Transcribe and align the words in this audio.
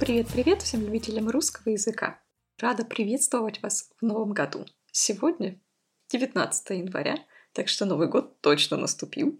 Привет-привет 0.00 0.62
всем 0.62 0.80
любителям 0.80 1.28
русского 1.28 1.72
языка! 1.72 2.22
Рада 2.58 2.86
приветствовать 2.86 3.60
вас 3.62 3.90
в 4.00 4.02
новом 4.02 4.32
году. 4.32 4.64
Сегодня 4.90 5.60
19 6.08 6.70
января, 6.70 7.18
так 7.52 7.68
что 7.68 7.84
Новый 7.84 8.08
год 8.08 8.40
точно 8.40 8.78
наступил. 8.78 9.38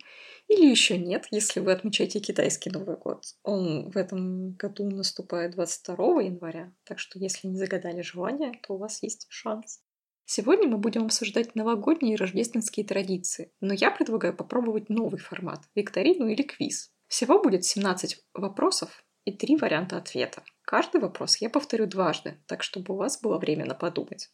Или 0.49 0.67
еще 0.67 0.99
нет, 0.99 1.25
если 1.31 1.61
вы 1.61 1.73
отмечаете 1.73 2.21
китайский 2.21 2.69
Новый 2.69 2.99
год. 2.99 3.25
Он 3.43 3.91
в 3.91 3.97
этом 3.97 4.53
году 4.53 4.91
наступает 4.91 5.53
22 5.53 6.23
января, 6.25 6.75
так 6.85 6.99
что 6.99 7.19
если 7.19 7.49
не 7.49 7.57
загадали 7.57 8.03
желание, 8.03 8.53
то 8.63 8.75
у 8.75 8.77
вас 8.79 9.03
есть 9.03 9.29
шанс. 9.31 9.81
Сегодня 10.27 10.69
мы 10.69 10.77
будем 10.77 11.07
обсуждать 11.07 11.55
новогодние 11.55 12.15
и 12.15 12.19
рождественские 12.19 12.85
традиции, 12.85 13.51
но 13.63 13.73
я 13.73 13.91
предлагаю 13.91 14.37
попробовать 14.37 14.91
новый 14.91 15.21
формат– 15.21 15.63
викторину 15.75 16.27
или 16.27 16.43
квиз. 16.43 16.93
Всего 17.09 17.43
будет 17.43 17.65
17 17.65 18.27
вопросов 18.35 19.03
и 19.25 19.33
три 19.33 19.57
варианта 19.57 19.97
ответа. 19.97 20.43
Каждый 20.63 21.01
вопрос 21.01 21.37
я 21.39 21.51
повторю 21.51 21.87
дважды, 21.87 22.39
так 22.47 22.63
чтобы 22.63 22.95
у 22.95 22.97
вас 22.97 23.21
было 23.21 23.39
время 23.39 23.67
на 23.67 23.75
подумать. 23.75 24.31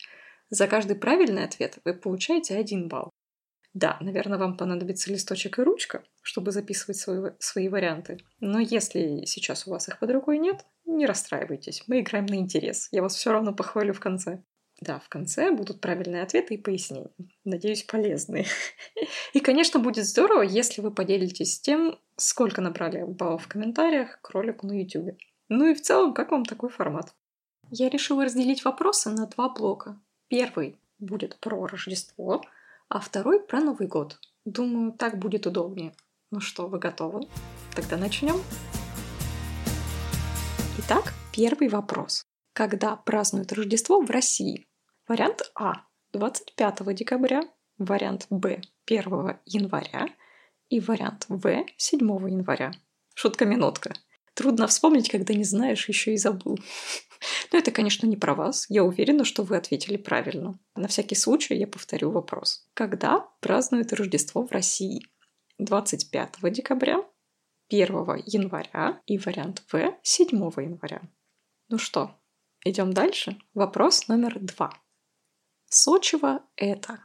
За 0.50 0.68
каждый 0.68 0.96
правильный 0.96 1.44
ответ 1.44 1.78
вы 1.84 1.94
получаете 1.94 2.56
один 2.56 2.88
балл. 2.88 3.10
Да, 3.74 3.98
наверное, 4.00 4.38
вам 4.38 4.56
понадобится 4.56 5.12
листочек 5.12 5.58
и 5.58 5.62
ручка, 5.62 6.02
чтобы 6.22 6.50
записывать 6.50 6.96
свои, 6.96 7.32
свои 7.38 7.68
варианты. 7.68 8.18
Но 8.40 8.58
если 8.58 9.24
сейчас 9.26 9.66
у 9.66 9.70
вас 9.70 9.88
их 9.88 9.98
под 9.98 10.10
рукой 10.12 10.38
нет, 10.38 10.64
не 10.86 11.04
расстраивайтесь. 11.04 11.84
Мы 11.86 12.00
играем 12.00 12.24
на 12.24 12.36
интерес. 12.36 12.88
Я 12.90 13.02
вас 13.02 13.14
все 13.14 13.32
равно 13.32 13.52
похвалю 13.52 13.92
в 13.92 14.00
конце. 14.00 14.42
Да, 14.80 14.98
в 14.98 15.08
конце 15.08 15.52
будут 15.52 15.80
правильные 15.80 16.22
ответы 16.22 16.54
и 16.54 16.58
пояснения. 16.58 17.10
Надеюсь, 17.44 17.84
полезные. 17.84 18.46
И, 19.32 19.40
конечно, 19.40 19.80
будет 19.80 20.04
здорово, 20.04 20.42
если 20.42 20.82
вы 20.82 20.90
поделитесь 20.90 21.60
тем, 21.60 21.98
сколько 22.16 22.60
набрали 22.60 23.02
баллов 23.02 23.44
в 23.44 23.48
комментариях 23.48 24.20
к 24.20 24.30
ролику 24.30 24.66
на 24.66 24.72
YouTube. 24.72 25.16
Ну 25.48 25.66
и 25.66 25.74
в 25.74 25.80
целом, 25.80 26.12
как 26.12 26.30
вам 26.30 26.44
такой 26.44 26.68
формат? 26.68 27.14
Я 27.70 27.88
решила 27.88 28.24
разделить 28.24 28.64
вопросы 28.64 29.10
на 29.10 29.26
два 29.26 29.48
блока. 29.48 29.98
Первый 30.28 30.78
будет 30.98 31.38
про 31.40 31.66
Рождество, 31.66 32.42
а 32.88 33.00
второй 33.00 33.40
про 33.40 33.60
Новый 33.60 33.88
год. 33.88 34.18
Думаю, 34.44 34.92
так 34.92 35.18
будет 35.18 35.46
удобнее. 35.46 35.94
Ну 36.30 36.40
что, 36.40 36.68
вы 36.68 36.78
готовы? 36.78 37.22
Тогда 37.74 37.96
начнем. 37.96 38.42
Итак, 40.78 41.14
первый 41.32 41.68
вопрос 41.68 42.26
когда 42.56 42.96
празднуют 42.96 43.52
Рождество 43.52 44.00
в 44.00 44.10
России. 44.10 44.66
Вариант 45.08 45.52
А– 45.54 45.84
25 46.12 46.94
декабря, 46.94 47.42
вариант 47.78 48.26
Б– 48.30 48.60
1 48.86 49.38
января 49.44 50.08
и 50.68 50.80
вариант 50.80 51.26
В– 51.28 51.64
7 51.76 52.00
января. 52.28 52.72
Шутка-минутка. 53.14 53.94
Трудно 54.34 54.66
вспомнить, 54.66 55.08
когда 55.08 55.32
не 55.32 55.44
знаешь, 55.44 55.88
еще 55.88 56.12
и 56.12 56.16
забыл. 56.16 56.58
Но 57.52 57.58
это, 57.58 57.70
конечно, 57.70 58.06
не 58.06 58.16
про 58.16 58.34
вас. 58.34 58.66
Я 58.68 58.82
уверена, 58.82 59.24
что 59.24 59.44
вы 59.44 59.56
ответили 59.56 59.96
правильно. 59.96 60.58
На 60.74 60.88
всякий 60.88 61.14
случай 61.14 61.54
я 61.54 61.68
повторю 61.68 62.10
вопрос. 62.10 62.68
Когда 62.74 63.28
празднуют 63.40 63.92
Рождество 63.92 64.46
в 64.46 64.50
России? 64.50 65.06
25 65.58 66.52
декабря, 66.52 67.04
1 67.70 67.86
января 68.26 69.00
и 69.06 69.18
вариант 69.18 69.62
В 69.70 69.96
7 70.02 70.28
января. 70.30 71.02
Ну 71.68 71.78
что, 71.78 72.10
Идем 72.66 72.92
дальше. 72.92 73.38
Вопрос 73.54 74.08
номер 74.08 74.40
два. 74.40 74.72
Сочево– 75.68 76.44
это 76.56 77.00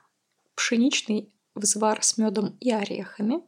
пшеничный 0.55 1.33
взвар 1.55 2.03
с 2.03 2.17
медом 2.17 2.57
и 2.59 2.71
орехами, 2.71 3.41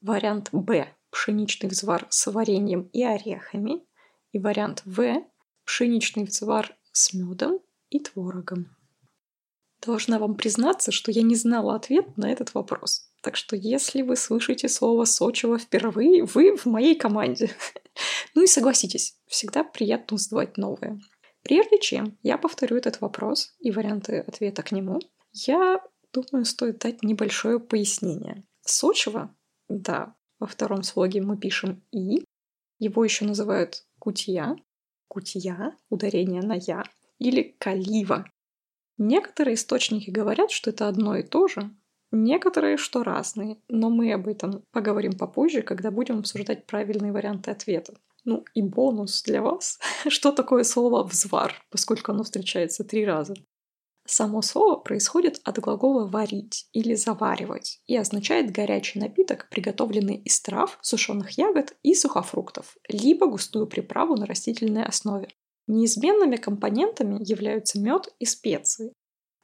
вариант 0.00 0.48
Б– 0.52 0.92
пшеничный 1.10 1.68
взвар 1.70 2.06
с 2.10 2.30
вареньем 2.30 2.82
и 2.92 3.04
орехами, 3.04 3.84
и 4.32 4.38
вариант 4.38 4.82
В– 4.84 5.24
пшеничный 5.64 6.24
взвар 6.24 6.76
с 6.92 7.14
медом 7.14 7.60
и 7.90 8.00
творогом. 8.00 8.74
Должна 9.80 10.18
вам 10.18 10.34
признаться, 10.34 10.90
что 10.90 11.12
я 11.12 11.22
не 11.22 11.36
знала 11.36 11.76
ответ 11.76 12.16
на 12.16 12.30
этот 12.30 12.52
вопрос. 12.54 13.12
Так 13.22 13.36
что 13.36 13.54
если 13.54 14.02
вы 14.02 14.16
слышите 14.16 14.68
слово 14.68 15.04
«Сочево» 15.04 15.58
впервые, 15.58 16.24
вы 16.24 16.56
в 16.56 16.66
моей 16.66 16.94
команде. 16.94 17.50
Ну 18.34 18.44
и 18.44 18.46
согласитесь, 18.46 19.16
всегда 19.26 19.64
приятно 19.64 20.14
узнавать 20.14 20.56
новое. 20.56 21.00
Прежде 21.48 21.78
чем 21.78 22.18
я 22.22 22.36
повторю 22.36 22.76
этот 22.76 23.00
вопрос 23.00 23.54
и 23.58 23.70
варианты 23.70 24.18
ответа 24.18 24.62
к 24.62 24.70
нему, 24.70 25.00
я 25.32 25.82
думаю, 26.12 26.44
стоит 26.44 26.80
дать 26.80 27.02
небольшое 27.02 27.58
пояснение. 27.58 28.44
Сочево, 28.60 29.34
да, 29.66 30.14
во 30.38 30.46
втором 30.46 30.82
слоге 30.82 31.22
мы 31.22 31.38
пишем 31.38 31.82
«и», 31.90 32.22
его 32.78 33.02
еще 33.02 33.24
называют 33.24 33.86
кутья, 33.98 34.56
кутья, 35.08 35.74
ударение 35.88 36.42
на 36.42 36.52
«я», 36.52 36.82
или 37.18 37.56
калива. 37.58 38.26
Некоторые 38.98 39.54
источники 39.54 40.10
говорят, 40.10 40.50
что 40.50 40.68
это 40.68 40.86
одно 40.86 41.16
и 41.16 41.22
то 41.22 41.48
же, 41.48 41.70
некоторые, 42.10 42.76
что 42.76 43.02
разные, 43.02 43.56
но 43.68 43.88
мы 43.88 44.12
об 44.12 44.28
этом 44.28 44.64
поговорим 44.70 45.16
попозже, 45.16 45.62
когда 45.62 45.90
будем 45.90 46.18
обсуждать 46.18 46.66
правильные 46.66 47.12
варианты 47.12 47.50
ответа. 47.50 47.94
Ну 48.28 48.44
и 48.52 48.60
бонус 48.60 49.22
для 49.22 49.40
вас. 49.40 49.78
Что 50.08 50.32
такое 50.32 50.62
слово 50.62 51.02
«взвар», 51.02 51.54
поскольку 51.70 52.12
оно 52.12 52.24
встречается 52.24 52.84
три 52.84 53.06
раза? 53.06 53.34
Само 54.06 54.42
слово 54.42 54.76
происходит 54.76 55.40
от 55.44 55.58
глагола 55.58 56.06
«варить» 56.06 56.68
или 56.74 56.92
«заваривать» 56.94 57.80
и 57.86 57.96
означает 57.96 58.52
горячий 58.52 58.98
напиток, 58.98 59.48
приготовленный 59.48 60.16
из 60.16 60.38
трав, 60.42 60.78
сушеных 60.82 61.38
ягод 61.38 61.74
и 61.82 61.94
сухофруктов, 61.94 62.76
либо 62.86 63.28
густую 63.28 63.66
приправу 63.66 64.14
на 64.14 64.26
растительной 64.26 64.84
основе. 64.84 65.28
Неизменными 65.66 66.36
компонентами 66.36 67.16
являются 67.26 67.80
мед 67.80 68.14
и 68.18 68.26
специи. 68.26 68.92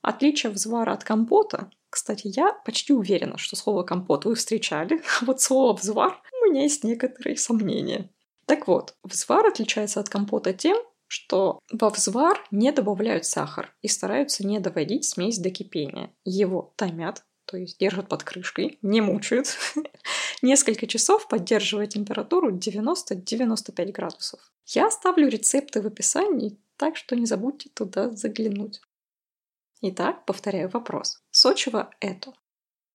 Отличие 0.02 0.52
взвара 0.52 0.92
от 0.92 1.04
компота, 1.04 1.70
кстати, 1.88 2.30
я 2.36 2.52
почти 2.66 2.92
уверена, 2.92 3.38
что 3.38 3.56
слово 3.56 3.82
компот 3.82 4.26
вы 4.26 4.34
встречали, 4.34 5.00
а 5.22 5.24
вот 5.24 5.40
слово 5.40 5.74
взвар 5.74 6.20
у 6.42 6.50
меня 6.50 6.64
есть 6.64 6.84
некоторые 6.84 7.38
сомнения. 7.38 8.10
Так 8.46 8.66
вот, 8.66 8.94
взвар 9.02 9.46
отличается 9.46 10.00
от 10.00 10.08
компота 10.08 10.52
тем, 10.52 10.76
что 11.06 11.60
во 11.70 11.90
взвар 11.90 12.44
не 12.50 12.72
добавляют 12.72 13.24
сахар 13.24 13.74
и 13.82 13.88
стараются 13.88 14.46
не 14.46 14.58
доводить 14.58 15.04
смесь 15.04 15.38
до 15.38 15.50
кипения. 15.50 16.12
Его 16.24 16.72
томят, 16.76 17.24
то 17.44 17.56
есть 17.56 17.78
держат 17.78 18.08
под 18.08 18.24
крышкой, 18.24 18.78
не 18.82 19.00
мучают. 19.00 19.56
Несколько 20.42 20.86
часов 20.86 21.28
поддерживая 21.28 21.86
температуру 21.86 22.52
90-95 22.56 23.92
градусов. 23.92 24.40
Я 24.66 24.86
оставлю 24.86 25.28
рецепты 25.28 25.80
в 25.82 25.86
описании, 25.86 26.58
так 26.76 26.96
что 26.96 27.16
не 27.16 27.26
забудьте 27.26 27.70
туда 27.70 28.10
заглянуть. 28.10 28.80
Итак, 29.82 30.24
повторяю 30.24 30.68
вопрос. 30.70 31.22
Сочево 31.30 31.90
это 32.00 32.32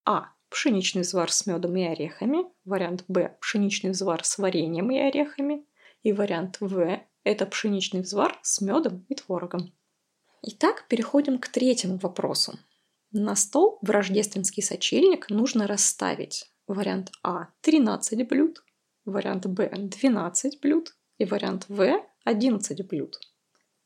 А 0.05 0.33
пшеничный 0.49 1.03
взвар 1.03 1.31
с 1.31 1.45
медом 1.45 1.75
и 1.77 1.83
орехами, 1.83 2.45
вариант 2.65 3.05
Б– 3.07 3.37
пшеничный 3.41 3.91
взвар 3.91 4.23
с 4.23 4.37
вареньем 4.37 4.91
и 4.91 4.97
орехами, 4.97 5.65
и 6.03 6.11
вариант 6.11 6.57
В– 6.59 6.99
это 7.23 7.45
пшеничный 7.45 8.01
взвар 8.01 8.39
с 8.41 8.61
медом 8.61 9.05
и 9.09 9.15
творогом. 9.15 9.73
Итак, 10.41 10.85
переходим 10.87 11.39
к 11.39 11.47
третьему 11.47 11.97
вопросу. 11.97 12.57
На 13.11 13.35
стол 13.35 13.79
в 13.81 13.89
рождественский 13.89 14.63
сочельник 14.63 15.29
нужно 15.29 15.67
расставить 15.67 16.51
вариант 16.67 17.11
А– 17.23 17.47
13 17.61 18.27
блюд, 18.27 18.63
вариант 19.05 19.45
Б– 19.47 19.69
12 19.71 20.61
блюд 20.61 20.95
и 21.17 21.25
вариант 21.25 21.65
В– 21.67 22.05
11 22.25 22.87
блюд. 22.87 23.19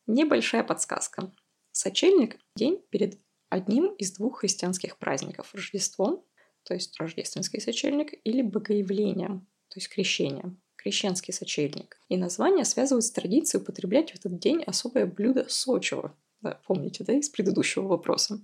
Небольшая 0.07 0.63
подсказка. 0.63 1.31
Сочельник– 1.71 2.37
день 2.55 2.83
перед 2.89 3.19
одним 3.49 3.87
из 3.95 4.13
двух 4.13 4.39
христианских 4.39 4.97
праздников– 4.97 5.51
Рождеством 5.53 6.23
то 6.63 6.73
есть 6.73 6.99
рождественский 6.99 7.61
сочельник, 7.61 8.13
или 8.23 8.41
богоявлением, 8.41 9.47
то 9.69 9.79
есть 9.79 9.89
крещением, 9.89 10.61
крещенский 10.75 11.33
сочельник. 11.33 11.97
И 12.09 12.17
название 12.17 12.65
связывают 12.65 13.05
с 13.05 13.11
традицией 13.11 13.61
употреблять 13.61 14.11
в 14.11 14.15
этот 14.15 14.39
день 14.39 14.63
особое 14.63 15.05
блюдо 15.05 15.45
сочего. 15.49 16.15
Да, 16.41 16.59
помните, 16.65 17.03
да, 17.03 17.13
из 17.13 17.29
предыдущего 17.29 17.87
вопроса. 17.87 18.41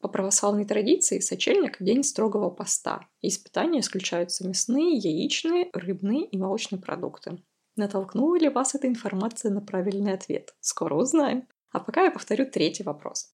По 0.00 0.08
православной 0.08 0.64
традиции 0.64 1.18
сочельник– 1.18 1.78
день 1.80 2.04
строгого 2.04 2.50
поста. 2.50 3.08
Из 3.20 3.36
питания 3.36 3.80
исключаются 3.80 4.46
мясные, 4.46 4.96
яичные, 4.96 5.70
рыбные 5.72 6.24
и 6.24 6.38
молочные 6.38 6.80
продукты. 6.80 7.42
Натолкнула 7.74 8.38
ли 8.38 8.48
вас 8.48 8.74
эта 8.74 8.86
информация 8.86 9.50
на 9.50 9.60
правильный 9.60 10.12
ответ? 10.12 10.54
Скоро 10.60 10.94
узнаем. 10.94 11.48
А 11.72 11.80
пока 11.80 12.04
я 12.04 12.10
повторю 12.10 12.48
третий 12.50 12.84
вопрос. 12.84 13.32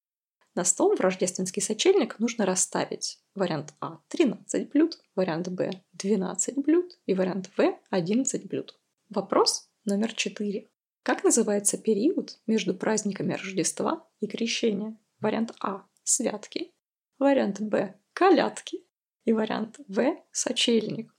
На 0.54 0.64
стол 0.64 0.94
в 0.94 1.00
рождественский 1.00 1.60
сочельник 1.60 2.20
нужно 2.20 2.46
расставить 2.46 3.18
вариант 3.34 3.74
А– 3.80 3.98
13 4.08 4.70
блюд, 4.70 5.00
вариант 5.16 5.48
Б– 5.48 5.82
12 5.94 6.58
блюд 6.58 6.96
и 7.06 7.14
вариант 7.14 7.50
В– 7.56 7.76
11 7.90 8.48
блюд. 8.48 8.78
Вопрос 9.08 9.68
номер 9.84 10.12
4. 10.12 10.70
Как 11.02 11.24
называется 11.24 11.76
период 11.76 12.38
между 12.46 12.72
праздниками 12.72 13.32
Рождества 13.32 14.08
и 14.20 14.28
Крещения? 14.28 14.96
Вариант 15.18 15.52
А– 15.60 15.86
святки, 16.04 16.72
вариант 17.18 17.60
Б– 17.60 17.98
колядки 18.12 18.84
и 19.24 19.32
вариант 19.32 19.80
В– 19.88 20.16
сочельник. 20.30 21.12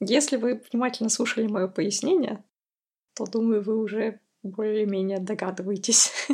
Если 0.00 0.38
вы 0.38 0.62
внимательно 0.72 1.10
слушали 1.10 1.46
мое 1.46 1.68
пояснение, 1.68 2.42
то, 3.14 3.26
думаю, 3.26 3.62
вы 3.62 3.76
уже 3.76 4.20
более-менее 4.42 5.18
догадываетесь. 5.18 6.10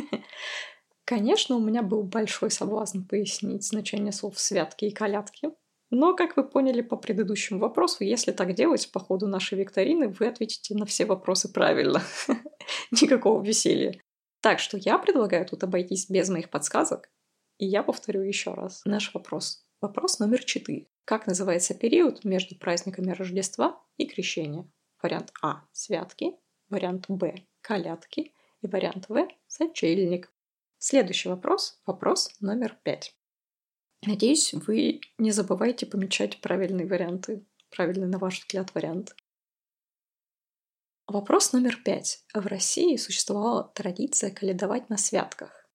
Конечно, 1.09 1.55
у 1.55 1.59
меня 1.59 1.81
был 1.81 2.03
большой 2.03 2.51
соблазн 2.51 3.01
пояснить 3.01 3.65
значение 3.65 4.11
слов 4.11 4.37
«святки» 4.37 4.85
и 4.85 4.91
«колядки», 4.91 5.49
но, 5.89 6.15
как 6.15 6.37
вы 6.37 6.47
поняли 6.47 6.81
по 6.81 6.97
предыдущему 6.97 7.59
вопросу, 7.59 8.03
если 8.03 8.31
так 8.31 8.53
делать 8.53 8.91
по 8.91 8.99
ходу 8.99 9.25
нашей 9.25 9.57
викторины, 9.57 10.09
вы 10.09 10.27
ответите 10.27 10.75
на 10.75 10.85
все 10.85 11.05
вопросы 11.05 11.51
правильно. 11.51 12.03
Никакого 12.91 13.43
веселья. 13.43 13.99
Так 14.39 14.59
что 14.59 14.77
я 14.77 14.99
предлагаю 14.99 15.47
тут 15.47 15.63
обойтись 15.63 16.11
без 16.11 16.29
моих 16.29 16.51
подсказок. 16.51 17.09
И 17.57 17.65
я 17.65 17.81
повторю 17.81 18.21
еще 18.21 18.53
раз 18.53 18.83
наш 18.85 19.11
вопрос. 19.15 19.65
Вопрос 19.81 20.19
номер 20.19 20.43
четыре. 20.43 20.85
Как 21.05 21.25
называется 21.25 21.73
период 21.73 22.23
между 22.23 22.55
праздниками 22.55 23.13
Рождества 23.13 23.81
и 23.97 24.05
Крещения? 24.05 24.71
Вариант 25.01 25.33
А– 25.41 25.63
святки, 25.71 26.35
вариант 26.69 27.05
Б– 27.07 27.47
колядки 27.61 28.31
и 28.61 28.67
вариант 28.67 29.09
В– 29.09 29.27
сочельник. 29.47 30.31
Следующий 30.81 31.27
вопрос– 31.27 31.77
вопрос 31.85 32.33
номер 32.39 32.79
пять. 32.83 33.13
Надеюсь, 34.01 34.53
вы 34.53 35.01
не 35.17 35.31
забывайте 35.31 35.85
помечать 35.85 36.39
правильные 36.39 36.87
варианты, 36.87 37.45
правильный, 37.69 38.07
на 38.07 38.17
ваш 38.17 38.39
взгляд, 38.39 38.73
вариант. 38.73 39.13
Вопрос 41.05 41.51
номер 41.51 41.75
пять. 41.83 42.23
В 42.33 42.47
России 42.47 42.95
существовала 42.95 43.65
традиция 43.75 44.31
каледовать 44.31 44.89
на 44.89 44.95
святках. 44.95 45.69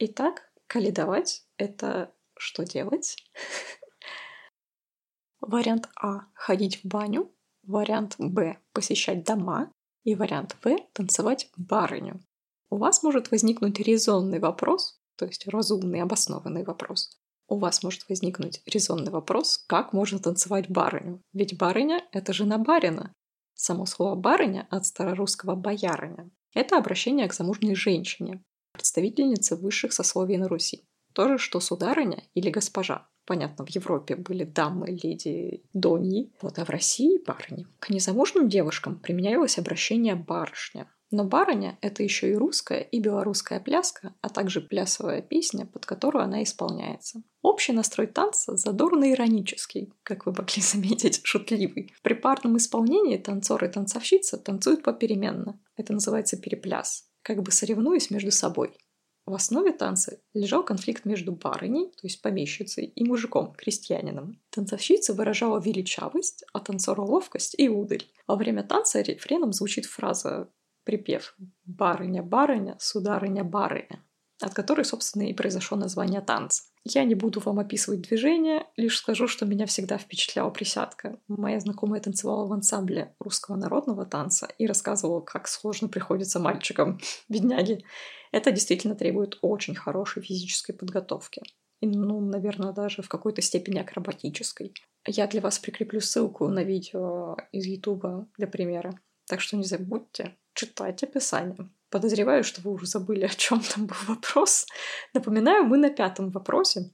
Итак, 0.00 0.52
каледовать— 0.66 1.46
это 1.56 2.12
что 2.36 2.64
делать? 2.64 3.16
Вариант 5.40 5.88
А– 5.94 6.26
ходить 6.34 6.82
в 6.82 6.88
баню. 6.88 7.32
Вариант 7.62 8.16
Б– 8.18 8.58
посещать 8.72 9.24
дома. 9.24 9.70
И 10.02 10.16
вариант 10.16 10.56
В– 10.64 10.76
танцевать 10.94 11.48
барыню. 11.56 12.20
У 12.70 12.76
вас 12.76 13.02
может 13.02 13.30
возникнуть 13.30 13.78
резонный 13.80 14.38
вопрос, 14.38 15.00
то 15.16 15.26
есть 15.26 15.46
разумный, 15.48 16.02
обоснованный 16.02 16.64
вопрос 16.64 17.18
у 17.48 17.56
вас 17.56 17.82
может 17.82 18.08
возникнуть 18.08 18.62
резонный 18.66 19.10
вопрос, 19.10 19.64
как 19.66 19.92
можно 19.92 20.18
танцевать 20.18 20.68
барыню? 20.68 21.22
Ведь 21.32 21.56
барыня— 21.56 22.04
это 22.12 22.32
жена 22.32 22.58
барина. 22.58 23.14
Само 23.54 23.86
слово 23.86 24.14
«барыня» 24.14 24.68
от 24.70 24.86
старорусского 24.86 25.56
«боярыня»— 25.56 26.30
это 26.54 26.76
обращение 26.76 27.26
к 27.26 27.34
замужней 27.34 27.74
женщине, 27.74 28.44
представительнице 28.72 29.56
высших 29.56 29.92
сословий 29.92 30.36
на 30.36 30.48
Руси. 30.48 30.84
То 31.14 31.26
же, 31.26 31.38
что 31.38 31.58
сударыня 31.58 32.22
или 32.34 32.50
госпожа. 32.50 33.08
Понятно, 33.26 33.66
в 33.66 33.70
Европе 33.70 34.14
были 34.14 34.44
дамы, 34.44 34.86
леди, 35.02 35.64
доньи. 35.72 36.32
Вот, 36.40 36.58
а 36.58 36.64
в 36.64 36.70
России— 36.70 37.20
барыни. 37.26 37.66
К 37.80 37.90
незамужним 37.90 38.48
девушкам 38.48 39.00
применялось 39.00 39.58
обращение 39.58 40.14
«барышня». 40.14 40.86
Но 41.10 41.24
барыня— 41.24 41.78
это 41.80 42.02
еще 42.02 42.30
и 42.30 42.34
русская, 42.34 42.80
и 42.80 43.00
белорусская 43.00 43.60
пляска, 43.60 44.14
а 44.20 44.28
также 44.28 44.60
плясовая 44.60 45.22
песня, 45.22 45.64
под 45.64 45.86
которую 45.86 46.22
она 46.22 46.42
исполняется. 46.42 47.22
Общий 47.40 47.72
настрой 47.72 48.06
танца 48.06 48.56
задорно-иронический, 48.56 49.92
как 50.02 50.26
вы 50.26 50.32
могли 50.32 50.60
заметить, 50.62 51.20
шутливый. 51.24 51.92
При 52.02 52.14
парном 52.14 52.58
исполнении 52.58 53.16
танцор 53.16 53.64
и 53.64 53.68
танцовщица 53.68 54.36
танцуют 54.36 54.82
попеременно. 54.82 55.58
Это 55.76 55.94
называется 55.94 56.36
перепляс, 56.36 57.08
как 57.22 57.42
бы 57.42 57.52
соревнуясь 57.52 58.10
между 58.10 58.30
собой. 58.30 58.76
В 59.24 59.34
основе 59.34 59.72
танца 59.72 60.20
лежал 60.32 60.64
конфликт 60.64 61.04
между 61.04 61.32
барыней, 61.32 61.90
то 61.90 62.06
есть 62.06 62.22
помещицей, 62.22 62.86
и 62.86 63.04
мужиком, 63.04 63.52
крестьянином. 63.52 64.40
Танцовщица 64.48 65.12
выражала 65.12 65.60
величавость, 65.60 66.44
а 66.54 66.60
танцор— 66.60 66.98
ловкость 67.02 67.54
и 67.58 67.68
удаль. 67.68 68.04
Во 68.26 68.36
время 68.36 68.62
танца 68.62 69.02
рефреном 69.02 69.52
звучит 69.52 69.84
фраза 69.84 70.48
припев 70.88 71.36
«Барыня, 71.66 72.22
барыня, 72.22 72.74
сударыня, 72.78 73.44
барыня», 73.44 74.02
от 74.40 74.54
которой, 74.54 74.86
собственно, 74.86 75.24
и 75.24 75.34
произошло 75.34 75.76
название 75.76 76.22
танца. 76.22 76.62
Я 76.82 77.04
не 77.04 77.14
буду 77.14 77.40
вам 77.40 77.58
описывать 77.58 78.00
движение, 78.00 78.66
лишь 78.78 78.96
скажу, 78.96 79.28
что 79.28 79.44
меня 79.44 79.66
всегда 79.66 79.98
впечатляла 79.98 80.48
присядка. 80.48 81.20
Моя 81.28 81.60
знакомая 81.60 82.00
танцевала 82.00 82.46
в 82.46 82.52
ансамбле 82.54 83.14
русского 83.20 83.56
народного 83.56 84.06
танца 84.06 84.48
и 84.56 84.66
рассказывала, 84.66 85.20
как 85.20 85.46
сложно 85.46 85.88
приходится 85.88 86.40
мальчикам, 86.40 86.98
бедняги. 87.28 87.84
Это 88.32 88.50
действительно 88.50 88.94
требует 88.94 89.36
очень 89.42 89.74
хорошей 89.74 90.22
физической 90.22 90.72
подготовки. 90.72 91.42
И, 91.80 91.86
ну, 91.86 92.18
наверное, 92.22 92.72
даже 92.72 93.02
в 93.02 93.10
какой-то 93.10 93.42
степени 93.42 93.78
акробатической. 93.78 94.72
Я 95.06 95.26
для 95.26 95.42
вас 95.42 95.58
прикреплю 95.58 96.00
ссылку 96.00 96.48
на 96.48 96.64
видео 96.64 97.36
из 97.52 97.66
Ютуба 97.66 98.26
для 98.38 98.46
примера. 98.46 98.98
Так 99.28 99.40
что 99.40 99.56
не 99.56 99.64
забудьте 99.64 100.36
читать 100.54 101.02
описание. 101.02 101.68
Подозреваю, 101.90 102.44
что 102.44 102.60
вы 102.62 102.72
уже 102.72 102.86
забыли, 102.86 103.24
о 103.24 103.28
чем 103.28 103.60
там 103.60 103.86
был 103.86 103.96
вопрос. 104.06 104.66
Напоминаю, 105.14 105.64
мы 105.64 105.78
на 105.78 105.90
пятом 105.90 106.30
вопросе. 106.30 106.90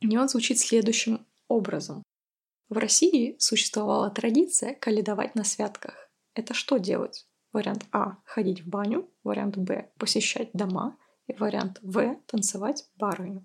И 0.00 0.16
он 0.16 0.28
звучит 0.28 0.58
следующим 0.58 1.26
образом. 1.48 2.02
В 2.68 2.76
России 2.76 3.36
существовала 3.38 4.10
традиция 4.10 4.74
каледовать 4.74 5.34
на 5.34 5.44
святках. 5.44 6.10
Это 6.34 6.54
что 6.54 6.78
делать? 6.78 7.26
Вариант 7.52 7.86
А– 7.92 8.18
ходить 8.24 8.62
в 8.62 8.68
баню, 8.68 9.08
вариант 9.24 9.56
Б– 9.56 9.90
посещать 9.98 10.50
дома, 10.52 10.96
и 11.26 11.32
вариант 11.32 11.78
В– 11.82 12.16
танцевать 12.26 12.84
барыню. 12.96 13.44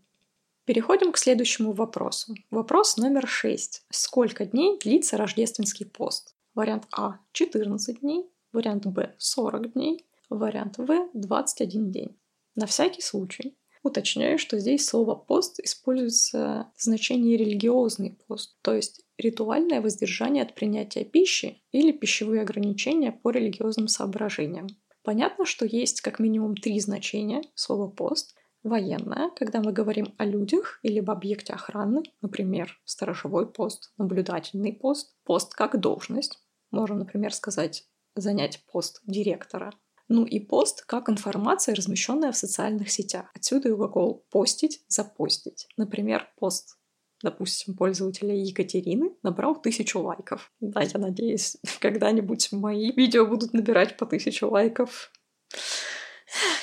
Переходим 0.66 1.12
к 1.14 1.18
следующему 1.18 1.72
вопросу. 1.72 2.36
Вопрос 2.52 2.98
номер 2.98 3.28
шесть. 3.28 3.86
Сколько 3.90 4.46
дней 4.46 4.78
длится 4.78 5.18
рождественский 5.18 5.86
пост? 5.86 6.36
Вариант 6.54 6.86
А– 6.92 7.20
14 7.32 8.02
дней, 8.02 8.30
вариант 8.54 8.86
Б– 8.86 9.14
40 9.18 9.74
дней, 9.74 10.06
вариант 10.30 10.78
В– 10.78 11.10
21 11.14 11.92
день. 11.92 12.18
На 12.56 12.68
всякий 12.68 13.02
случай 13.02 13.58
уточняю, 13.82 14.40
что 14.40 14.60
здесь 14.60 14.88
слово 14.88 15.16
«пост» 15.16 15.60
используется 15.60 16.72
в 16.76 16.82
значении 16.82 17.36
религиозный 17.36 18.18
пост, 18.28 18.56
то 18.62 18.74
есть 18.74 19.02
ритуальное 19.18 19.82
воздержание 19.82 20.44
от 20.44 20.56
принятия 20.56 21.04
пищи 21.04 21.62
или 21.72 21.92
пищевые 21.92 22.44
ограничения 22.44 23.12
по 23.12 23.32
религиозным 23.32 23.88
соображениям. 23.88 24.68
Понятно, 25.04 25.46
что 25.46 25.66
есть 25.66 26.02
как 26.02 26.20
минимум 26.20 26.56
три 26.56 26.80
значения 26.80 27.42
слова 27.56 27.90
«пост», 27.90 28.36
военное, 28.64 29.30
когда 29.36 29.62
мы 29.62 29.74
говорим 29.74 30.14
о 30.18 30.26
людях 30.26 30.80
или 30.84 31.00
об 31.00 31.12
объекте 31.12 31.54
охраны, 31.54 32.04
например, 32.22 32.80
сторожевой 32.86 33.52
пост, 33.52 33.92
наблюдательный 33.98 34.72
пост, 34.72 35.16
пост 35.26 35.54
как 35.54 35.80
должность. 35.80 36.40
Можно, 36.72 37.00
например, 37.00 37.34
сказать 37.34 37.86
занять 38.16 38.64
пост 38.72 39.02
директора. 39.06 39.74
Ну 40.08 40.26
и 40.26 40.40
пост 40.40 40.84
как 40.86 41.10
информация, 41.10 41.76
размещенная 41.76 42.32
в 42.32 42.38
социальных 42.38 42.92
сетях. 42.92 43.32
Отсюда 43.34 43.70
и 43.70 43.74
глагол 43.74 44.26
«постить», 44.30 44.84
«запостить». 44.88 45.68
Например, 45.78 46.30
пост 46.38 46.78
допустим, 47.24 47.76
пользователя 47.76 48.36
Екатерины 48.36 49.16
набрал 49.24 49.60
тысячу 49.60 50.00
лайков. 50.02 50.52
Да, 50.60 50.82
я 50.82 51.00
надеюсь, 51.00 51.58
когда-нибудь 51.80 52.52
мои 52.52 52.92
видео 52.92 53.26
будут 53.26 53.54
набирать 53.54 53.98
по 53.98 54.06
тысячу 54.06 54.50
лайков. 54.50 55.12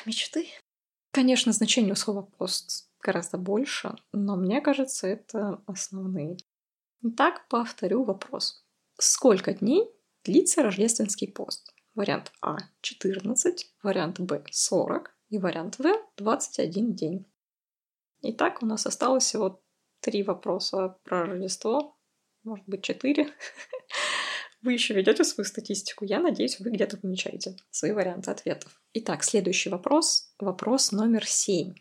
Мечты. 0.06 0.46
Конечно, 1.12 1.52
значение 1.52 1.92
у 1.92 1.96
слова 1.96 2.22
«пост» 2.22 2.88
гораздо 3.02 3.38
больше, 3.38 3.96
но 4.12 4.36
мне 4.36 4.60
кажется, 4.60 5.08
это 5.08 5.62
основные. 5.66 6.36
Так, 7.16 7.48
повторю 7.48 8.04
вопрос. 8.04 8.64
Сколько 8.98 9.54
дней 9.54 9.90
длится 10.30 10.62
рождественский 10.62 11.28
пост. 11.28 11.75
Вариант 11.96 12.32
А– 12.40 12.56
14, 12.82 13.75
вариант 13.82 14.20
Б– 14.20 14.44
40 14.50 15.16
и 15.30 15.38
вариант 15.38 15.78
В– 15.80 15.92
21 16.18 16.94
день. 16.94 17.26
Итак, 18.22 18.62
у 18.62 18.66
нас 18.66 18.87
осталось 18.87 19.25
всего 19.25 19.60
три 20.00 20.22
вопроса 20.22 20.96
про 21.02 21.26
Рождество, 21.26 21.99
может 22.44 22.64
быть, 22.68 22.84
четыре. 22.84 23.28
Вы 24.62 24.75
еще 24.75 24.94
ведете 24.94 25.25
свою 25.25 25.46
статистику. 25.46 26.04
Я 26.04 26.20
надеюсь, 26.20 26.60
вы 26.60 26.70
где-то 26.70 26.99
помечаете 26.99 27.56
свои 27.70 27.92
варианты 27.92 28.30
ответов. 28.30 28.80
Итак, 28.92 29.25
следующий 29.25 29.70
вопрос. 29.70 30.34
Вопрос 30.38 30.92
номер 30.92 31.26
семь. 31.26 31.75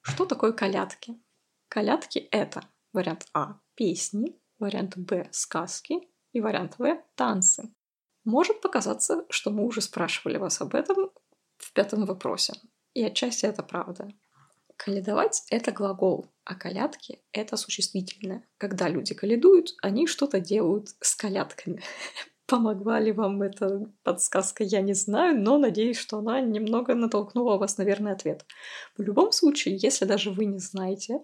Что 0.00 0.26
такое 0.26 0.52
колядки? 0.52 1.20
Колядки— 1.68 2.18
это 2.30 2.62
вариант 2.92 3.26
А– 3.34 3.60
песни, 3.74 4.40
вариант 4.60 4.96
Б– 4.96 5.28
сказки 5.32 6.08
и 6.32 6.40
вариант 6.40 6.76
В– 6.78 7.02
танцы. 7.16 7.74
Может 8.30 8.60
показаться, 8.60 9.24
что 9.28 9.50
мы 9.50 9.64
уже 9.64 9.80
спрашивали 9.80 10.36
вас 10.36 10.60
об 10.60 10.76
этом 10.76 11.10
в 11.56 11.72
пятом 11.72 12.06
вопросе. 12.06 12.52
И 12.94 13.02
отчасти 13.02 13.44
это 13.46 13.64
правда. 13.64 14.08
Каледовать— 14.76 15.42
это 15.50 15.72
глагол, 15.72 16.26
а 16.44 16.54
колядки— 16.54 17.18
это 17.32 17.56
существительное. 17.56 18.46
Когда 18.56 18.88
люди 18.88 19.14
каледуют, 19.14 19.74
они 19.82 20.06
что-то 20.06 20.38
делают 20.38 20.90
с 21.00 21.16
колядками. 21.16 21.82
Помогла 22.46 23.00
ли 23.00 23.10
вам 23.10 23.42
эта 23.42 23.90
подсказка, 24.04 24.62
я 24.62 24.80
не 24.80 24.94
знаю, 24.94 25.36
но 25.36 25.58
надеюсь, 25.58 25.98
что 25.98 26.18
она 26.18 26.40
немного 26.40 26.94
натолкнула 26.94 27.58
вас 27.58 27.78
на 27.78 27.82
верный 27.82 28.12
ответ. 28.12 28.46
В 28.96 29.02
любом 29.02 29.32
случае, 29.32 29.76
если 29.76 30.04
даже 30.04 30.30
вы 30.30 30.44
не 30.44 30.60
знаете, 30.60 31.18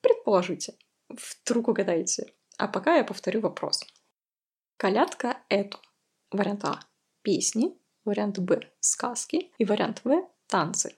предположите, 0.00 0.72
вдруг 1.10 1.68
угадаете. 1.68 2.32
А 2.56 2.66
пока 2.66 2.96
я 2.96 3.04
повторю 3.04 3.42
вопрос. 3.42 3.84
Колядка— 4.78 5.36
это 5.50 5.78
Вариант 6.32 6.64
А– 6.64 6.80
песни. 7.22 7.76
вариант 8.04 8.38
Б– 8.38 8.70
сказки 8.80 9.50
и 9.58 9.64
вариант 9.64 10.02
В– 10.04 10.28
танцы. 10.46 10.94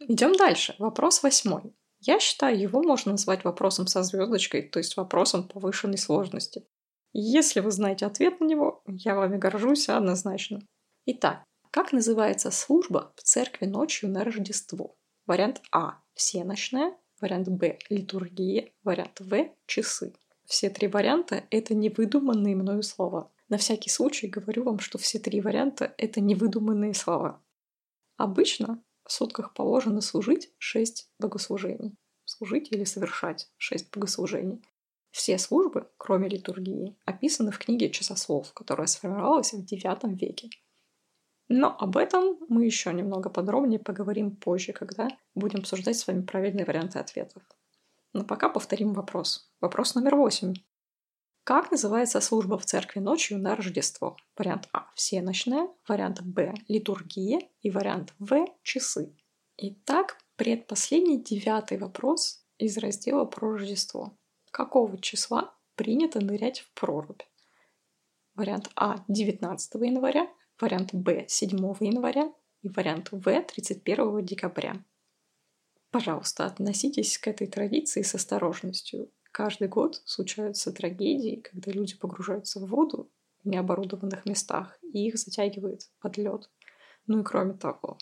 Идем 0.00 0.34
дальше. 0.34 0.74
Вопрос 0.78 1.22
восьмой. 1.22 1.74
Я 2.00 2.18
считаю, 2.18 2.58
его 2.58 2.82
можно 2.82 3.12
назвать 3.12 3.44
вопросом 3.44 3.86
со 3.86 4.02
звездочкой, 4.02 4.62
то 4.62 4.78
есть 4.78 4.96
вопросом 4.96 5.46
повышенной 5.46 5.98
сложности. 5.98 6.66
Если 7.12 7.60
вы 7.60 7.70
знаете 7.70 8.06
ответ 8.06 8.40
на 8.40 8.46
него, 8.46 8.82
я 8.86 9.14
вами 9.14 9.36
горжусь 9.36 9.88
однозначно. 9.88 10.60
Итак, 11.04 11.44
как 11.70 11.92
называется 11.92 12.50
служба 12.50 13.12
в 13.16 13.22
церкви 13.22 13.66
ночью 13.66 14.10
на 14.10 14.24
Рождество? 14.24 14.96
Вариант 15.26 15.60
А– 15.70 16.00
всеночная, 16.14 16.96
вариант 17.20 17.48
Б– 17.48 17.78
литургия, 17.90 18.72
вариант 18.82 19.20
В– 19.20 19.50
часы. 19.66 20.14
Все 20.46 20.70
три 20.70 20.88
варианта– 20.88 21.44
это 21.50 21.74
невыдуманные 21.74 22.56
мною 22.56 22.82
слова. 22.82 23.30
На 23.52 23.58
всякий 23.58 23.90
случай 23.90 24.28
говорю 24.28 24.64
вам, 24.64 24.78
что 24.78 24.96
все 24.96 25.18
три 25.18 25.42
варианта– 25.42 25.94
это 25.98 26.22
невыдуманные 26.22 26.94
слова. 26.94 27.44
Обычно 28.16 28.82
в 29.04 29.12
сутках 29.12 29.52
положено 29.52 30.00
служить 30.00 30.50
шесть 30.56 31.10
богослужений. 31.18 31.94
Служить 32.24 32.72
или 32.72 32.84
совершать 32.84 33.50
шесть 33.58 33.94
богослужений. 33.94 34.64
Все 35.10 35.36
службы, 35.36 35.86
кроме 35.98 36.30
литургии, 36.30 36.96
описаны 37.04 37.50
в 37.50 37.58
книге 37.58 37.90
«Часослов», 37.90 38.54
которая 38.54 38.86
сформировалась 38.86 39.52
в 39.52 39.58
IX 39.58 40.14
веке. 40.14 40.48
Но 41.48 41.76
об 41.78 41.98
этом 41.98 42.38
мы 42.48 42.64
еще 42.64 42.90
немного 42.94 43.28
подробнее 43.28 43.80
поговорим 43.80 44.34
позже, 44.34 44.72
когда 44.72 45.08
будем 45.34 45.58
обсуждать 45.58 45.98
с 45.98 46.06
вами 46.06 46.22
правильные 46.22 46.64
варианты 46.64 46.98
ответов. 47.00 47.42
Но 48.14 48.24
пока 48.24 48.48
повторим 48.48 48.94
вопрос. 48.94 49.52
Вопрос 49.60 49.94
номер 49.94 50.16
восемь. 50.16 50.54
Как 51.44 51.72
называется 51.72 52.20
служба 52.20 52.56
в 52.56 52.64
церкви 52.64 53.00
ночью 53.00 53.36
на 53.40 53.56
Рождество? 53.56 54.16
Вариант 54.36 54.68
А– 54.72 54.88
всеночная, 54.94 55.68
вариант 55.88 56.22
Б– 56.22 56.54
литургия 56.68 57.40
и 57.62 57.70
вариант 57.70 58.14
В– 58.20 58.46
часы. 58.62 59.12
Итак, 59.56 60.18
предпоследний 60.36 61.20
девятый 61.20 61.78
вопрос 61.78 62.46
из 62.58 62.78
раздела 62.78 63.24
про 63.24 63.54
Рождество. 63.54 64.16
Какого 64.52 65.00
числа 65.00 65.52
принято 65.74 66.24
нырять 66.24 66.60
в 66.60 66.72
прорубь? 66.74 67.22
Вариант 68.36 68.70
А– 68.76 69.04
19 69.08 69.74
января, 69.82 70.28
вариант 70.60 70.94
Б– 70.94 71.24
7 71.28 71.58
января 71.80 72.32
и 72.62 72.68
вариант 72.68 73.08
В– 73.10 73.22
31 73.24 74.24
декабря. 74.24 74.76
Пожалуйста, 75.90 76.46
относитесь 76.46 77.18
к 77.18 77.26
этой 77.26 77.48
традиции 77.48 78.02
с 78.02 78.14
осторожностью 78.14 79.10
Каждый 79.32 79.68
год 79.68 80.02
случаются 80.04 80.72
трагедии, 80.72 81.36
когда 81.36 81.72
люди 81.72 81.96
погружаются 81.96 82.60
в 82.60 82.66
воду 82.66 83.10
в 83.42 83.48
необорудованных 83.48 84.26
местах, 84.26 84.78
и 84.82 85.06
их 85.06 85.18
затягивает 85.18 85.90
под 86.00 86.18
лед. 86.18 86.50
Ну 87.06 87.20
и 87.20 87.24
кроме 87.24 87.54
того, 87.54 87.96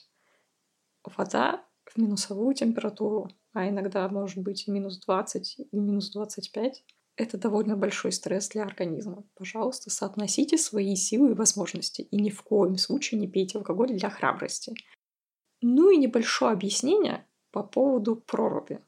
вода 1.05 1.65
в 1.85 1.97
минусовую 1.97 2.55
температуру, 2.55 3.31
а 3.53 3.69
иногда 3.69 4.09
может 4.09 4.39
быть 4.39 4.67
и 4.67 4.73
минус 4.73 4.99
20, 4.99 5.61
и 5.71 5.77
минус 5.79 6.11
25, 6.11 6.85
это 7.17 7.39
довольно 7.39 7.77
большой 7.77 8.11
стресс 8.11 8.49
для 8.49 8.65
организма. 8.65 9.25
Пожалуйста, 9.35 9.89
соотносите 9.89 10.59
свои 10.59 10.97
силы 10.97 11.31
и 11.31 11.35
возможности, 11.35 12.03
и 12.03 12.17
ни 12.17 12.31
в 12.31 12.43
коем 12.43 12.77
случае 12.77 13.21
не 13.21 13.29
пейте 13.29 13.59
алкоголь 13.59 13.97
для 13.97 14.11
храбрости. 14.11 14.75
Ну 15.61 15.91
и 15.91 15.97
небольшое 15.97 16.53
объяснение 16.53 17.25
по 17.53 17.63
поводу 17.63 18.17
проруби 18.17 18.81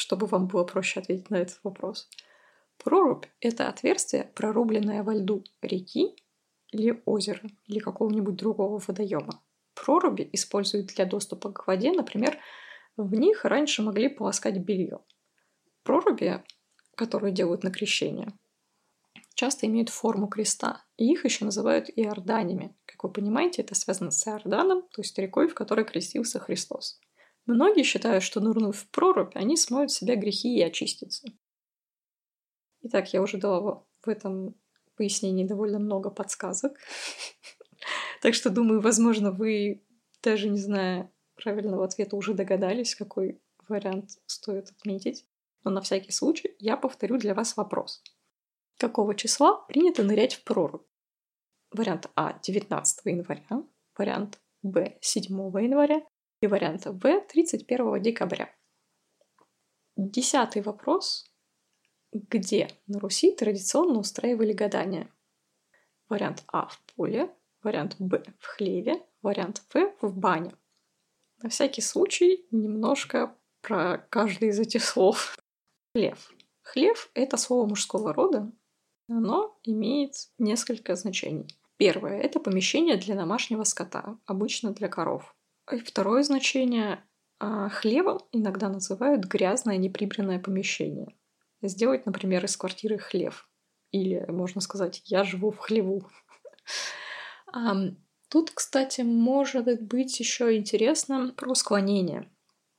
чтобы 0.00 0.26
вам 0.26 0.46
было 0.46 0.64
проще 0.64 1.00
ответить 1.00 1.28
на 1.28 1.36
этот 1.36 1.60
вопрос. 1.62 2.08
Прорубь— 2.78 3.26
это 3.40 3.68
отверстие, 3.68 4.24
прорубленное 4.34 5.02
во 5.02 5.14
льду 5.14 5.44
реки 5.60 6.16
или 6.72 7.02
озера, 7.04 7.42
или 7.66 7.80
какого-нибудь 7.80 8.34
другого 8.34 8.78
водоема. 8.78 9.42
Проруби 9.74 10.26
используют 10.32 10.86
для 10.86 11.04
доступа 11.04 11.52
к 11.52 11.66
воде, 11.66 11.92
например, 11.92 12.38
в 12.96 13.14
них 13.14 13.44
раньше 13.44 13.82
могли 13.82 14.08
полоскать 14.08 14.56
белье. 14.56 15.00
Проруби, 15.82 16.42
которые 16.94 17.34
делают 17.34 17.62
на 17.62 17.70
крещение, 17.70 18.32
часто 19.34 19.66
имеют 19.66 19.90
форму 19.90 20.28
креста, 20.28 20.82
и 20.96 21.12
их 21.12 21.26
еще 21.26 21.44
называют 21.44 21.90
иорданями. 21.94 22.74
Как 22.86 23.04
вы 23.04 23.10
понимаете, 23.10 23.60
это 23.60 23.74
связано 23.74 24.12
с 24.12 24.26
Иорданом, 24.26 24.82
то 24.82 25.02
есть 25.02 25.18
рекой, 25.18 25.46
в 25.48 25.54
которой 25.54 25.84
крестился 25.84 26.38
Христос. 26.38 27.00
Многие 27.50 27.82
считают, 27.82 28.22
что 28.22 28.38
нырнув 28.38 28.76
в 28.76 28.86
прорубь, 28.90 29.34
они 29.34 29.56
смоют 29.56 29.90
себя 29.90 30.14
грехи 30.14 30.56
и 30.56 30.62
очистятся. 30.62 31.26
Итак, 32.82 33.12
я 33.12 33.20
уже 33.20 33.38
дала 33.38 33.84
в 34.02 34.08
этом 34.08 34.54
пояснении 34.96 35.44
довольно 35.44 35.78
много 35.78 36.10
подсказок. 36.10 36.78
Так 38.22 38.34
что, 38.34 38.50
думаю, 38.50 38.82
возможно, 38.82 39.32
вы, 39.32 39.82
даже 40.22 40.50
не 40.50 40.58
зная 40.58 41.10
правильного 41.36 41.86
ответа, 41.86 42.16
уже 42.16 42.34
догадались, 42.34 42.94
какой 42.94 43.40
вариант 43.66 44.10
стоит 44.26 44.68
отметить. 44.68 45.26
Но 45.64 45.70
на 45.70 45.80
всякий 45.80 46.12
случай 46.12 46.54
я 46.58 46.76
повторю 46.76 47.16
для 47.16 47.34
вас 47.34 47.56
вопрос. 47.56 48.02
Какого 48.76 49.14
числа 49.14 49.64
принято 49.68 50.04
нырять 50.04 50.34
в 50.34 50.44
прорубь? 50.44 50.86
Вариант 51.72 52.10
А– 52.14 52.38
19 52.42 53.06
января, 53.06 53.64
вариант 53.96 54.38
Б– 54.62 54.98
7 55.00 55.24
января 55.32 56.02
и 56.40 56.46
варианта 56.46 56.92
В 56.92 57.20
31 57.20 58.02
декабря. 58.02 58.48
Десятый 59.96 60.62
вопрос. 60.62 61.30
Где 62.12 62.68
на 62.86 62.98
Руси 62.98 63.32
традиционно 63.32 63.98
устраивали 63.98 64.52
гадания? 64.52 65.12
Вариант 66.08 66.42
А 66.48 66.66
в 66.66 66.80
поле, 66.96 67.30
вариант 67.62 67.96
Б 67.98 68.24
в 68.38 68.46
хлеве, 68.46 69.04
вариант 69.22 69.62
В 69.72 69.92
в 70.00 70.16
бане. 70.16 70.52
На 71.42 71.50
всякий 71.50 71.82
случай 71.82 72.46
немножко 72.50 73.36
про 73.60 73.98
каждый 74.10 74.48
из 74.48 74.58
этих 74.58 74.82
слов. 74.82 75.38
Хлев. 75.94 76.32
Хлев— 76.62 77.10
это 77.14 77.36
слово 77.36 77.68
мужского 77.68 78.12
рода. 78.12 78.50
Оно 79.08 79.58
имеет 79.64 80.30
несколько 80.38 80.96
значений. 80.96 81.48
Первое— 81.76 82.20
это 82.22 82.40
помещение 82.40 82.96
для 82.96 83.14
домашнего 83.14 83.64
скота, 83.64 84.18
обычно 84.26 84.72
для 84.72 84.88
коров. 84.88 85.34
И 85.72 85.78
второе 85.78 86.22
значение 86.22 87.02
а, 87.38 87.68
хлевом 87.68 88.20
иногда 88.32 88.68
называют 88.68 89.24
грязное 89.24 89.76
неприбранное 89.76 90.38
помещение. 90.38 91.14
Сделать, 91.62 92.06
например, 92.06 92.44
из 92.44 92.56
квартиры 92.56 92.98
хлев. 92.98 93.48
Или, 93.92 94.24
можно 94.28 94.60
сказать, 94.60 95.02
я 95.06 95.24
живу 95.24 95.50
в 95.50 95.58
хлеву. 95.58 96.08
Тут, 98.28 98.52
кстати, 98.52 99.00
может 99.00 99.82
быть 99.82 100.20
еще 100.20 100.56
интересно 100.56 101.34
про 101.36 101.54
склонение. 101.54 102.30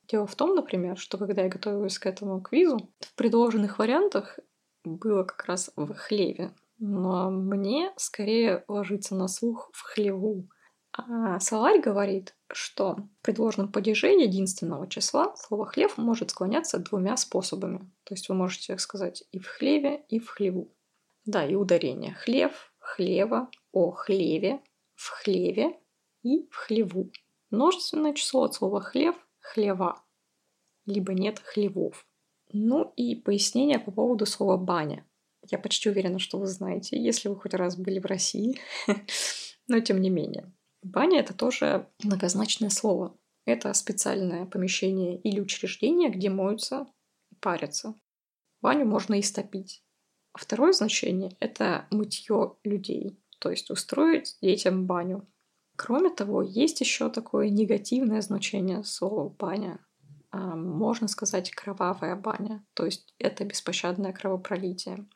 Дело 0.08 0.26
в 0.26 0.34
том, 0.34 0.54
например, 0.54 0.96
что 0.96 1.18
когда 1.18 1.42
я 1.42 1.48
готовилась 1.48 1.98
к 1.98 2.06
этому 2.06 2.40
квизу, 2.40 2.90
в 3.00 3.14
предложенных 3.14 3.78
вариантах 3.78 4.38
было 4.84 5.24
как 5.24 5.44
раз 5.44 5.70
в 5.76 5.94
хлеве. 5.94 6.54
Но 6.78 7.30
мне 7.30 7.92
скорее 7.96 8.64
ложится 8.66 9.14
на 9.14 9.28
слух 9.28 9.70
в 9.72 9.82
хлеву. 9.82 10.48
А 10.92 11.40
словарь 11.40 11.80
говорит, 11.80 12.34
что 12.52 12.96
в 12.96 13.22
предложенном 13.22 13.72
падеже 13.72 14.08
единственного 14.08 14.86
числа 14.86 15.34
слово 15.36 15.64
«хлев» 15.64 15.96
может 15.96 16.30
склоняться 16.30 16.78
двумя 16.78 17.16
способами. 17.16 17.78
То 18.04 18.14
есть 18.14 18.28
вы 18.28 18.34
можете 18.34 18.76
сказать 18.78 19.24
и 19.32 19.38
в 19.38 19.46
хлеве, 19.46 20.04
и 20.08 20.18
в 20.18 20.28
хлеву. 20.28 20.70
Да, 21.24 21.46
и 21.46 21.54
ударение. 21.54 22.12
Хлев, 22.14 22.74
хлева, 22.78 23.48
о 23.72 23.90
хлеве, 23.92 24.60
в 24.94 25.08
хлеве 25.08 25.78
и 26.22 26.46
в 26.50 26.56
хлеву. 26.56 27.10
Множественное 27.50 28.12
число 28.12 28.44
от 28.44 28.54
слова 28.54 28.80
«хлев»– 28.80 29.16
хлева, 29.40 30.02
либо 30.86 31.14
нет 31.14 31.38
хлевов. 31.38 32.06
Ну 32.52 32.92
и 32.96 33.14
пояснение 33.14 33.78
по 33.78 33.90
поводу 33.90 34.26
слова 34.26 34.56
«баня». 34.56 35.06
Я 35.50 35.58
почти 35.58 35.88
уверена, 35.88 36.18
что 36.18 36.38
вы 36.38 36.46
знаете, 36.46 37.02
если 37.02 37.28
вы 37.28 37.36
хоть 37.36 37.54
раз 37.54 37.76
были 37.76 37.98
в 37.98 38.06
России, 38.06 38.60
но 39.68 39.80
тем 39.80 40.00
не 40.00 40.10
менее. 40.10 40.52
Баня— 40.82 41.20
это 41.20 41.34
тоже 41.34 41.88
многозначное 42.02 42.70
слово. 42.70 43.16
Это 43.44 43.72
специальное 43.74 44.46
помещение 44.46 45.20
или 45.20 45.40
учреждение, 45.40 46.10
где 46.10 46.28
моются 46.28 46.86
и 47.30 47.34
парятся. 47.36 47.94
Баню 48.60 48.86
можно 48.86 49.18
истопить. 49.18 49.82
Второе 50.34 50.72
значение— 50.72 51.36
это 51.40 51.86
мытье 51.90 52.56
людей, 52.64 53.20
то 53.38 53.50
есть 53.50 53.70
устроить 53.70 54.38
детям 54.40 54.86
баню. 54.86 55.28
Кроме 55.76 56.10
того, 56.10 56.42
есть 56.42 56.80
еще 56.80 57.10
такое 57.10 57.48
негативное 57.48 58.20
значение 58.20 58.84
слова 58.84 59.28
«баня». 59.28 59.84
А, 60.30 60.54
можно 60.56 61.08
сказать 61.08 61.50
«кровавая 61.50 62.16
баня», 62.16 62.64
то 62.74 62.84
есть 62.84 63.14
это 63.18 63.44
беспощадное 63.44 64.12
кровопролитие. 64.12 65.06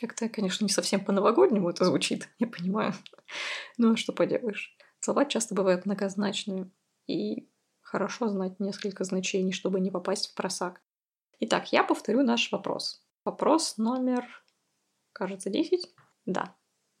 Как-то, 0.00 0.28
конечно, 0.28 0.64
не 0.64 0.70
совсем 0.70 1.04
по-новогоднему 1.04 1.68
это 1.68 1.84
звучит, 1.84 2.28
я 2.38 2.46
понимаю. 2.46 2.94
Ну 3.76 3.92
а 3.92 3.96
что 3.96 4.12
поделаешь. 4.12 4.77
Слова 5.00 5.24
часто 5.24 5.54
бывают 5.54 5.86
многозначными, 5.86 6.70
и 7.06 7.48
хорошо 7.80 8.28
знать 8.28 8.60
несколько 8.60 9.04
значений, 9.04 9.52
чтобы 9.52 9.80
не 9.80 9.90
попасть 9.90 10.28
в 10.28 10.34
просак. 10.34 10.82
Итак, 11.40 11.72
я 11.72 11.84
повторю 11.84 12.22
наш 12.22 12.50
вопрос. 12.52 13.02
Вопрос 13.24 13.78
номер, 13.78 14.24
кажется, 15.12 15.50
10? 15.50 15.94
Да, 16.26 16.54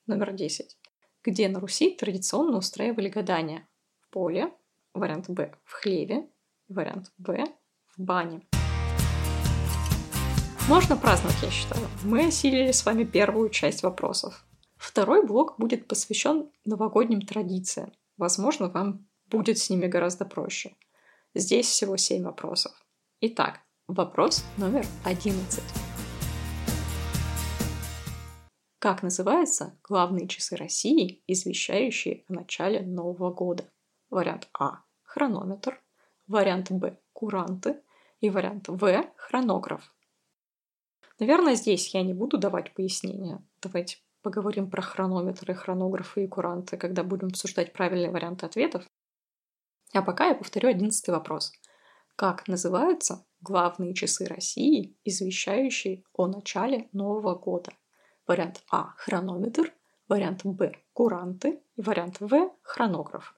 номер 0.06 0.32
10. 0.32 0.76
где 1.24 1.48
на 1.48 1.60
Руси 1.60 1.90
традиционно 1.90 2.58
устраивали 2.58 3.08
гадания? 3.08 3.68
В 4.00 4.08
поле, 4.10 4.52
вариант 4.94 5.28
Б– 5.28 5.54
в 5.64 5.72
хлеве, 5.72 6.28
вариант 6.68 7.12
Б– 7.18 7.44
в 7.96 8.00
бане. 8.00 8.46
Можно 10.68 10.96
праздновать, 10.96 11.42
я 11.42 11.50
считаю. 11.50 11.86
Мы 12.04 12.26
осилили 12.26 12.72
с 12.72 12.84
вами 12.86 13.04
первую 13.04 13.50
часть 13.50 13.82
вопросов. 13.82 14.44
Второй 14.78 15.26
блок 15.26 15.58
будет 15.58 15.88
посвящен 15.88 16.50
новогодним 16.64 17.20
традициям. 17.22 17.92
Возможно, 18.16 18.68
вам 18.68 19.08
будет 19.26 19.58
с 19.58 19.70
ними 19.70 19.86
гораздо 19.86 20.24
проще. 20.24 20.76
Здесь 21.34 21.66
всего 21.66 21.96
7 21.96 22.22
вопросов. 22.22 22.72
Итак, 23.20 23.60
вопрос 23.88 24.44
номер 24.56 24.86
11. 25.04 25.62
Как 28.78 29.02
называются 29.02 29.76
главные 29.82 30.28
часы 30.28 30.54
России, 30.54 31.24
извещающие 31.26 32.24
о 32.28 32.34
начале 32.34 32.80
Нового 32.80 33.32
года? 33.32 33.68
Вариант 34.10 34.48
А– 34.56 34.84
хронометр, 35.02 35.82
вариант 36.28 36.70
Б– 36.70 36.96
куранты 37.12 37.82
и 38.20 38.30
вариант 38.30 38.68
В– 38.68 39.04
хронограф. 39.16 39.92
Наверное, 41.18 41.56
здесь 41.56 41.92
я 41.92 42.02
не 42.02 42.14
буду 42.14 42.38
давать 42.38 42.72
пояснения. 42.74 43.44
Давайте 43.60 43.98
поговорим 44.28 44.68
про 44.68 44.82
хронометры, 44.82 45.54
хронографы 45.54 46.24
и 46.24 46.28
куранты, 46.28 46.76
когда 46.76 47.02
будем 47.02 47.28
обсуждать 47.28 47.72
правильные 47.72 48.10
варианты 48.10 48.44
ответов. 48.44 48.84
А 49.94 50.02
пока 50.02 50.26
я 50.26 50.34
повторю 50.34 50.68
одиннадцатый 50.68 51.12
вопрос. 51.14 51.50
Как 52.14 52.46
называются 52.46 53.24
главные 53.40 53.94
часы 53.94 54.26
России, 54.26 54.98
извещающие 55.02 56.04
о 56.12 56.26
начале 56.26 56.90
Нового 56.92 57.36
года? 57.36 57.72
Вариант 58.26 58.62
А– 58.70 58.92
хронометр, 58.98 59.72
вариант 60.08 60.44
Б– 60.44 60.76
куранты 60.92 61.62
вариант 61.78 62.20
В– 62.20 62.50
хронограф. 62.62 63.34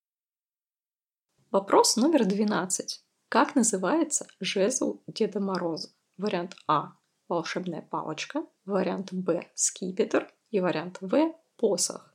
Вопрос 1.52 1.94
номер 1.94 2.24
12. 2.24 3.04
Как 3.28 3.54
называется 3.54 4.26
жезл 4.40 5.02
Деда 5.06 5.38
Мороза? 5.38 5.90
Вариант 6.16 6.56
А– 6.66 6.94
волшебная 7.28 7.82
палочка, 7.82 8.44
вариант 8.64 9.12
Б– 9.12 9.48
скипетр 9.54 10.26
и 10.50 10.60
вариант 10.60 10.98
В– 11.00 11.34
посох. 11.56 12.12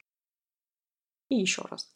И 1.29 1.35
еще 1.35 1.63
раз. 1.63 1.95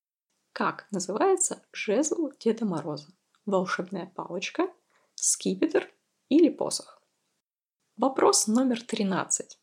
Как 0.54 0.88
называется 0.92 1.64
жезл 1.72 2.32
Деда 2.40 2.66
Мороза? 2.66 3.12
Волшебная 3.46 4.08
палочка, 4.16 4.72
скипетр 5.16 5.92
или 6.30 6.50
посох? 6.50 7.02
Вопрос 7.98 8.48
номер 8.48 8.82
13. 8.82 9.60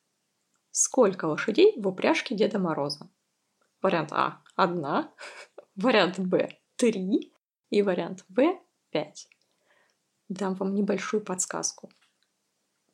Сколько 0.70 1.24
лошадей 1.24 1.80
в 1.80 1.88
упряжке 1.88 2.34
Деда 2.34 2.58
Мороза? 2.58 3.08
Вариант 3.80 4.12
А– 4.12 4.42
одна, 4.56 5.12
вариант 5.76 6.18
Б– 6.18 6.58
три 6.76 7.32
и 7.70 7.82
вариант 7.82 8.24
В– 8.28 8.60
пять. 8.90 9.28
Дам 10.28 10.54
вам 10.54 10.74
небольшую 10.74 11.24
подсказку. 11.24 11.90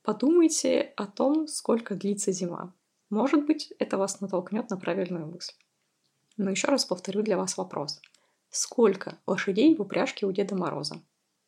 Подумайте 0.02 0.92
о 0.96 1.06
том, 1.06 1.46
сколько 1.46 1.94
длится 1.94 2.30
зима. 2.32 2.74
Может 3.12 3.44
быть, 3.44 3.74
это 3.78 3.98
вас 3.98 4.22
натолкнет 4.22 4.70
на 4.70 4.78
правильную 4.78 5.26
мысль. 5.26 5.52
Но 6.38 6.50
еще 6.50 6.68
раз 6.68 6.86
повторю 6.86 7.20
для 7.20 7.36
вас 7.36 7.58
вопрос. 7.58 8.00
Сколько 8.48 9.18
лошадей 9.26 9.76
в 9.76 9.82
упряжке 9.82 10.24
у 10.24 10.32
Деда 10.32 10.56
Мороза? 10.56 11.02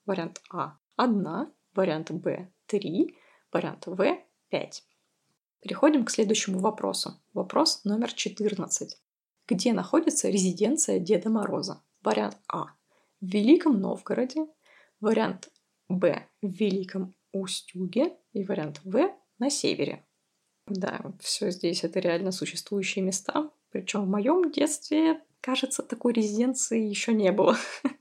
Вариант 0.05 0.43
А– 0.51 0.77
одна, 0.97 1.51
вариант 1.75 2.11
Б– 2.11 2.53
три, 2.67 3.17
вариант 3.51 3.87
В– 3.87 4.19
пять. 4.51 4.85
Переходим 5.63 6.05
к 6.05 6.11
следующему 6.11 6.59
вопросу. 6.59 7.19
Вопрос 7.33 7.83
номер 7.85 8.13
14. 8.13 9.01
Где 9.49 9.73
находится 9.73 10.29
резиденция 10.29 10.99
Деда 10.99 11.31
Мороза? 11.31 11.83
Вариант 12.03 12.37
А. 12.47 12.65
В 13.23 13.27
Великом 13.27 13.81
Новгороде. 13.81 14.49
Вариант 15.01 15.49
Б. 15.89 16.29
В 16.43 16.47
Великом 16.47 17.15
Устюге. 17.33 18.15
И 18.35 18.45
вариант 18.45 18.83
В. 18.85 19.11
На 19.39 19.49
севере. 19.49 20.05
Да, 20.67 21.13
все 21.21 21.51
здесь 21.51 21.85
это 21.85 22.01
реально 22.01 22.33
существующие 22.33 23.05
места. 23.05 23.51
Причем 23.71 24.05
в 24.05 24.09
моем 24.09 24.51
детстве, 24.51 25.21
кажется, 25.41 25.83
такой 25.83 26.15
резиденции 26.15 26.89
еще 26.89 27.13
не 27.13 27.33
было. 27.33 27.57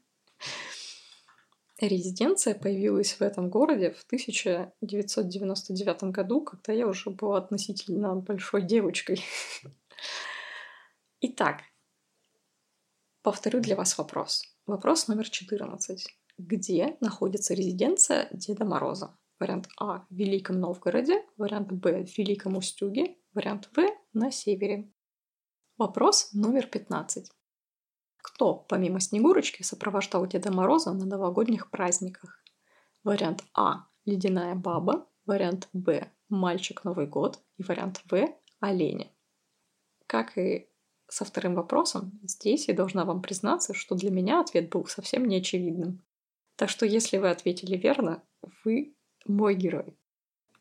Резиденция 1.82 2.56
появилась 2.56 3.14
в 3.14 3.22
этом 3.22 3.50
городе 3.50 3.92
в 3.92 4.04
1999 4.06 6.04
году, 6.04 6.42
когда 6.42 6.72
я 6.72 6.88
уже 6.88 7.10
была 7.10 7.40
относительно 7.40 8.16
большой 8.16 8.62
девочкой. 8.62 9.22
Итак, 11.20 11.64
повторю 13.22 13.60
для 13.60 13.76
вас 13.76 13.98
вопрос. 13.98 14.44
Вопрос 14.66 15.10
номер 15.10 15.30
14. 15.30 16.08
Где 16.38 16.96
находится 17.02 17.54
резиденция 17.54 18.30
Деда 18.32 18.64
Мороза? 18.64 19.18
Вариант 19.40 19.68
А 19.78 20.06
в 20.10 20.14
Великом 20.14 20.60
Новгороде, 20.60 21.26
вариант 21.38 21.72
Б 21.72 22.06
в 22.06 22.18
Великом 22.18 22.56
Устюге, 22.56 23.18
вариант 23.34 23.70
В 23.76 23.86
на 24.14 24.32
севере. 24.32 24.92
Вопрос 25.78 26.34
номер 26.34 26.68
15. 26.68 27.32
Кто, 28.18 28.56
помимо 28.56 29.00
Снегурочки, 29.00 29.64
сопровождал 29.64 30.26
Деда 30.28 30.52
Мороза 30.52 30.94
на 30.94 31.06
новогодних 31.06 31.72
праздниках? 31.72 32.44
Вариант 33.04 33.44
А– 33.54 33.88
ледяная 34.06 34.56
баба, 34.56 35.08
вариант 35.26 35.68
Б– 35.74 36.12
мальчик 36.30 36.84
Новый 36.84 37.08
год 37.08 37.44
и 37.58 37.64
вариант 37.64 38.02
В– 38.10 38.28
олени. 38.60 39.12
Как 40.08 40.38
и 40.38 40.70
со 41.08 41.26
вторым 41.26 41.56
вопросом, 41.56 42.20
здесь 42.24 42.68
я 42.68 42.74
должна 42.74 43.04
вам 43.04 43.22
признаться, 43.22 43.74
что 43.74 43.96
для 43.96 44.10
меня 44.10 44.40
ответ 44.40 44.70
был 44.70 44.86
совсем 44.86 45.26
неочевидным. 45.26 46.04
Так 46.56 46.70
что 46.70 46.86
если 46.86 47.18
вы 47.18 47.30
ответили 47.30 47.76
верно, 47.76 48.24
вы 48.64 48.96
мой 49.26 49.56
герой. 49.56 49.98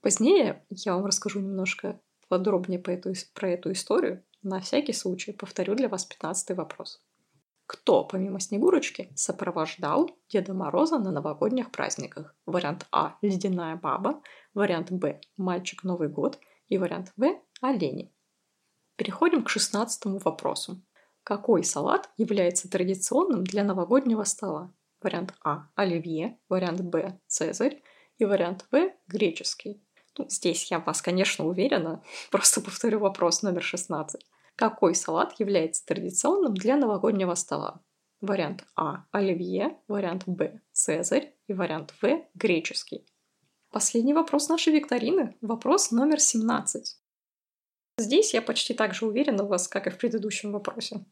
Позднее 0.01 0.65
я 0.69 0.95
вам 0.95 1.07
расскажу 1.07 1.41
немножко 1.41 2.01
подробнее 2.29 2.81
по 2.81 2.91
эту, 2.91 3.13
про 3.35 3.51
эту 3.51 3.73
историю. 3.73 4.25
На 4.43 4.61
всякий 4.61 4.93
случай 4.93 5.33
повторю 5.33 5.75
для 5.75 5.89
вас 5.89 6.05
пятнадцатый 6.05 6.57
вопрос. 6.57 7.01
Кто, 7.67 8.05
помимо 8.05 8.41
Снегурочки, 8.41 9.13
сопровождал 9.15 10.11
Деда 10.29 10.53
Мороза 10.53 10.99
на 10.99 11.13
новогодних 11.13 11.71
праздниках? 11.71 12.35
Вариант 12.45 12.87
А– 12.91 13.17
ледяная 13.23 13.77
баба, 13.77 14.21
вариант 14.53 14.91
Б– 14.91 15.21
мальчик 15.37 15.85
Новый 15.85 16.09
год 16.09 16.39
и 16.69 16.77
вариант 16.77 17.13
В– 17.17 17.41
олени. 17.61 18.13
Переходим 18.97 19.45
к 19.45 19.49
шестнадцатому 19.49 20.19
вопросу. 20.19 20.83
Какой 21.25 21.63
салат 21.65 22.11
является 22.17 22.69
традиционным 22.69 23.45
для 23.45 23.65
новогоднего 23.65 24.25
стола? 24.25 24.75
Вариант 25.01 25.35
А– 25.45 25.69
оливье, 25.77 26.39
вариант 26.49 26.81
Б– 26.81 27.21
цезарь 27.27 27.83
и 28.23 28.25
вариант 28.25 28.67
В– 28.71 28.93
греческий. 29.09 29.83
Ну, 30.17 30.27
здесь 30.29 30.71
я 30.71 30.79
вас, 30.79 31.03
конечно, 31.03 31.45
уверена, 31.45 32.03
просто 32.31 32.61
повторю 32.61 33.01
вопрос 33.01 33.43
номер 33.43 33.63
16. 33.63 34.25
Какой 34.55 34.95
салат 34.95 35.41
является 35.41 35.85
традиционным 35.85 36.55
для 36.55 36.77
новогоднего 36.77 37.35
стола? 37.35 37.83
Вариант 38.21 38.65
А– 38.77 39.07
оливье, 39.11 39.77
вариант 39.89 40.23
Б– 40.27 40.61
цезарь 40.73 41.35
и 41.49 41.53
вариант 41.53 41.95
В– 42.01 42.23
греческий. 42.35 43.05
Последний 43.71 44.15
вопрос 44.15 44.49
нашей 44.49 44.73
викторины. 44.73 45.37
Вопрос 45.41 45.91
номер 45.91 46.21
17. 46.21 46.97
Здесь 47.99 48.35
я 48.35 48.43
почти 48.43 48.75
так 48.75 48.95
же 48.95 49.07
уверена 49.07 49.43
в 49.43 49.49
вас, 49.49 49.67
как 49.67 49.89
и 49.89 49.91
в 49.91 49.99
предыдущем 49.99 50.53
вопросе. 50.53 51.05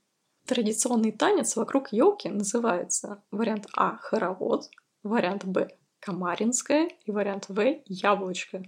Традиционный 0.47 1.11
танец 1.11 1.57
вокруг 1.57 1.93
елки 1.93 2.29
называется 2.29 3.25
вариант 3.33 3.67
А– 3.75 3.97
хоровод, 4.01 4.71
вариант 5.03 5.45
Б– 5.45 5.71
комаринская 6.01 6.91
и 7.05 7.11
вариант 7.11 7.47
В– 7.49 7.83
яблочко. 7.87 8.63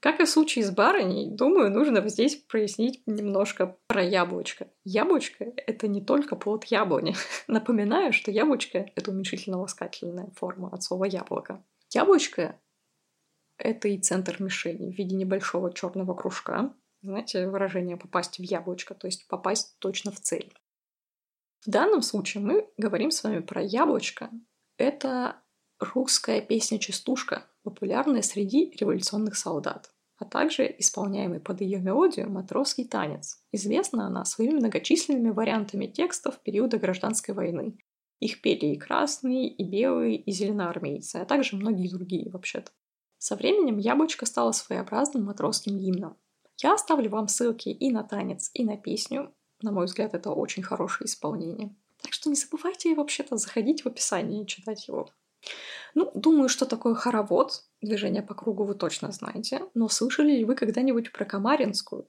Как 0.00 0.20
и 0.20 0.24
в 0.24 0.28
случае 0.28 0.64
с 0.64 0.70
барыней, 0.70 1.30
думаю, 1.30 1.70
нужно 1.70 2.06
здесь 2.08 2.36
прояснить 2.36 3.02
немножко 3.06 3.76
про 3.88 4.02
яблочко. 4.02 4.68
Яблочко— 4.84 5.44
это 5.66 5.88
не 5.88 6.00
только 6.00 6.36
плод 6.36 6.64
яблони. 6.66 7.16
Напоминаю, 7.48 8.12
что 8.12 8.30
яблочко— 8.30 8.90
это 8.94 9.10
уменьшительно-ласкательная 9.10 10.30
форма 10.36 10.68
от 10.68 10.82
слова 10.82 11.06
яблоко. 11.06 11.64
Яблочко— 11.92 12.60
это 13.58 13.88
и 13.88 13.98
центр 13.98 14.36
мишени 14.40 14.92
в 14.92 14.96
виде 14.96 15.16
небольшого 15.16 15.72
черного 15.72 16.14
кружка. 16.14 16.74
Знаете, 17.02 17.48
выражение 17.48 17.96
«попасть 17.96 18.38
в 18.38 18.42
яблочко», 18.42 18.94
то 18.94 19.06
есть 19.06 19.26
попасть 19.28 19.78
точно 19.78 20.12
в 20.12 20.20
цель. 20.20 20.52
В 21.66 21.70
данном 21.70 22.02
случае 22.02 22.44
мы 22.44 22.68
говорим 22.76 23.10
с 23.10 23.24
вами 23.24 23.40
про 23.40 23.62
яблочко. 23.62 24.30
Это 24.76 25.42
русская 25.78 26.40
песня-частушка, 26.40 27.46
популярная 27.62 28.22
среди 28.22 28.70
революционных 28.78 29.36
солдат, 29.36 29.92
а 30.18 30.24
также 30.24 30.74
исполняемый 30.78 31.40
под 31.40 31.60
ее 31.60 31.78
мелодию 31.78 32.30
матросский 32.30 32.84
танец. 32.86 33.42
Известна 33.52 34.06
она 34.06 34.24
своими 34.24 34.54
многочисленными 34.54 35.30
вариантами 35.30 35.86
текстов 35.86 36.40
периода 36.42 36.78
гражданской 36.78 37.34
войны. 37.34 37.78
Их 38.20 38.40
пели 38.40 38.66
и 38.66 38.78
красные, 38.78 39.48
и 39.48 39.62
белые, 39.62 40.16
и 40.16 40.30
зеленоармейцы, 40.30 41.16
а 41.16 41.26
также 41.26 41.56
многие 41.56 41.88
другие 41.88 42.30
вообще-то. 42.30 42.72
Со 43.18 43.36
временем 43.36 43.78
«Яблочко» 43.78 44.24
стало 44.24 44.52
своеобразным 44.52 45.24
матросским 45.24 45.78
гимном. 45.78 46.16
Я 46.62 46.74
оставлю 46.74 47.10
вам 47.10 47.28
ссылки 47.28 47.68
и 47.68 47.90
на 47.90 48.02
танец, 48.02 48.50
и 48.54 48.64
на 48.64 48.78
песню. 48.78 49.34
На 49.60 49.72
мой 49.72 49.86
взгляд, 49.86 50.14
это 50.14 50.30
очень 50.30 50.62
хорошее 50.62 51.06
исполнение. 51.06 51.74
Так 52.00 52.12
что 52.12 52.30
не 52.30 52.36
забывайте 52.36 52.94
вообще-то 52.94 53.36
заходить 53.36 53.84
в 53.84 53.88
описание 53.88 54.42
и 54.42 54.46
читать 54.46 54.88
его. 54.88 55.10
Ну, 55.94 56.10
думаю, 56.14 56.48
что 56.48 56.66
такое 56.66 56.94
хоровод, 56.94 57.64
движение 57.80 58.22
по 58.22 58.34
кругу 58.34 58.64
вы 58.64 58.74
точно 58.74 59.12
знаете, 59.12 59.62
но 59.74 59.88
слышали 59.88 60.32
ли 60.32 60.44
вы 60.44 60.54
когда-нибудь 60.54 61.12
про 61.12 61.24
Камаринскую? 61.24 62.06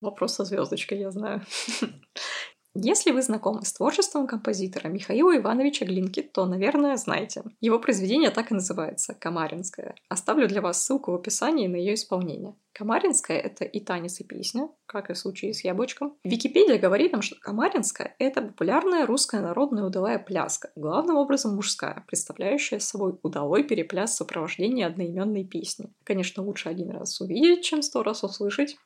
Вопрос 0.00 0.34
со 0.34 0.44
звездочкой, 0.44 0.98
я 0.98 1.10
знаю. 1.10 1.42
Если 2.80 3.10
вы 3.10 3.22
знакомы 3.22 3.64
с 3.64 3.72
творчеством 3.72 4.28
композитора 4.28 4.86
Михаила 4.86 5.36
Ивановича 5.36 5.84
Глинки, 5.84 6.22
то, 6.22 6.46
наверное, 6.46 6.96
знаете. 6.96 7.42
Его 7.60 7.80
произведение 7.80 8.30
так 8.30 8.52
и 8.52 8.54
называется 8.54 9.14
«Камаринская». 9.14 9.96
Оставлю 10.08 10.46
для 10.46 10.62
вас 10.62 10.80
ссылку 10.80 11.10
в 11.10 11.16
описании 11.16 11.66
на 11.66 11.74
ее 11.74 11.94
исполнение. 11.94 12.54
Камаринская— 12.72 13.36
это 13.40 13.64
и 13.64 13.80
танец, 13.80 14.20
и 14.20 14.24
песня, 14.24 14.68
как 14.86 15.10
и 15.10 15.14
в 15.14 15.18
случае 15.18 15.54
с 15.54 15.64
яблочком. 15.64 16.16
Википедия 16.22 16.78
говорит 16.78 17.10
нам, 17.10 17.22
что 17.22 17.34
Камаринская— 17.40 18.14
это 18.20 18.42
популярная 18.42 19.06
русская 19.06 19.40
народная 19.40 19.82
удалая 19.82 20.20
пляска, 20.20 20.70
главным 20.76 21.16
образом 21.16 21.56
мужская, 21.56 22.04
представляющая 22.06 22.78
собой 22.78 23.18
удалой 23.24 23.64
перепляс 23.64 24.12
в 24.12 24.18
сопровождении 24.18 24.84
одноименной 24.84 25.44
песни. 25.44 25.92
Конечно, 26.04 26.44
лучше 26.44 26.68
один 26.68 26.90
раз 26.90 27.20
увидеть, 27.20 27.64
чем 27.64 27.82
сто 27.82 28.04
раз 28.04 28.22
услышать. 28.22 28.76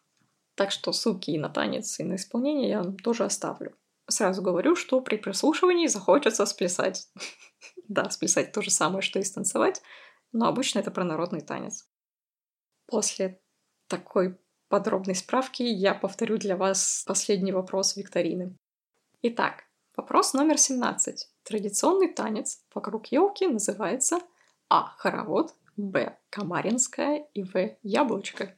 Так 0.55 0.71
что 0.71 0.93
ссылки 0.93 1.31
и 1.31 1.39
на 1.39 1.51
танец, 1.51 2.01
и 2.01 2.05
на 2.05 2.15
исполнение 2.15 2.71
я 2.71 2.83
вам 2.83 2.97
тоже 2.97 3.25
оставлю. 3.25 3.75
Сразу 4.13 4.43
говорю, 4.43 4.77
что 4.77 5.01
при 5.01 5.17
прослушивании 5.17 5.87
захочется 5.87 6.45
сплясать. 6.45 7.09
да, 7.89 8.11
сплясать 8.11 8.53
то 8.53 8.61
же 8.61 8.71
самое, 8.71 9.01
что 9.01 9.19
и 9.19 9.23
станцевать, 9.23 9.81
но 10.33 10.49
обычно 10.49 10.81
это 10.81 10.91
про 10.91 11.03
народный 11.03 11.41
танец. 11.41 11.89
После 12.87 13.41
такой 13.87 14.39
подробной 14.69 15.15
справки 15.15 15.63
я 15.63 15.95
повторю 15.95 16.37
для 16.37 16.59
вас 16.59 17.05
последний 17.07 17.53
вопрос 17.53 17.97
викторины. 17.97 18.55
Итак, 19.23 19.65
вопрос 19.97 20.35
номер 20.35 20.59
17. 20.59 21.31
Традиционный 21.43 22.13
танец 22.13 22.63
вокруг 22.75 23.07
елки 23.07 23.47
называется 23.47 24.21
А. 24.69 24.93
Хоровод, 24.99 25.55
Б. 25.79 26.19
Камаринская 26.29 27.27
и 27.33 27.45
В. 27.45 27.79
Яблочко. 27.83 28.55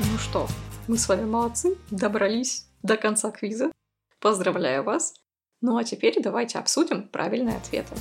Ну 0.00 0.18
что, 0.18 0.48
мы 0.88 0.98
с 0.98 1.08
вами 1.08 1.24
молодцы, 1.24 1.76
добрались 1.90 2.68
до 2.82 2.96
конца 2.96 3.30
квиза. 3.32 3.72
Поздравляю 4.20 4.84
вас. 4.84 5.14
Ну 5.60 5.76
а 5.76 5.84
теперь 5.84 6.22
давайте 6.22 6.58
обсудим 6.58 7.08
правильные 7.08 7.56
ответы. 7.56 7.94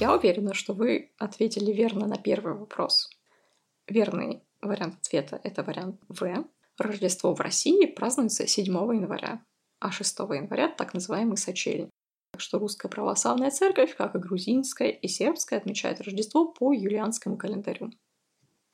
Я 0.00 0.14
уверена, 0.14 0.54
что 0.54 0.72
вы 0.72 1.12
ответили 1.18 1.72
верно 1.72 2.06
на 2.08 2.16
первый 2.16 2.54
вопрос. 2.54 3.08
Верный 3.86 4.42
вариант 4.60 4.96
ответа— 5.00 5.40
это 5.44 5.62
вариант 5.62 6.00
В. 6.08 6.44
Рождество 6.78 7.32
в 7.34 7.40
России 7.40 7.86
празднуется 7.86 8.48
7 8.48 8.66
января, 8.66 9.44
а 9.78 9.92
6 9.92 10.18
января— 10.18 10.68
так 10.76 10.94
называемый 10.94 11.36
сочельник. 11.36 11.90
Так 12.32 12.40
что 12.40 12.58
русская 12.58 12.88
православная 12.88 13.52
церковь, 13.52 13.94
как 13.94 14.16
и 14.16 14.18
грузинская 14.18 14.88
и 14.88 15.06
сербская, 15.06 15.60
отмечает 15.60 16.00
Рождество 16.00 16.48
по 16.48 16.72
юлианскому 16.72 17.36
календарю. 17.36 17.92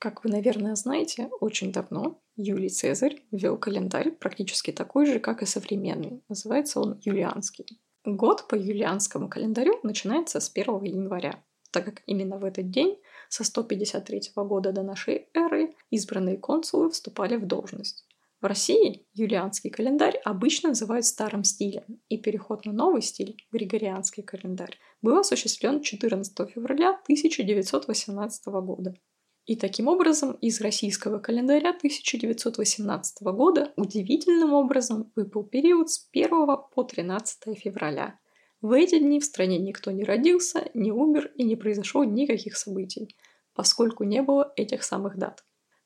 Как 0.01 0.23
вы, 0.23 0.31
наверное, 0.31 0.73
знаете, 0.73 1.29
очень 1.41 1.71
давно 1.71 2.19
Юлий 2.35 2.69
Цезарь 2.69 3.21
ввел 3.29 3.55
календарь 3.55 4.09
практически 4.09 4.71
такой 4.71 5.05
же, 5.05 5.19
как 5.19 5.43
и 5.43 5.45
современный. 5.45 6.23
Называется 6.27 6.79
он 6.79 6.99
юлианский. 7.03 7.79
Год 8.03 8.47
по 8.47 8.55
юлианскому 8.55 9.29
календарю 9.29 9.79
начинается 9.83 10.39
с 10.39 10.49
1 10.51 10.83
января, 10.85 11.43
так 11.69 11.85
как 11.85 12.01
именно 12.07 12.39
в 12.39 12.45
этот 12.45 12.71
день, 12.71 12.97
со 13.29 13.43
153 13.43 14.31
года 14.37 14.71
до 14.71 14.81
нашей 14.81 15.29
эры, 15.35 15.75
избранные 15.91 16.37
консулы 16.37 16.89
вступали 16.89 17.35
в 17.35 17.45
должность. 17.45 18.07
В 18.41 18.47
России 18.47 19.05
юлианский 19.13 19.69
календарь 19.69 20.17
обычно 20.25 20.69
называют 20.69 21.05
старым 21.05 21.43
стилем, 21.43 22.01
и 22.09 22.17
переход 22.17 22.65
на 22.65 22.73
новый 22.73 23.03
стиль, 23.03 23.37
григорианский 23.51 24.23
календарь, 24.23 24.79
был 25.03 25.19
осуществлен 25.19 25.83
14 25.83 26.49
февраля 26.49 26.89
1918 27.05 28.45
года. 28.47 28.95
И 29.45 29.55
таким 29.55 29.87
образом 29.87 30.33
из 30.33 30.61
российского 30.61 31.19
календаря 31.19 31.69
1918 31.69 33.23
года 33.23 33.73
удивительным 33.75 34.53
образом 34.53 35.11
выпал 35.15 35.43
период 35.43 35.89
с 35.89 36.07
1 36.11 36.29
по 36.73 36.83
13 36.83 37.57
февраля. 37.57 38.19
В 38.61 38.73
эти 38.73 38.99
дни 38.99 39.19
в 39.19 39.25
стране 39.25 39.57
никто 39.57 39.89
не 39.89 40.03
родился, 40.03 40.69
не 40.75 40.91
умер 40.91 41.31
и 41.35 41.43
не 41.43 41.55
произошло 41.55 42.03
никаких 42.03 42.55
событий, 42.55 43.15
поскольку 43.55 44.03
не 44.03 44.21
было 44.21 44.53
этих 44.55 44.83
самых 44.83 45.17
дат. 45.17 45.43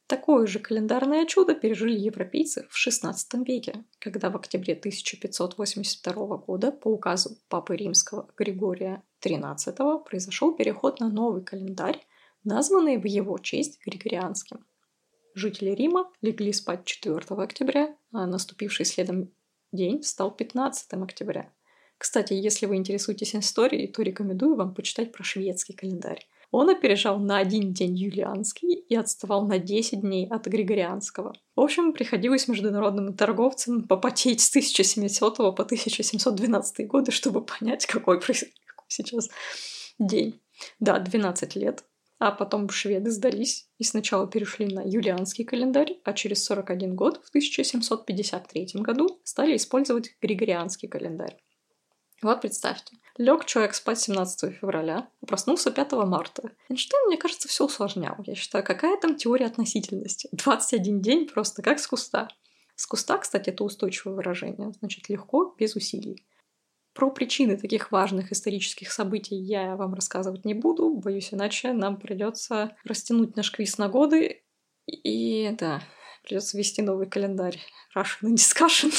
Такое 0.08 0.46
же 0.46 0.60
календарное 0.60 1.26
чудо 1.26 1.56
пережили 1.56 1.98
европейцы 1.98 2.68
в 2.70 2.76
XVI 2.76 3.16
веке, 3.44 3.86
когда 3.98 4.30
в 4.30 4.36
октябре 4.36 4.74
1582 4.74 6.38
года 6.38 6.72
по 6.72 6.90
указу 6.90 7.38
Папы 7.48 7.76
Римского 7.76 8.30
Григория 8.38 9.02
XIII 9.22 10.04
произошел 10.04 10.54
переход 10.54 11.00
на 11.00 11.10
новый 11.10 11.44
календарь, 11.44 12.06
названный 12.46 12.98
в 12.98 13.06
его 13.06 13.38
честь 13.38 13.80
Григорианским. 13.86 14.66
Жители 15.34 15.72
Рима 15.72 16.10
легли 16.22 16.54
спать 16.54 16.86
4 16.86 17.18
октября, 17.18 17.96
а 18.14 18.26
наступивший 18.26 18.86
следом 18.86 19.34
день 19.74 20.02
стал 20.04 20.32
15 20.32 20.94
октября. 20.94 21.52
Кстати, 21.98 22.34
если 22.34 22.66
вы 22.66 22.78
интересуетесь 22.78 23.36
историей, 23.36 23.88
то 23.88 24.02
рекомендую 24.02 24.56
вам 24.56 24.74
почитать 24.74 25.12
про 25.12 25.24
шведский 25.24 25.74
календарь. 25.74 26.26
Он 26.52 26.70
опережал 26.70 27.20
на 27.20 27.38
один 27.38 27.74
день 27.74 27.98
юлианский 27.98 28.76
и 28.76 28.96
отставал 28.96 29.46
на 29.46 29.60
10 29.60 30.02
дней 30.02 30.28
от 30.28 30.48
григорианского. 30.48 31.34
В 31.56 31.62
общем, 31.62 31.92
приходилось 31.92 32.48
международным 32.48 33.14
торговцам 33.14 33.88
попотеть 33.88 34.42
с 34.42 34.50
1700 34.52 35.38
по 35.38 35.64
1712 35.64 36.88
годы, 36.88 37.12
чтобы 37.12 37.44
понять, 37.44 37.86
какой, 37.86 38.22
сейчас 38.88 39.30
день. 40.00 40.40
Да, 40.80 41.00
12 41.00 41.56
лет. 41.56 41.84
А 42.18 42.32
потом 42.32 42.70
шведы 42.70 43.12
сдались 43.12 43.70
и 43.78 43.84
сначала 43.84 44.28
перешли 44.28 44.68
на 44.68 44.82
юлианский 44.82 45.44
календарь, 45.44 46.00
а 46.06 46.14
через 46.14 46.46
41 46.46 46.96
год, 46.96 47.18
в 47.26 47.30
1753 47.30 48.68
году, 48.76 49.20
стали 49.24 49.56
использовать 49.58 50.16
григорианский 50.22 50.88
календарь. 50.88 51.38
Вот 52.22 52.42
представьте, 52.42 52.96
лег 53.18 53.46
человек 53.46 53.76
спать 53.76 54.00
17 54.00 54.56
февраля, 54.56 55.10
проснулся 55.28 55.70
5 55.72 55.92
марта. 56.06 56.52
Эйнштейн, 56.70 57.08
мне 57.08 57.18
кажется, 57.18 57.50
все 57.50 57.66
усложнял. 57.66 58.16
Я 58.26 58.36
считаю, 58.36 58.64
какая 58.64 58.98
там 58.98 59.16
теория 59.16 59.46
относительности? 59.46 60.30
21 60.32 61.02
день 61.02 61.28
просто 61.28 61.62
как 61.62 61.80
с 61.80 61.88
куста. 61.88 62.30
С 62.76 62.88
куста, 62.88 63.18
кстати, 63.18 63.50
это 63.50 63.64
устойчивое 63.64 64.16
выражение, 64.16 64.72
значит, 64.80 65.10
легко, 65.10 65.54
без 65.60 65.76
усилий. 65.76 66.26
Про 66.96 67.12
причины 67.12 67.58
таких 67.58 67.92
важных 67.92 68.32
исторических 68.32 68.90
событий 68.90 69.36
я 69.36 69.76
вам 69.76 69.94
рассказывать 69.94 70.46
не 70.46 70.54
буду. 70.54 70.96
Боюсь, 70.96 71.34
иначе 71.34 71.74
нам 71.74 71.98
придется 71.98 72.78
растянуть 72.86 73.36
наш 73.36 73.52
квиз 73.52 73.78
на 73.78 73.90
годы. 73.90 74.44
И 74.88 75.54
да, 75.60 75.84
придется 76.24 76.58
вести 76.58 76.82
новый 76.82 77.08
календарь 77.08 77.60
Russian 77.94 78.34
Discussion. 78.36 78.94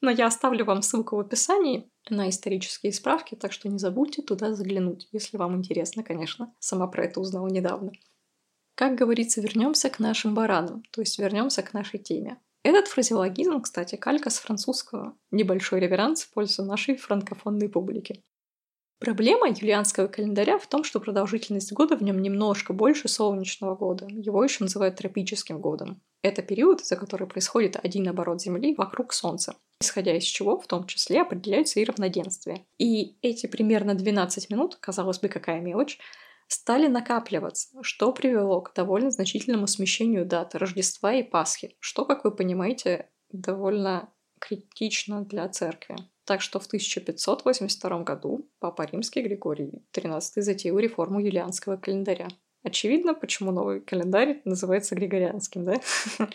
Но 0.00 0.10
я 0.10 0.26
оставлю 0.26 0.64
вам 0.64 0.82
ссылку 0.82 1.14
в 1.14 1.20
описании 1.20 1.88
на 2.10 2.28
исторические 2.28 2.92
справки, 2.92 3.36
так 3.36 3.52
что 3.52 3.68
не 3.68 3.78
забудьте 3.78 4.20
туда 4.20 4.52
заглянуть, 4.52 5.08
если 5.12 5.36
вам 5.36 5.54
интересно, 5.54 6.02
конечно. 6.02 6.52
Сама 6.58 6.88
про 6.88 7.04
это 7.04 7.20
узнала 7.20 7.46
недавно. 7.46 7.92
Как 8.74 8.96
говорится, 8.96 9.40
вернемся 9.40 9.88
к 9.88 10.00
нашим 10.00 10.34
баранам, 10.34 10.82
то 10.90 11.00
есть 11.00 11.16
вернемся 11.20 11.62
к 11.62 11.72
нашей 11.74 12.00
теме. 12.00 12.40
Этот 12.64 12.86
фразеологизм, 12.86 13.60
кстати, 13.60 13.96
калька 13.96 14.30
с 14.30 14.38
французского. 14.38 15.16
Небольшой 15.32 15.80
реверанс 15.80 16.22
в 16.22 16.30
пользу 16.30 16.64
нашей 16.64 16.96
франкофонной 16.96 17.68
публики. 17.68 18.22
Проблема 19.00 19.48
юлианского 19.48 20.06
календаря 20.06 20.58
в 20.58 20.68
том, 20.68 20.84
что 20.84 21.00
продолжительность 21.00 21.72
года 21.72 21.96
в 21.96 22.04
нем 22.04 22.22
немножко 22.22 22.72
больше 22.72 23.08
солнечного 23.08 23.74
года. 23.74 24.06
Его 24.08 24.44
еще 24.44 24.62
называют 24.62 24.94
тропическим 24.94 25.60
годом. 25.60 26.00
Это 26.22 26.40
период, 26.40 26.86
за 26.86 26.94
который 26.94 27.26
происходит 27.26 27.76
один 27.82 28.08
оборот 28.08 28.40
Земли 28.40 28.76
вокруг 28.78 29.12
Солнца, 29.12 29.56
исходя 29.80 30.16
из 30.16 30.22
чего 30.22 30.56
в 30.56 30.68
том 30.68 30.86
числе 30.86 31.22
определяются 31.22 31.80
и 31.80 31.84
равноденствия. 31.84 32.64
И 32.78 33.16
эти 33.22 33.48
примерно 33.48 33.96
12 33.96 34.50
минут, 34.50 34.76
казалось 34.76 35.18
бы, 35.18 35.28
какая 35.28 35.60
мелочь, 35.60 35.98
стали 36.52 36.86
накапливаться, 36.86 37.68
что 37.82 38.12
привело 38.12 38.60
к 38.60 38.74
довольно 38.74 39.10
значительному 39.10 39.66
смещению 39.66 40.26
дат 40.26 40.54
Рождества 40.54 41.14
и 41.14 41.22
Пасхи, 41.22 41.76
что, 41.80 42.04
как 42.04 42.24
вы 42.24 42.30
понимаете, 42.30 43.08
довольно 43.30 44.12
критично 44.38 45.24
для 45.24 45.48
церкви. 45.48 45.96
Так 46.24 46.42
что 46.42 46.60
в 46.60 46.66
1582 46.66 48.02
году 48.02 48.50
Папа 48.58 48.82
Римский 48.82 49.22
Григорий 49.22 49.82
XIII 49.92 50.20
затеял 50.36 50.78
реформу 50.78 51.20
юлианского 51.20 51.76
календаря. 51.76 52.28
Очевидно, 52.62 53.14
почему 53.14 53.50
новый 53.50 53.80
календарь 53.80 54.42
называется 54.44 54.94
Григорианским, 54.94 55.64
да? 55.64 55.80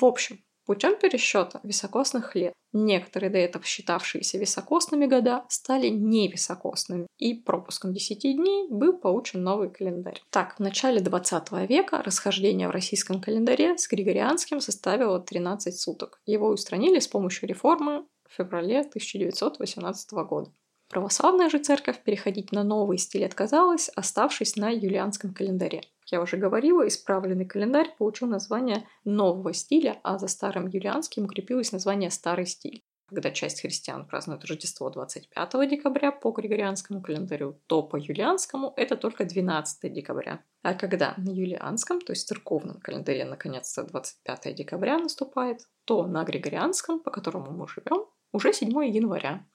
В 0.00 0.04
общем, 0.04 0.42
Путем 0.68 0.98
пересчета 0.98 1.60
високосных 1.62 2.34
лет 2.34 2.52
некоторые 2.74 3.30
до 3.30 3.38
этого 3.38 3.64
считавшиеся 3.64 4.36
високосными 4.36 5.06
года 5.06 5.46
стали 5.48 5.88
невисокосными, 5.88 7.06
и 7.16 7.32
пропуском 7.32 7.94
10 7.94 8.20
дней 8.36 8.68
был 8.68 8.98
получен 8.98 9.42
новый 9.42 9.70
календарь. 9.70 10.20
Так, 10.28 10.56
в 10.56 10.60
начале 10.60 11.00
20 11.00 11.52
века 11.70 12.02
расхождение 12.02 12.68
в 12.68 12.72
российском 12.72 13.22
календаре 13.22 13.78
с 13.78 13.88
григорианским 13.88 14.60
составило 14.60 15.18
13 15.18 15.74
суток. 15.74 16.20
Его 16.26 16.48
устранили 16.48 16.98
с 16.98 17.08
помощью 17.08 17.48
реформы 17.48 18.04
в 18.28 18.34
феврале 18.34 18.80
1918 18.80 20.12
года. 20.28 20.52
Православная 20.90 21.48
же 21.48 21.60
церковь 21.60 22.02
переходить 22.02 22.52
на 22.52 22.62
новый 22.62 22.98
стиль 22.98 23.24
отказалась, 23.24 23.88
оставшись 23.88 24.56
на 24.56 24.68
юлианском 24.68 25.32
календаре. 25.32 25.80
Я 26.10 26.22
уже 26.22 26.38
говорила, 26.38 26.88
исправленный 26.88 27.44
календарь 27.44 27.94
получил 27.98 28.28
название 28.28 28.88
нового 29.04 29.52
стиля, 29.52 30.00
а 30.02 30.18
за 30.18 30.26
старым 30.26 30.66
юлианским 30.66 31.24
укрепилось 31.24 31.72
название 31.72 32.10
старый 32.10 32.46
стиль. 32.46 32.82
Когда 33.08 33.30
часть 33.30 33.62
христиан 33.62 34.06
празднует 34.06 34.44
Рождество 34.44 34.90
25 34.90 35.68
декабря 35.68 36.12
по 36.12 36.30
григорианскому 36.30 37.02
календарю, 37.02 37.58
то 37.66 37.82
по 37.82 37.96
юлианскому 37.96 38.74
это 38.76 38.96
только 38.96 39.24
12 39.24 39.92
декабря. 39.92 40.44
А 40.62 40.74
когда 40.74 41.14
на 41.16 41.30
юлианском, 41.30 42.00
то 42.00 42.12
есть 42.12 42.28
церковном 42.28 42.80
календаре, 42.80 43.24
наконец-то 43.24 43.84
25 43.84 44.54
декабря 44.54 44.98
наступает, 44.98 45.60
то 45.84 46.06
на 46.06 46.22
григорианском, 46.24 47.00
по 47.00 47.10
которому 47.10 47.50
мы 47.52 47.66
живем, 47.66 48.06
уже 48.32 48.52
7 48.52 48.68
января. 48.86 49.46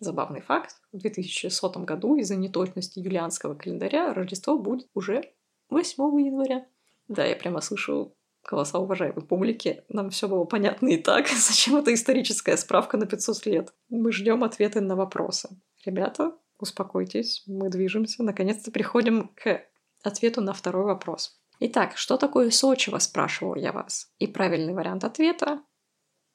Забавный 0.00 0.40
факт. 0.40 0.76
В 0.92 0.98
2100 0.98 1.80
году 1.80 2.16
из-за 2.16 2.36
неточности 2.36 3.00
юлианского 3.00 3.54
календаря 3.54 4.14
Рождество 4.14 4.58
будет 4.58 4.88
уже 4.94 5.30
8 5.70 6.20
января. 6.20 6.66
Да, 7.08 7.24
я 7.24 7.36
прямо 7.36 7.60
слышу 7.60 8.16
голоса 8.48 8.78
уважаемой 8.78 9.22
публики. 9.22 9.84
Нам 9.88 10.10
все 10.10 10.28
было 10.28 10.44
понятно 10.44 10.88
и 10.88 10.96
так. 10.96 11.28
Зачем 11.36 11.76
эта 11.76 11.92
историческая 11.92 12.56
справка 12.56 12.96
на 12.96 13.06
500 13.06 13.46
лет? 13.46 13.74
Мы 13.88 14.12
ждем 14.12 14.44
ответы 14.44 14.80
на 14.80 14.96
вопросы. 14.96 15.48
Ребята, 15.84 16.32
успокойтесь, 16.58 17.42
мы 17.46 17.70
движемся. 17.70 18.22
Наконец-то 18.22 18.70
приходим 18.70 19.28
к 19.34 19.62
ответу 20.02 20.40
на 20.40 20.52
второй 20.52 20.84
вопрос. 20.84 21.40
Итак, 21.60 21.96
что 21.96 22.16
такое 22.16 22.50
сочево, 22.50 22.98
спрашивал 22.98 23.54
я 23.54 23.72
вас. 23.72 24.12
И 24.18 24.26
правильный 24.26 24.74
вариант 24.74 25.04
ответа, 25.04 25.62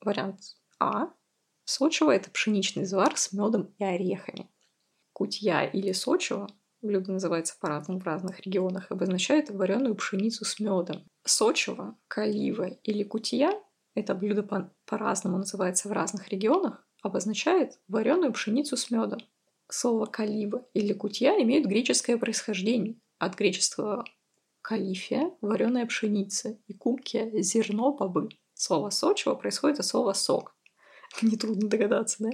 вариант 0.01 0.39
А, 0.79 1.09
Сочево– 1.69 2.09
это 2.15 2.31
пшеничный 2.31 2.83
звар 2.83 3.15
с 3.15 3.31
медом 3.31 3.75
и 3.77 3.83
орехами. 3.83 4.49
Кутья 5.13 5.65
или 5.65 5.91
сочево 5.91 6.49
блюдо 6.81 7.11
называется 7.11 7.55
по-разному 7.59 7.99
в 7.99 8.03
разных 8.03 8.39
регионах, 8.41 8.87
обозначает 8.89 9.49
вареную 9.49 9.95
пшеницу 9.95 10.45
с 10.45 10.59
медом. 10.59 11.03
Сочево, 11.23 11.97
калива 12.07 12.69
или 12.83 13.03
кутья– 13.03 13.51
это 13.95 14.15
блюдо 14.15 14.43
по- 14.43 14.71
по-разному 14.85 15.37
называется 15.37 15.89
в 15.89 15.91
разных 15.91 16.29
регионах, 16.29 16.85
обозначает 17.01 17.79
вареную 17.87 18.33
пшеницу 18.33 18.77
с 18.77 18.91
медом. 18.91 19.19
Слово 19.69 20.05
калива 20.05 20.65
или 20.73 20.93
кутья 20.93 21.41
имеют 21.41 21.67
греческое 21.67 22.17
происхождение. 22.17 22.95
От 23.17 23.35
греческого 23.35 24.05
калифия– 24.61 25.31
вареная 25.41 25.85
пшеница, 25.85 26.57
и 26.67 26.73
кукия– 26.73 27.29
зерно 27.41 27.93
бобы. 27.93 28.29
Слово 28.53 28.89
сочево 28.89 29.35
происходит 29.35 29.79
от 29.79 29.85
слова 29.85 30.13
сок. 30.13 30.55
Нетрудно 31.21 31.69
догадаться, 31.69 32.17
да? 32.23 32.29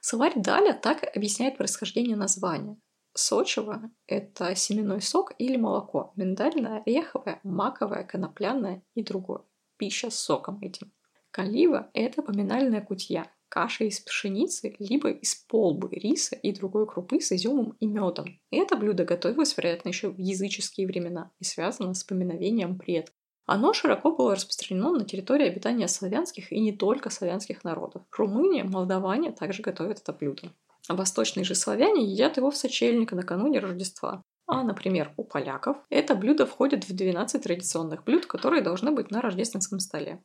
Словарь 0.00 0.34
Даля 0.36 0.72
так 0.72 1.04
объясняет 1.16 1.56
происхождение 1.56 2.16
названия. 2.16 2.76
Сочево– 3.14 3.90
это 4.06 4.54
семенной 4.54 5.00
сок 5.00 5.32
или 5.38 5.56
молоко, 5.56 6.12
миндальное, 6.16 6.82
ореховое, 6.82 7.40
маковое, 7.42 8.04
конопляное 8.04 8.82
и 8.94 9.02
другое. 9.02 9.42
Пища 9.76 10.10
с 10.10 10.18
соком 10.18 10.60
этим. 10.62 10.92
Калива– 11.30 11.90
это 11.94 12.22
поминальная 12.22 12.80
кутья, 12.80 13.30
каша 13.48 13.84
из 13.84 14.00
пшеницы, 14.00 14.76
либо 14.78 15.10
из 15.10 15.34
полбы, 15.34 15.88
риса 15.90 16.36
и 16.36 16.52
другой 16.52 16.86
крупы 16.86 17.20
с 17.20 17.32
изюмом 17.32 17.76
и 17.80 17.86
медом. 17.86 18.40
Это 18.50 18.76
блюдо 18.76 19.04
готовилось, 19.04 19.56
вероятно, 19.56 19.88
еще 19.88 20.10
в 20.10 20.18
языческие 20.18 20.86
времена 20.86 21.30
и 21.38 21.44
связано 21.44 21.94
с 21.94 22.04
поминовением 22.04 22.78
предков. 22.78 23.17
Оно 23.50 23.72
широко 23.72 24.10
было 24.12 24.34
распространено 24.34 24.92
на 24.92 25.06
территории 25.06 25.48
обитания 25.48 25.88
славянских 25.88 26.52
и 26.52 26.60
не 26.60 26.70
только 26.70 27.08
славянских 27.08 27.64
народов. 27.64 28.02
Румыния, 28.12 28.62
молдаване 28.62 29.32
также 29.32 29.62
готовят 29.62 30.00
это 30.00 30.12
блюдо. 30.12 30.52
Восточные 30.86 31.44
же 31.44 31.54
славяне 31.54 32.04
едят 32.04 32.36
его 32.36 32.50
в 32.50 32.58
сочельник 32.58 33.12
накануне 33.12 33.60
Рождества. 33.60 34.22
А, 34.46 34.62
например, 34.62 35.14
у 35.16 35.24
поляков 35.24 35.78
это 35.88 36.14
блюдо 36.14 36.44
входит 36.44 36.86
в 36.86 36.94
12 36.94 37.42
традиционных 37.42 38.04
блюд, 38.04 38.26
которые 38.26 38.60
должны 38.60 38.90
быть 38.90 39.10
на 39.10 39.22
рождественском 39.22 39.80
столе. 39.80 40.22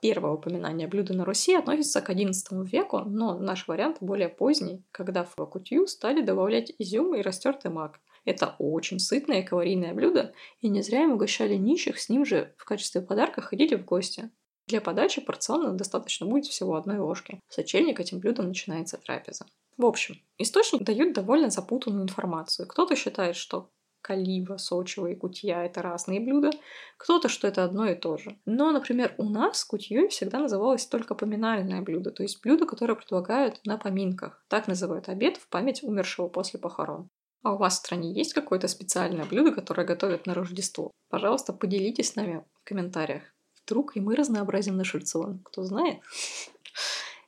Первое 0.00 0.30
упоминание 0.30 0.86
блюда 0.86 1.12
на 1.12 1.24
Руси 1.24 1.56
относится 1.56 2.02
к 2.02 2.10
XI 2.10 2.64
веку, 2.64 3.00
но 3.00 3.36
наш 3.36 3.66
вариант 3.66 3.96
более 4.00 4.28
поздний, 4.28 4.84
когда 4.92 5.24
в 5.24 5.34
кутью 5.46 5.88
стали 5.88 6.22
добавлять 6.22 6.72
изюм 6.78 7.16
и 7.16 7.20
растертый 7.20 7.72
мак– 7.72 7.98
это 8.24 8.56
очень 8.58 8.98
сытное 8.98 9.40
и 9.40 9.44
калорийное 9.44 9.94
блюдо, 9.94 10.32
и 10.60 10.68
не 10.68 10.82
зря 10.82 11.02
им 11.02 11.12
угощали 11.12 11.54
нищих, 11.54 12.00
с 12.00 12.08
ним 12.08 12.24
же 12.24 12.54
в 12.58 12.64
качестве 12.64 13.00
подарка 13.00 13.40
ходили 13.40 13.74
в 13.74 13.84
гости. 13.84 14.30
Для 14.66 14.80
подачи 14.80 15.20
порционно 15.20 15.72
достаточно 15.72 16.26
будет 16.26 16.46
всего 16.46 16.76
одной 16.76 16.98
ложки. 16.98 17.40
Сочельник 17.48 18.00
этим 18.00 18.18
блюдом 18.18 18.48
начинается 18.48 18.96
трапеза. 18.96 19.46
В 19.76 19.84
общем, 19.84 20.16
источники 20.38 20.84
дают 20.84 21.12
довольно 21.12 21.50
запутанную 21.50 22.04
информацию. 22.04 22.66
Кто-то 22.66 22.96
считает, 22.96 23.36
что 23.36 23.70
калива, 24.04 24.58
сочево 24.58 25.06
и 25.08 25.16
кутья– 25.16 25.64
это 25.64 25.82
разные 25.82 26.20
блюда, 26.20 26.50
кто-то, 26.98 27.28
что 27.28 27.48
это 27.48 27.64
одно 27.64 27.86
и 27.86 27.94
то 27.94 28.16
же. 28.16 28.38
Но, 28.44 28.70
например, 28.70 29.14
у 29.18 29.28
нас 29.28 29.64
кутьей 29.64 30.08
всегда 30.08 30.38
называлось 30.40 30.86
только 30.86 31.14
поминальное 31.14 31.80
блюдо, 31.80 32.10
то 32.10 32.22
есть 32.22 32.40
блюдо, 32.42 32.66
которое 32.66 32.94
предлагают 32.94 33.60
на 33.64 33.78
поминках. 33.78 34.44
Так 34.48 34.68
называют 34.68 35.08
обед 35.08 35.38
в 35.38 35.48
память 35.48 35.82
умершего 35.82 36.28
после 36.28 36.60
похорон. 36.60 37.08
А 37.44 37.52
у 37.52 37.58
вас 37.58 37.74
в 37.74 37.76
стране 37.76 38.10
есть 38.10 38.32
какое-то 38.32 38.68
специальное 38.68 39.26
блюдо, 39.26 39.52
которое 39.52 39.86
готовят 39.86 40.24
на 40.26 40.32
Рождество? 40.32 40.90
Пожалуйста, 41.10 41.52
поделитесь 41.52 42.08
с 42.08 42.16
нами 42.16 42.42
в 42.54 42.64
комментариях. 42.64 43.22
Вдруг 43.62 43.96
и 43.96 44.00
мы 44.00 44.16
разнообразим 44.16 44.78
наш 44.78 44.94
рацион. 44.94 45.40
Кто 45.44 45.62
знает? 45.62 46.00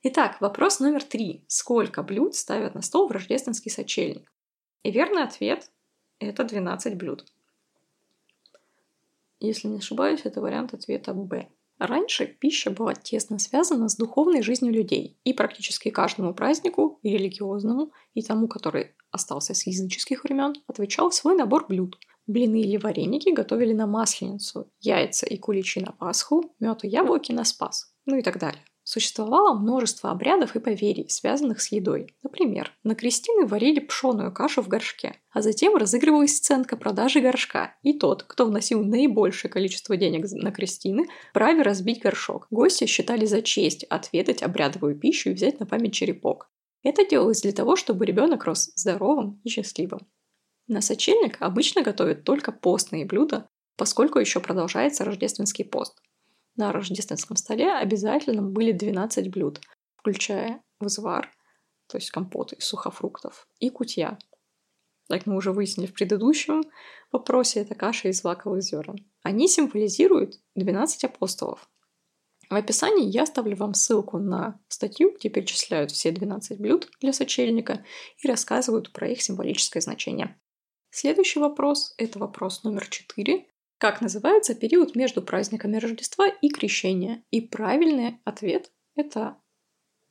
Итак, 0.03 0.41
вопрос 0.41 0.81
номер 0.81 1.05
три. 1.05 1.45
Сколько 1.49 2.03
блюд 2.03 2.35
ставят 2.35 2.75
на 2.75 2.81
стол 2.81 3.09
в 3.09 3.13
рождественский 3.13 3.71
сочельник? 3.71 4.33
И 4.85 4.91
верный 4.91 5.23
ответ– 5.23 5.71
это 6.19 6.45
12 6.45 6.97
блюд. 6.97 7.27
Если 9.39 9.69
не 9.69 9.79
ошибаюсь, 9.79 10.23
это 10.25 10.41
вариант 10.41 10.73
ответа 10.73 11.13
Б. 11.13 11.51
Раньше 11.79 12.27
пища 12.27 12.71
была 12.71 12.95
тесно 12.95 13.39
связана 13.39 13.89
с 13.89 13.97
духовной 13.97 14.43
жизнью 14.43 14.73
людей, 14.73 15.19
и 15.25 15.35
практически 15.35 15.91
каждому 15.91 16.33
празднику, 16.33 16.99
и 17.03 17.11
религиозному, 17.11 17.93
и 18.15 18.23
тому, 18.23 18.49
который 18.49 18.95
остался 19.11 19.55
с 19.55 19.67
языческих 19.67 20.25
времен, 20.25 20.55
отвечал 20.67 21.13
свой 21.13 21.37
набор 21.37 21.67
блюд. 21.67 21.99
Блины 22.27 22.61
или 22.63 22.77
вареники 22.77 23.29
готовили 23.29 23.73
на 23.73 23.87
Масленицу, 23.87 24.71
яйца 24.81 25.27
и 25.27 25.37
куличи 25.37 25.81
на 25.81 25.93
Пасху, 25.93 26.55
мед 26.61 26.85
и 26.85 26.89
яблоки 26.89 27.33
на 27.33 27.45
Спас, 27.45 27.95
ну 28.05 28.17
и 28.17 28.23
так 28.23 28.39
далее. 28.39 28.65
Существовало 28.89 29.59
множество 29.59 30.13
обрядов 30.13 30.55
и 30.55 30.61
поверий, 30.61 31.09
связанных 31.09 31.61
с 31.61 31.73
едой. 31.73 32.15
Например, 32.23 32.71
на 32.85 32.95
крестины 32.95 33.45
варили 33.45 33.81
пшеную 33.81 34.33
кашу 34.33 34.63
в 34.63 34.69
горшке, 34.69 35.17
а 35.33 35.43
затем 35.43 35.75
разыгрывалась 35.75 36.37
сценка 36.37 36.77
продажи 36.77 37.19
горшка, 37.21 37.75
и 37.83 37.99
тот, 37.99 38.23
кто 38.23 38.47
вносил 38.47 38.85
наибольшее 38.85 39.51
количество 39.51 39.97
денег 39.97 40.27
на 40.31 40.53
крестины, 40.53 41.09
праве 41.35 41.63
разбить 41.63 42.01
горшок. 42.01 42.47
Гости 42.53 42.87
считали 42.87 43.27
за 43.27 43.43
честь 43.43 43.83
отведать 43.83 44.45
обрядовую 44.45 44.97
пищу 44.97 45.31
и 45.31 45.35
взять 45.35 45.59
на 45.59 45.67
память 45.67 45.93
черепок. 45.93 46.49
Это 46.85 47.05
делалось 47.05 47.43
для 47.43 47.51
того, 47.51 47.75
чтобы 47.75 48.07
ребенок 48.07 48.45
рос 48.45 48.71
здоровым 48.77 49.41
и 49.43 49.49
счастливым. 49.49 50.07
На 50.69 50.81
сочельник 50.81 51.39
обычно 51.41 51.83
готовят 51.83 52.23
только 52.23 52.53
постные 52.53 53.05
блюда, 53.05 53.49
поскольку 53.77 54.21
еще 54.21 54.39
продолжается 54.39 55.05
рождественский 55.05 55.65
пост. 55.65 56.01
На 56.57 56.73
рождественском 56.73 57.37
столе 57.37 57.73
обязательно 57.73 58.43
были 58.43 58.73
12 58.73 59.31
блюд, 59.31 59.61
включая 59.97 60.63
взвар, 60.81 61.31
то 61.87 61.99
есть 61.99 62.11
компот 62.11 62.53
из 62.53 62.65
сухофруктов, 62.65 63.47
и 63.59 63.71
кутья. 63.71 64.19
Как 65.09 65.27
мы 65.27 65.37
уже 65.37 65.53
выяснили 65.53 65.87
в 65.87 65.93
предыдущем 65.93 66.63
вопросе, 67.13 67.61
это 67.61 67.75
каша 67.75 68.09
из 68.09 68.21
злаковых 68.21 68.63
зерен. 68.63 68.97
Они 69.23 69.49
символизируют 69.49 70.41
12 70.55 71.05
апостолов. 71.05 71.69
В 72.49 72.55
описании 72.55 73.09
я 73.09 73.25
оставлю 73.25 73.57
вам 73.57 73.75
ссылку 73.75 74.19
на 74.19 74.61
статью, 74.69 75.15
где 75.17 75.29
перечисляют 75.29 75.91
все 75.91 76.13
12 76.13 76.61
блюд 76.61 76.89
для 77.01 77.13
сочельника 77.13 77.85
и 78.19 78.29
рассказывают 78.29 78.93
про 78.93 79.09
их 79.09 79.21
символическое 79.21 79.81
значение. 79.81 80.41
Следующий 80.91 81.41
вопрос– 81.41 81.95
это 81.99 82.19
вопрос 82.19 82.63
номер 82.63 82.89
4. 82.89 83.47
Как 83.79 84.01
называется 84.01 84.55
период 84.55 84.97
между 84.97 85.21
праздниками 85.21 85.77
Рождества 85.77 86.27
и 86.29 86.49
Крещения? 86.49 87.23
И 87.31 87.43
правильный 87.43 88.21
ответ– 88.25 88.73
это 88.97 89.37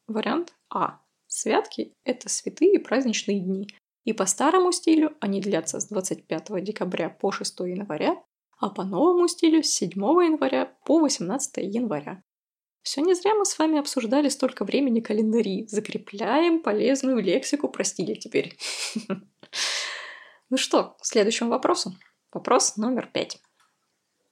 вариант 0.07 0.53
А. 0.69 0.99
Святки– 1.25 1.95
это 2.03 2.29
святые 2.29 2.79
праздничные 2.79 3.39
дни. 3.39 3.67
И 4.03 4.13
по 4.13 4.27
старому 4.27 4.71
стилю 4.71 5.17
они 5.19 5.41
длятся 5.41 5.79
с 5.79 5.87
25 5.87 6.63
декабря 6.63 7.09
по 7.09 7.31
6 7.31 7.59
января, 7.61 8.23
а 8.59 8.69
по 8.69 8.83
новому 8.83 9.27
стилю 9.27 9.63
с 9.63 9.67
7 9.69 9.91
января 9.93 10.77
по 10.85 10.99
18 10.99 11.57
января. 11.57 12.23
Все 12.83 13.01
не 13.01 13.15
зря 13.15 13.33
мы 13.33 13.45
с 13.45 13.57
вами 13.57 13.79
обсуждали 13.79 14.29
столько 14.29 14.63
времени 14.63 14.99
календари. 14.99 15.65
Закрепляем 15.67 16.61
полезную 16.61 17.19
лексику 17.19 17.67
про 17.67 17.83
стили 17.83 18.13
теперь. 18.13 18.57
Ну 20.51 20.57
что, 20.57 20.95
к 21.01 21.05
следующему 21.05 21.49
вопросу. 21.49 21.95
Вопрос 22.31 22.77
номер 22.77 23.09
пять. 23.11 23.41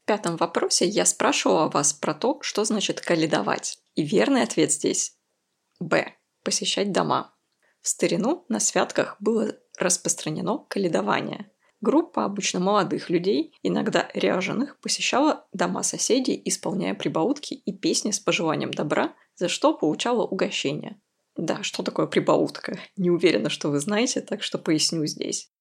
В 0.04 0.06
пятом 0.06 0.36
вопросе 0.36 0.86
я 0.86 1.06
спрашивала 1.06 1.70
вас 1.70 1.94
про 1.94 2.14
то, 2.14 2.38
что 2.42 2.66
значит 2.66 3.00
каледовать. 3.00 3.80
И 3.96 4.04
верный 4.04 4.44
ответ 4.44 4.70
здесь– 4.74 5.18
Б. 5.80 6.14
Посещать 6.44 6.92
дома. 6.92 7.34
В 7.80 7.88
старину 7.88 8.44
на 8.50 8.60
святках 8.60 9.16
было 9.22 9.56
распространено 9.80 10.58
каледование. 10.68 11.50
Группа 11.80 12.26
обычно 12.26 12.60
молодых 12.60 13.10
людей, 13.10 13.58
иногда 13.64 14.10
ряженых, 14.14 14.78
посещала 14.82 15.48
дома 15.54 15.84
соседей, 15.84 16.42
исполняя 16.44 16.96
прибаутки 16.96 17.54
и 17.54 17.72
песни 17.72 18.12
с 18.12 18.20
пожеланием 18.20 18.72
добра, 18.72 19.16
за 19.36 19.48
что 19.48 19.74
получала 19.74 20.24
угощение. 20.26 21.00
Да, 21.38 21.64
что 21.64 21.82
такое 21.82 22.08
прибаутка? 22.08 22.78
Не 22.98 23.10
уверена, 23.10 23.50
что 23.50 23.70
вы 23.70 23.80
знаете, 23.80 24.20
так 24.20 24.44
что 24.44 24.58
поясню 24.58 25.06
здесь. 25.06 25.53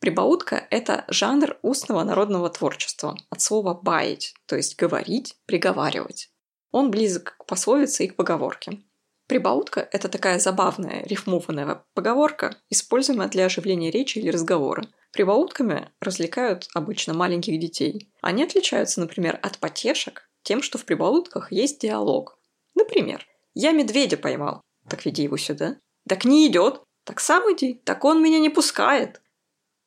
Прибаутка– 0.00 0.66
это 0.70 1.04
жанр 1.08 1.56
устного 1.62 2.04
народного 2.04 2.50
творчества, 2.50 3.16
от 3.30 3.40
слова 3.40 3.74
«баять», 3.74 4.34
то 4.46 4.56
есть 4.56 4.76
говорить, 4.76 5.36
приговаривать. 5.46 6.30
Он 6.70 6.90
близок 6.90 7.36
к 7.38 7.46
пословице 7.46 8.04
и 8.04 8.08
к 8.08 8.16
поговорке. 8.16 8.82
Прибаутка– 9.26 9.88
это 9.92 10.08
такая 10.08 10.38
забавная 10.38 11.02
рифмованная 11.04 11.82
поговорка, 11.94 12.56
используемая 12.68 13.28
для 13.28 13.46
оживления 13.46 13.90
речи 13.90 14.18
или 14.18 14.28
разговора. 14.28 14.86
Прибаутками 15.12 15.90
развлекают 16.00 16.68
обычно 16.74 17.14
маленьких 17.14 17.58
детей. 17.58 18.10
Они 18.20 18.42
отличаются, 18.42 19.00
например, 19.00 19.38
от 19.42 19.58
потешек 19.58 20.28
тем, 20.42 20.60
что 20.60 20.76
в 20.76 20.84
прибаутках 20.84 21.52
есть 21.52 21.80
диалог. 21.80 22.38
Например, 22.74 23.26
«Я 23.54 23.72
медведя 23.72 24.16
поймал». 24.16 24.60
«Так 24.88 25.06
веди 25.06 25.22
его 25.22 25.38
сюда». 25.38 25.76
«Так 26.06 26.24
не 26.24 26.46
идет». 26.46 26.82
«Так 27.04 27.20
сам 27.20 27.44
иди». 27.52 27.80
«Так 27.84 28.04
он 28.04 28.22
меня 28.22 28.38
не 28.38 28.50
пускает». 28.50 29.22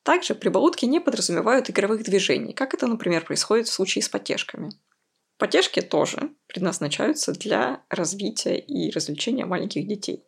Также 0.08 0.34
прибаутки 0.34 0.86
не 0.86 1.00
подразумевают 1.00 1.68
игровых 1.68 2.02
движений, 2.02 2.54
как 2.54 2.72
это, 2.72 2.86
например, 2.86 3.26
происходит 3.26 3.68
в 3.68 3.72
случае 3.74 4.02
с 4.02 4.08
потешками. 4.08 4.70
Потешки 5.36 5.82
тоже 5.82 6.30
предназначаются 6.46 7.32
для 7.32 7.82
развития 7.90 8.56
и 8.56 8.90
развлечения 8.90 9.44
маленьких 9.44 9.86
детей. 9.86 10.24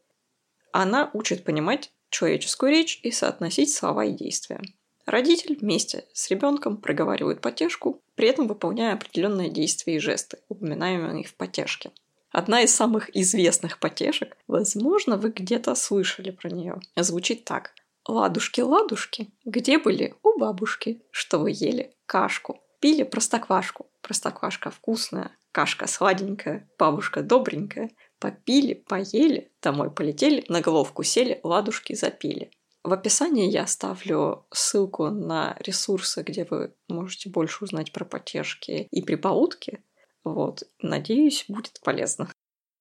Она 0.70 1.10
учит 1.14 1.44
понимать 1.44 1.92
человеческую 2.10 2.72
речь 2.72 3.00
и 3.02 3.10
соотносить 3.10 3.72
слова 3.72 4.04
и 4.04 4.12
действия. 4.12 4.60
Родитель 5.06 5.56
вместе 5.58 6.04
с 6.12 6.28
ребенком 6.28 6.76
проговаривает 6.76 7.40
потешку, 7.40 8.02
при 8.16 8.28
этом 8.28 8.48
выполняя 8.48 8.92
определенные 8.92 9.48
действия 9.48 9.96
и 9.96 9.98
жесты, 9.98 10.40
упоминаемые 10.50 11.24
в 11.24 11.34
потешке. 11.36 11.90
Одна 12.30 12.60
из 12.60 12.74
самых 12.74 13.16
известных 13.16 13.78
потешек, 13.78 14.36
возможно, 14.46 15.16
вы 15.16 15.30
где-то 15.30 15.74
слышали 15.74 16.32
про 16.32 16.50
нее, 16.50 16.82
звучит 16.96 17.46
так. 17.46 17.72
«Ладушки, 18.10 18.60
ладушки, 18.60 19.30
где 19.44 19.78
были 19.78 20.16
у 20.24 20.36
бабушки, 20.36 21.00
что 21.12 21.38
вы 21.38 21.52
ели 21.52 21.94
кашку?» 22.06 22.60
Пили 22.80 23.04
простоквашку. 23.04 23.86
Простоквашка 24.02 24.70
вкусная, 24.72 25.30
кашка 25.52 25.86
сладенькая, 25.86 26.68
бабушка 26.76 27.22
добренькая. 27.22 27.92
Попили, 28.18 28.74
поели, 28.74 29.52
домой 29.62 29.92
полетели, 29.92 30.44
на 30.48 30.60
головку 30.60 31.04
сели, 31.04 31.38
ладушки 31.44 31.92
запили. 31.94 32.50
В 32.82 32.92
описании 32.92 33.48
я 33.48 33.62
оставлю 33.62 34.44
ссылку 34.52 35.10
на 35.10 35.56
ресурсы, 35.60 36.22
где 36.22 36.44
вы 36.50 36.74
можете 36.88 37.30
больше 37.30 37.62
узнать 37.62 37.92
про 37.92 38.04
потешки 38.04 38.88
и 38.90 39.02
прибаутки. 39.02 39.84
Вот, 40.24 40.64
надеюсь, 40.82 41.44
будет 41.46 41.80
полезно. 41.84 42.28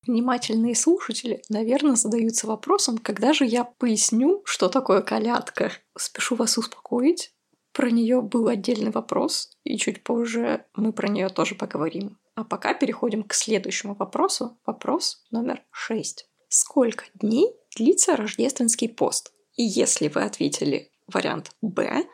Внимательные 0.10 0.74
слушатели, 0.74 1.44
наверное, 1.50 1.94
задаются 1.94 2.48
вопросом, 2.48 2.98
когда 2.98 3.32
же 3.32 3.46
я 3.46 3.64
поясню, 3.64 4.42
что 4.44 4.68
такое 4.68 5.04
колядка. 5.04 5.72
Спешу 5.96 6.34
вас 6.34 6.58
успокоить. 6.58 7.32
Про 7.74 7.92
нее 7.92 8.24
был 8.24 8.48
отдельный 8.48 8.90
вопрос, 8.90 9.52
и 9.64 9.78
чуть 9.78 10.04
позже 10.04 10.66
мы 10.74 10.94
про 10.94 11.10
нее 11.10 11.30
тоже 11.30 11.54
поговорим. 11.54 12.18
А 12.34 12.44
пока 12.44 12.74
переходим 12.74 13.22
к 13.22 13.36
следующему 13.36 13.94
вопросу. 13.94 14.58
Вопрос 14.66 15.24
номер 15.30 15.62
шесть. 15.70 16.28
Сколько 16.48 17.06
дней 17.14 17.54
длится 17.78 18.16
рождественский 18.16 18.90
пост? 18.90 19.32
И 19.54 19.62
если 19.62 20.08
вы 20.08 20.24
ответили 20.24 20.92
вариант 21.06 21.52
Б, 21.62 22.08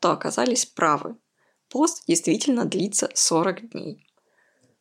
то 0.00 0.10
оказались 0.10 0.66
правы. 0.66 1.16
Пост 1.70 2.04
действительно 2.06 2.66
длится 2.66 3.08
40 3.14 3.70
дней. 3.70 4.06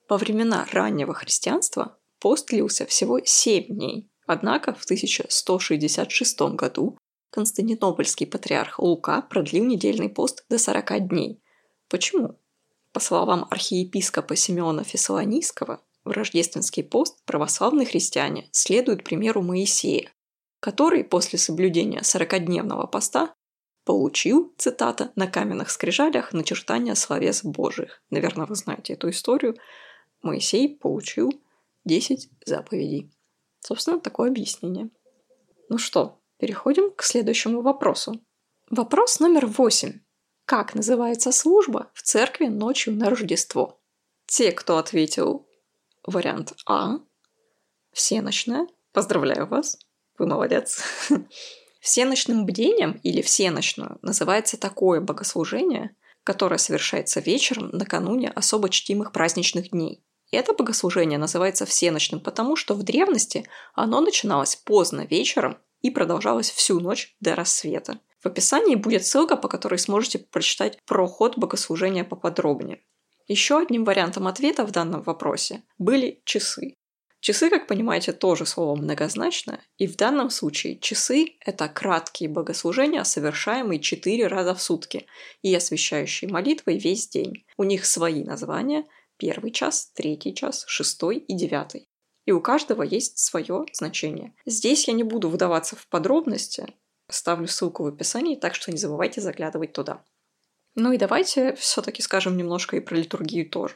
Во 0.10 0.18
времена 0.18 0.68
раннего 0.74 1.14
христианства 1.14 1.98
пост 2.28 2.50
длился 2.50 2.86
всего 2.86 3.22
7 3.24 3.68
дней, 3.68 4.12
однако 4.26 4.74
в 4.74 4.84
1166 4.84 6.42
году 6.58 6.98
Константинопольский 7.30 8.28
патриарх 8.28 8.80
Лука 8.80 9.22
продлил 9.22 9.64
недельный 9.64 10.10
пост 10.10 10.44
до 10.50 10.58
40 10.58 11.08
дней. 11.08 11.42
Почему? 11.88 12.38
По 12.92 13.00
словам 13.00 13.48
архиепископа 13.50 14.36
Симеона 14.36 14.84
Фессалонийского, 14.84 15.80
в 16.04 16.12
рождественский 16.12 16.84
пост 16.84 17.24
православные 17.24 17.88
христиане 17.88 18.50
следуют 18.52 19.06
примеру 19.06 19.42
Моисея, 19.42 20.12
который 20.60 21.06
после 21.06 21.40
соблюдения 21.40 22.02
40-дневного 22.02 22.88
поста 22.88 23.34
получил, 23.86 24.54
цитата, 24.58 25.14
на 25.16 25.28
каменных 25.28 25.70
скрижалях 25.70 26.34
начертания 26.34 26.96
словес 26.96 27.46
Божьих. 27.46 28.04
Наверное, 28.10 28.48
вы 28.48 28.56
знаете 28.56 28.96
эту 28.96 29.12
историю. 29.12 29.56
Моисей 30.22 30.76
получил 30.76 31.32
10 31.88 32.30
заповедей. 32.46 33.12
Собственно, 33.60 34.00
такое 34.00 34.30
объяснение. 34.30 34.90
Ну 35.70 35.78
что, 35.78 36.22
Переходим 36.38 36.92
к 36.92 37.04
следующему 37.04 37.62
вопросу. 37.62 38.22
Вопрос 38.70 39.20
номер 39.20 39.48
восемь. 39.48 40.02
Как 40.46 40.76
называется 40.76 41.32
служба 41.32 41.90
в 41.94 42.04
церкви 42.04 42.46
ночью 42.46 42.94
на 42.94 43.10
Рождество? 43.10 43.82
Те, 44.28 44.52
кто 44.52 44.78
ответил 44.78 45.48
вариант 46.06 46.54
А, 46.68 47.00
всеночная, 47.92 48.68
поздравляю 48.92 49.48
вас, 49.48 49.80
вы 50.20 50.28
молодец. 50.28 50.82
Всеночным 51.80 52.46
бдением 52.46 53.00
или 53.04 53.22
всеночную 53.22 53.98
называется 54.02 54.58
такое 54.58 55.02
богослужение, 55.02 55.96
которое 56.24 56.58
совершается 56.58 57.20
вечером 57.20 57.70
накануне 57.70 58.30
особо 58.30 58.70
чтимых 58.70 59.12
праздничных 59.12 59.72
дней. 59.72 60.04
Это 60.32 60.54
богослужение 60.54 61.18
называется 61.18 61.66
всеночным, 61.66 62.20
потому 62.20 62.56
что 62.56 62.74
в 62.74 62.84
древности 62.84 63.48
оно 63.74 64.02
начиналось 64.02 64.56
поздно 64.56 65.06
вечером 65.06 65.58
и 65.82 65.90
продолжалась 65.90 66.50
всю 66.50 66.80
ночь 66.80 67.16
до 67.20 67.36
рассвета. 67.36 68.00
В 68.20 68.26
описании 68.26 68.76
будет 68.76 69.06
ссылка, 69.06 69.38
по 69.38 69.48
которой 69.48 69.80
сможете 69.80 70.20
прочитать 70.20 70.80
про 70.86 71.08
ход 71.08 71.38
богослужения 71.38 72.04
поподробнее. 72.04 72.82
Еще 73.28 73.60
одним 73.60 73.86
вариантом 73.86 74.28
ответа 74.28 74.66
в 74.66 74.72
данном 74.72 75.02
вопросе 75.02 75.64
были 75.78 76.22
часы. 76.26 76.74
Часы, 77.20 77.50
как 77.50 77.68
понимаете, 77.68 78.14
тоже 78.14 78.46
слово 78.46 78.76
многозначное, 78.76 79.62
и 79.78 79.88
в 79.88 79.96
данном 79.96 80.30
случае 80.30 80.80
часы– 80.80 81.38
это 81.46 81.68
краткие 81.68 82.30
богослужения, 82.30 83.04
совершаемые 83.04 83.80
четыре 83.80 84.28
раза 84.28 84.54
в 84.54 84.62
сутки 84.62 85.08
и 85.42 85.54
освещающие 85.54 86.32
молитвой 86.32 86.78
весь 86.78 87.08
день. 87.08 87.46
У 87.58 87.64
них 87.64 87.86
свои 87.86 88.24
названия– 88.24 88.86
первый 89.18 89.52
час, 89.52 89.92
третий 89.94 90.34
час, 90.34 90.64
шестой 90.68 91.18
и 91.18 91.34
девятый 91.36 91.88
и 92.28 92.32
у 92.34 92.42
каждого 92.42 92.84
есть 92.84 93.18
свое 93.18 93.66
значение. 93.72 94.34
Здесь 94.46 94.88
я 94.88 94.94
не 94.94 95.04
буду 95.04 95.30
выдаваться 95.30 95.76
в 95.76 95.88
подробности, 95.88 96.68
ставлю 97.10 97.48
ссылку 97.48 97.84
в 97.84 97.88
описании, 97.88 98.36
так 98.36 98.54
что 98.54 98.70
не 98.70 98.78
забывайте 98.78 99.22
заглядывать 99.22 99.72
туда. 99.72 100.04
Ну 100.76 100.92
и 100.92 100.98
давайте 100.98 101.56
все-таки 101.56 102.02
скажем 102.02 102.38
немножко 102.38 102.76
и 102.76 102.82
про 102.82 102.96
литургию 102.98 103.50
тоже. 103.50 103.76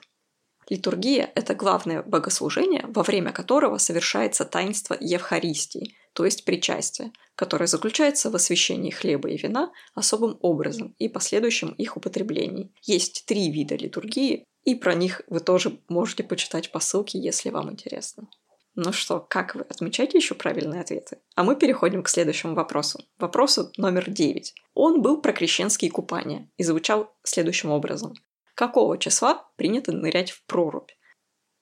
Литургия– 0.70 1.32
это 1.36 1.56
главное 1.56 2.04
богослужение, 2.04 2.86
во 2.88 3.04
время 3.04 3.32
которого 3.32 3.78
совершается 3.78 4.46
таинство 4.46 4.98
Евхаристии, 5.00 5.96
то 6.14 6.26
есть 6.26 6.44
причастие, 6.44 7.14
которое 7.36 7.68
заключается 7.68 8.30
в 8.30 8.36
освящении 8.36 8.92
хлеба 8.92 9.30
и 9.30 9.38
вина 9.38 9.72
особым 9.96 10.38
образом 10.42 10.94
и 11.00 11.08
последующем 11.08 11.70
их 11.70 11.96
употреблении. 11.98 12.74
Есть 12.84 13.26
три 13.26 13.50
вида 13.50 13.76
литургии, 13.76 14.46
и 14.64 14.76
про 14.76 14.94
них 14.94 15.22
вы 15.28 15.40
тоже 15.40 15.80
можете 15.88 16.24
почитать 16.24 16.72
по 16.72 16.80
ссылке, 16.80 17.20
если 17.20 17.50
вам 17.50 17.72
интересно. 17.72 18.28
Ну 18.76 18.94
что, 18.94 19.20
как 19.20 19.56
вы? 19.56 19.62
Отмечаете 19.64 20.18
еще 20.18 20.34
правильные 20.34 20.82
ответы? 20.82 21.18
А 21.36 21.44
мы 21.44 21.58
переходим 21.58 22.04
к 22.04 22.10
следующему 22.10 22.56
вопросу. 22.56 23.04
Вопросу 23.18 23.72
номер 23.76 24.10
девять. 24.10 24.56
Он 24.74 25.02
был 25.02 25.22
про 25.22 25.34
крещенские 25.34 25.92
купания 25.92 26.50
и 26.56 26.64
звучал 26.64 27.14
следующим 27.24 27.72
образом. 27.72 28.14
Какого 28.56 28.98
числа 28.98 29.46
принято 29.58 29.92
нырять 29.92 30.32
в 30.32 30.46
прорубь? 30.46 30.92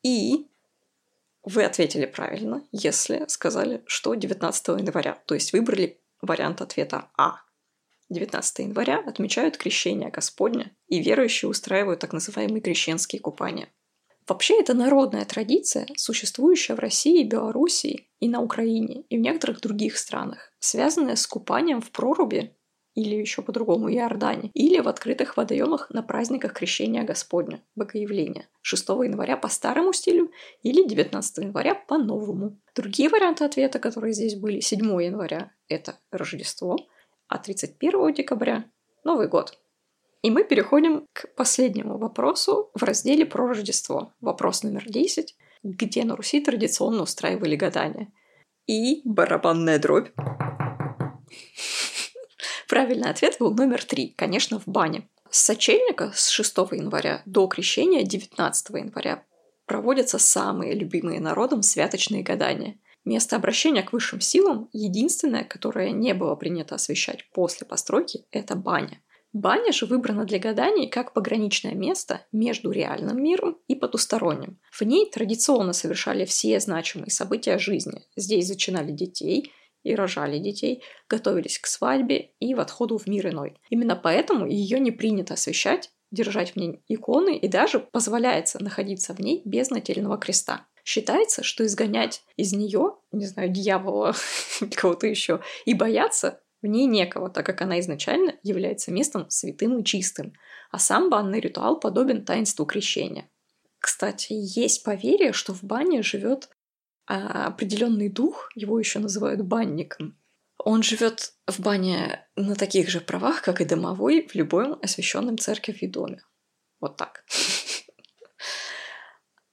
И 0.03 0.47
вы 1.43 1.63
ответили 1.63 2.05
правильно, 2.05 2.63
если 2.71 3.25
сказали, 3.27 3.81
что 3.87 4.13
19 4.13 4.67
января, 4.67 5.17
то 5.25 5.33
есть 5.33 5.51
выбрали 5.53 5.99
вариант 6.21 6.61
ответа 6.61 7.09
А. 7.17 7.41
19 8.09 8.59
января 8.59 8.99
отмечают 9.05 9.57
крещение 9.57 10.09
Господня, 10.09 10.71
и 10.87 10.99
верующие 11.01 11.49
устраивают 11.49 11.99
так 11.99 12.13
называемые 12.13 12.61
крещенские 12.61 13.21
купания. 13.21 13.69
Вообще, 14.27 14.59
это 14.59 14.73
народная 14.73 15.25
традиция, 15.25 15.87
существующая 15.95 16.75
в 16.75 16.79
России, 16.79 17.23
Белоруссии 17.23 18.09
и 18.19 18.29
на 18.29 18.41
Украине, 18.41 19.03
и 19.09 19.17
в 19.17 19.21
некоторых 19.21 19.59
других 19.61 19.97
странах, 19.97 20.51
связанная 20.59 21.15
с 21.15 21.25
купанием 21.25 21.81
в 21.81 21.91
проруби 21.91 22.55
или 22.93 23.15
еще 23.15 23.41
по-другому 23.41 23.91
Иордане, 23.91 24.51
или 24.53 24.79
в 24.79 24.87
открытых 24.87 25.37
водоемах 25.37 25.89
на 25.89 26.03
праздниках 26.03 26.53
Крещения 26.53 27.03
Господня, 27.03 27.63
Богоявления, 27.75 28.49
6 28.61 28.89
января 28.89 29.37
по 29.37 29.47
старому 29.47 29.93
стилю 29.93 30.31
или 30.63 30.87
19 30.87 31.37
января 31.37 31.75
по 31.75 31.97
новому. 31.97 32.59
Другие 32.75 33.09
варианты 33.09 33.45
ответа, 33.45 33.79
которые 33.79 34.13
здесь 34.13 34.35
были, 34.35 34.59
7 34.59 34.79
января– 35.01 35.51
это 35.67 35.99
Рождество, 36.11 36.77
а 37.29 37.37
31 37.37 38.13
декабря– 38.13 38.65
Новый 39.05 39.29
год. 39.29 39.57
И 40.21 40.31
мы 40.31 40.43
переходим 40.43 41.07
к 41.13 41.33
последнему 41.35 41.97
вопросу 41.97 42.71
в 42.73 42.83
разделе 42.83 43.25
про 43.25 43.47
Рождество. 43.47 44.13
Вопрос 44.19 44.63
номер 44.63 44.83
10. 44.85 45.35
Где 45.63 46.03
на 46.03 46.17
Руси 46.17 46.41
традиционно 46.41 47.03
устраивали 47.03 47.55
гадания? 47.55 48.11
И 48.67 49.01
барабанная 49.05 49.79
дробь. 49.79 50.09
Правильный 52.67 53.09
ответ 53.09 53.37
был 53.39 53.53
номер 53.53 53.83
три, 53.85 54.09
конечно, 54.09 54.59
в 54.59 54.67
бане. 54.67 55.07
С 55.29 55.45
сочельника 55.45 56.11
с 56.13 56.29
6 56.29 56.57
января 56.71 57.21
до 57.25 57.47
крещения 57.47 58.03
19 58.03 58.69
января 58.71 59.23
проводятся 59.65 60.17
самые 60.19 60.73
любимые 60.73 61.19
народом 61.19 61.61
святочные 61.61 62.23
гадания. 62.23 62.79
Место 63.05 63.35
обращения 63.35 63.83
к 63.83 63.93
высшим 63.93 64.21
силам, 64.21 64.69
единственное, 64.73 65.43
которое 65.43 65.91
не 65.91 66.13
было 66.13 66.35
принято 66.35 66.75
освещать 66.75 67.29
после 67.31 67.65
постройки, 67.65 68.25
это 68.31 68.55
баня. 68.55 69.01
Баня 69.31 69.71
же 69.71 69.85
выбрана 69.85 70.25
для 70.25 70.39
гаданий 70.39 70.89
как 70.89 71.13
пограничное 71.13 71.75
место 71.75 72.25
между 72.31 72.71
реальным 72.71 73.21
миром 73.21 73.57
и 73.67 73.75
потусторонним. 73.75 74.59
В 74.71 74.81
ней 74.81 75.09
традиционно 75.09 75.73
совершали 75.73 76.25
все 76.25 76.59
значимые 76.59 77.11
события 77.11 77.59
жизни. 77.59 78.03
Здесь 78.15 78.47
зачинали 78.47 78.91
детей, 78.91 79.51
и 79.83 79.95
рожали 79.95 80.39
детей, 80.39 80.83
готовились 81.07 81.59
к 81.59 81.67
свадьбе 81.67 82.31
и 82.39 82.53
в 82.53 82.59
отходу 82.59 82.97
в 82.97 83.07
мир 83.07 83.29
иной. 83.29 83.57
Именно 83.69 83.95
поэтому 83.95 84.47
ее 84.47 84.79
не 84.79 84.91
принято 84.91 85.35
освещать, 85.35 85.91
держать 86.11 86.51
в 86.51 86.55
ней 86.55 86.83
иконы 86.87 87.37
и 87.37 87.47
даже 87.47 87.79
позволяется 87.79 88.61
находиться 88.63 89.13
в 89.13 89.19
ней 89.19 89.41
без 89.45 89.69
нательного 89.69 90.17
креста. 90.17 90.67
Считается, 90.89 91.43
что 91.43 91.63
изгонять 91.67 92.23
из 92.35 92.51
нее, 92.51 92.95
не 93.11 93.27
знаю, 93.27 93.49
дьявола 93.49 94.15
кого-то 94.75 95.05
еще, 95.05 95.39
и 95.65 95.75
бояться 95.75 96.41
в 96.63 96.65
ней 96.65 96.87
некого, 96.87 97.29
так 97.29 97.45
как 97.45 97.61
она 97.61 97.79
изначально 97.79 98.33
является 98.41 98.91
местом 98.91 99.29
святым 99.29 99.77
и 99.77 99.83
чистым, 99.83 100.33
а 100.71 100.79
сам 100.79 101.11
банный 101.11 101.41
ритуал 101.41 101.79
подобен 101.79 102.25
таинству 102.25 102.65
крещения. 102.65 103.29
Кстати, 103.77 104.29
есть 104.31 104.83
поверье, 104.83 105.31
что 105.31 105.53
в 105.53 105.63
бане 105.63 106.01
живет 106.01 106.49
а 107.05 107.45
определенный 107.45 108.09
дух, 108.09 108.49
его 108.55 108.79
еще 108.79 108.97
называют 108.97 109.41
банником, 109.41 110.17
он 110.57 110.81
живет 110.81 111.33
в 111.45 111.59
бане 111.59 112.27
на 112.35 112.55
таких 112.55 112.89
же 112.89 112.99
правах, 112.99 113.43
как 113.43 113.61
и 113.61 113.65
домовой 113.65 114.27
в 114.27 114.33
любом 114.33 114.79
освященном 114.81 115.37
церковью 115.37 115.91
доме. 115.91 116.23
Вот 116.79 116.97
так. 116.97 117.25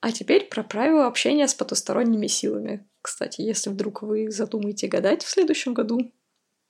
А 0.07 0.13
теперь 0.13 0.45
про 0.45 0.63
правила 0.63 1.09
общения 1.09 1.49
с 1.49 1.55
потусторонними 1.55 2.29
силами. 2.29 2.87
Кстати, 3.03 3.41
если 3.41 3.71
вдруг 3.71 4.03
вы 4.03 4.31
задумаете 4.31 4.87
гадать 4.87 5.25
в 5.25 5.29
следующем 5.29 5.75
году, 5.75 6.13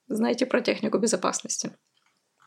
знайте 0.07 0.47
про 0.47 0.59
технику 0.59 0.97
безопасности. 0.97 1.69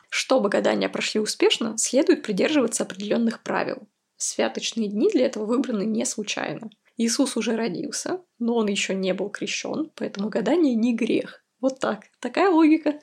Чтобы 0.09 0.49
гадания 0.49 0.89
прошли 0.89 1.21
успешно, 1.21 1.79
следует 1.79 2.25
придерживаться 2.25 2.83
определенных 2.83 3.45
правил. 3.45 3.87
Святочные 4.17 4.89
дни 4.89 5.09
для 5.09 5.27
этого 5.27 5.45
выбраны 5.45 5.85
не 5.85 6.05
случайно. 6.05 6.71
Иисус 6.97 7.37
уже 7.37 7.55
родился, 7.55 8.23
но 8.41 8.57
он 8.57 8.67
еще 8.67 8.93
не 8.93 9.15
был 9.15 9.31
крещен, 9.31 9.93
поэтому 9.95 10.29
гадание 10.29 10.75
не 10.75 10.97
грех. 10.97 11.45
Вот 11.61 11.79
так. 11.79 12.07
Такая 12.19 12.51
логика. 12.51 12.99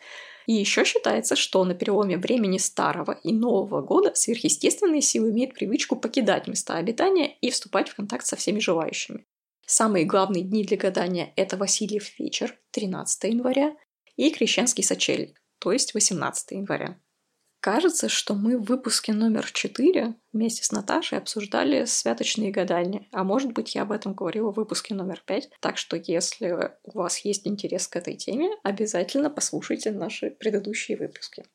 И 0.47 0.53
еще 0.53 0.85
считается, 0.85 1.35
что 1.35 1.63
на 1.65 1.75
переломе 1.75 2.17
времени 2.17 2.57
Старого 2.57 3.19
и 3.21 3.33
Нового 3.33 3.81
года 3.81 4.13
сверхъестественные 4.15 5.01
силы 5.01 5.29
имеют 5.31 5.53
привычку 5.53 5.97
покидать 5.97 6.47
места 6.47 6.75
обитания 6.75 7.37
и 7.41 7.51
вступать 7.51 7.89
в 7.89 7.95
контакт 7.95 8.25
со 8.25 8.37
всеми 8.37 8.59
желающими. 8.59 9.25
Самые 9.65 10.05
главные 10.05 10.43
дни 10.43 10.63
для 10.63 10.77
гадания– 10.77 11.33
это 11.35 11.57
Васильев 11.57 12.17
вечер, 12.17 12.57
13 12.71 13.25
января, 13.25 13.75
и 14.15 14.31
Крещенский 14.31 14.85
сочельник, 14.85 15.37
то 15.59 15.73
есть 15.73 15.93
18 15.93 16.51
января. 16.51 16.97
Кажется, 17.59 18.07
что 18.07 18.33
мы 18.35 18.57
в 18.57 18.63
выпуске 18.63 19.13
номер 19.13 19.49
4 19.51 20.15
вместе 20.31 20.63
с 20.63 20.71
Наташей 20.71 21.17
обсуждали 21.17 21.85
святочные 21.85 22.51
гадания. 22.51 23.07
А 23.11 23.23
может 23.23 23.51
быть, 23.53 23.75
я 23.75 23.81
об 23.81 23.91
этом 23.91 24.13
говорила 24.13 24.51
в 24.51 24.55
выпуске 24.55 24.93
номер 24.93 25.21
5. 25.25 25.49
Так 25.59 25.77
что, 25.77 25.97
если 25.97 26.71
у 26.83 26.97
вас 26.97 27.19
есть 27.19 27.47
интерес 27.47 27.87
к 27.87 27.95
этой 27.95 28.15
теме, 28.15 28.49
обязательно 28.63 29.29
послушайте 29.29 29.91
наши 29.91 30.29
предыдущие 30.29 30.97
выпуски. 30.97 31.45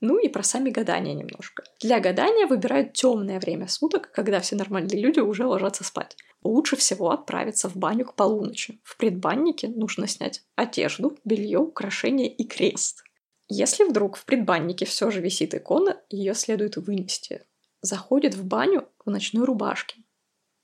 Ну 0.00 0.18
и 0.18 0.28
про 0.28 0.44
сами 0.44 0.70
гадания 0.70 1.14
немножко. 1.14 1.64
Для 1.80 1.98
гадания 1.98 2.46
выбирают 2.46 2.92
темное 2.92 3.40
время 3.40 3.66
суток, 3.66 4.12
когда 4.12 4.38
все 4.40 4.54
нормальные 4.54 5.00
люди 5.00 5.18
уже 5.18 5.44
ложатся 5.44 5.82
спать. 5.82 6.16
Лучше 6.42 6.76
всего 6.76 7.10
отправиться 7.10 7.68
в 7.68 7.76
баню 7.76 8.04
к 8.04 8.14
полуночи. 8.14 8.80
В 8.84 8.96
предбаннике 8.96 9.66
нужно 9.66 10.06
снять 10.06 10.42
одежду, 10.54 11.18
белье, 11.24 11.58
украшения 11.58 12.28
и 12.28 12.44
крест. 12.44 13.02
Если 13.48 13.84
вдруг 13.84 14.16
в 14.16 14.26
предбаннике 14.26 14.84
все 14.84 15.10
же 15.10 15.20
висит 15.20 15.54
икона, 15.54 16.00
ее 16.10 16.34
следует 16.34 16.76
вынести. 16.76 17.44
Заходит 17.80 18.34
в 18.34 18.44
баню 18.44 18.86
в 19.04 19.10
ночной 19.10 19.46
рубашке. 19.46 20.02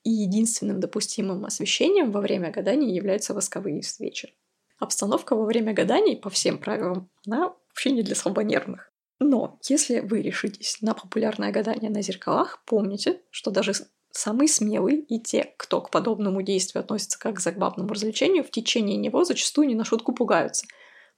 И 0.03 0.11
единственным 0.11 0.81
допустимым 0.81 1.47
освещением 1.47 2.13
во 2.13 2.21
время 2.21 2.51
гадания 2.51 2.95
являются 2.95 3.33
восковые 3.33 3.83
свечи. 3.83 4.35
Обстановка 4.79 5.35
во 5.35 5.47
время 5.47 5.73
гаданий, 5.73 6.17
по 6.17 6.29
всем 6.29 6.59
правилам, 6.59 7.11
она 7.27 7.55
вообще 7.69 7.91
не 7.91 8.03
для 8.03 8.15
слабонервных. 8.15 8.93
Но 9.19 9.59
если 9.67 10.01
вы 10.01 10.21
решитесь 10.21 10.83
на 10.83 10.93
популярное 10.93 11.53
гадание 11.53 11.91
на 11.91 12.03
зеркалах, 12.03 12.63
помните, 12.67 13.23
что 13.31 13.51
даже 13.51 13.73
самые 14.11 14.49
смелые 14.49 14.99
и 14.99 15.21
те, 15.21 15.55
кто 15.57 15.81
к 15.81 15.91
подобному 15.91 16.43
действию 16.43 16.81
относится 16.81 17.19
как 17.19 17.37
к 17.37 17.41
забавному 17.41 17.89
развлечению, 17.89 18.45
в 18.45 18.51
течение 18.51 18.99
него 18.99 19.25
зачастую 19.25 19.69
не 19.69 19.75
на 19.75 19.85
шутку 19.85 20.13
пугаются. 20.13 20.67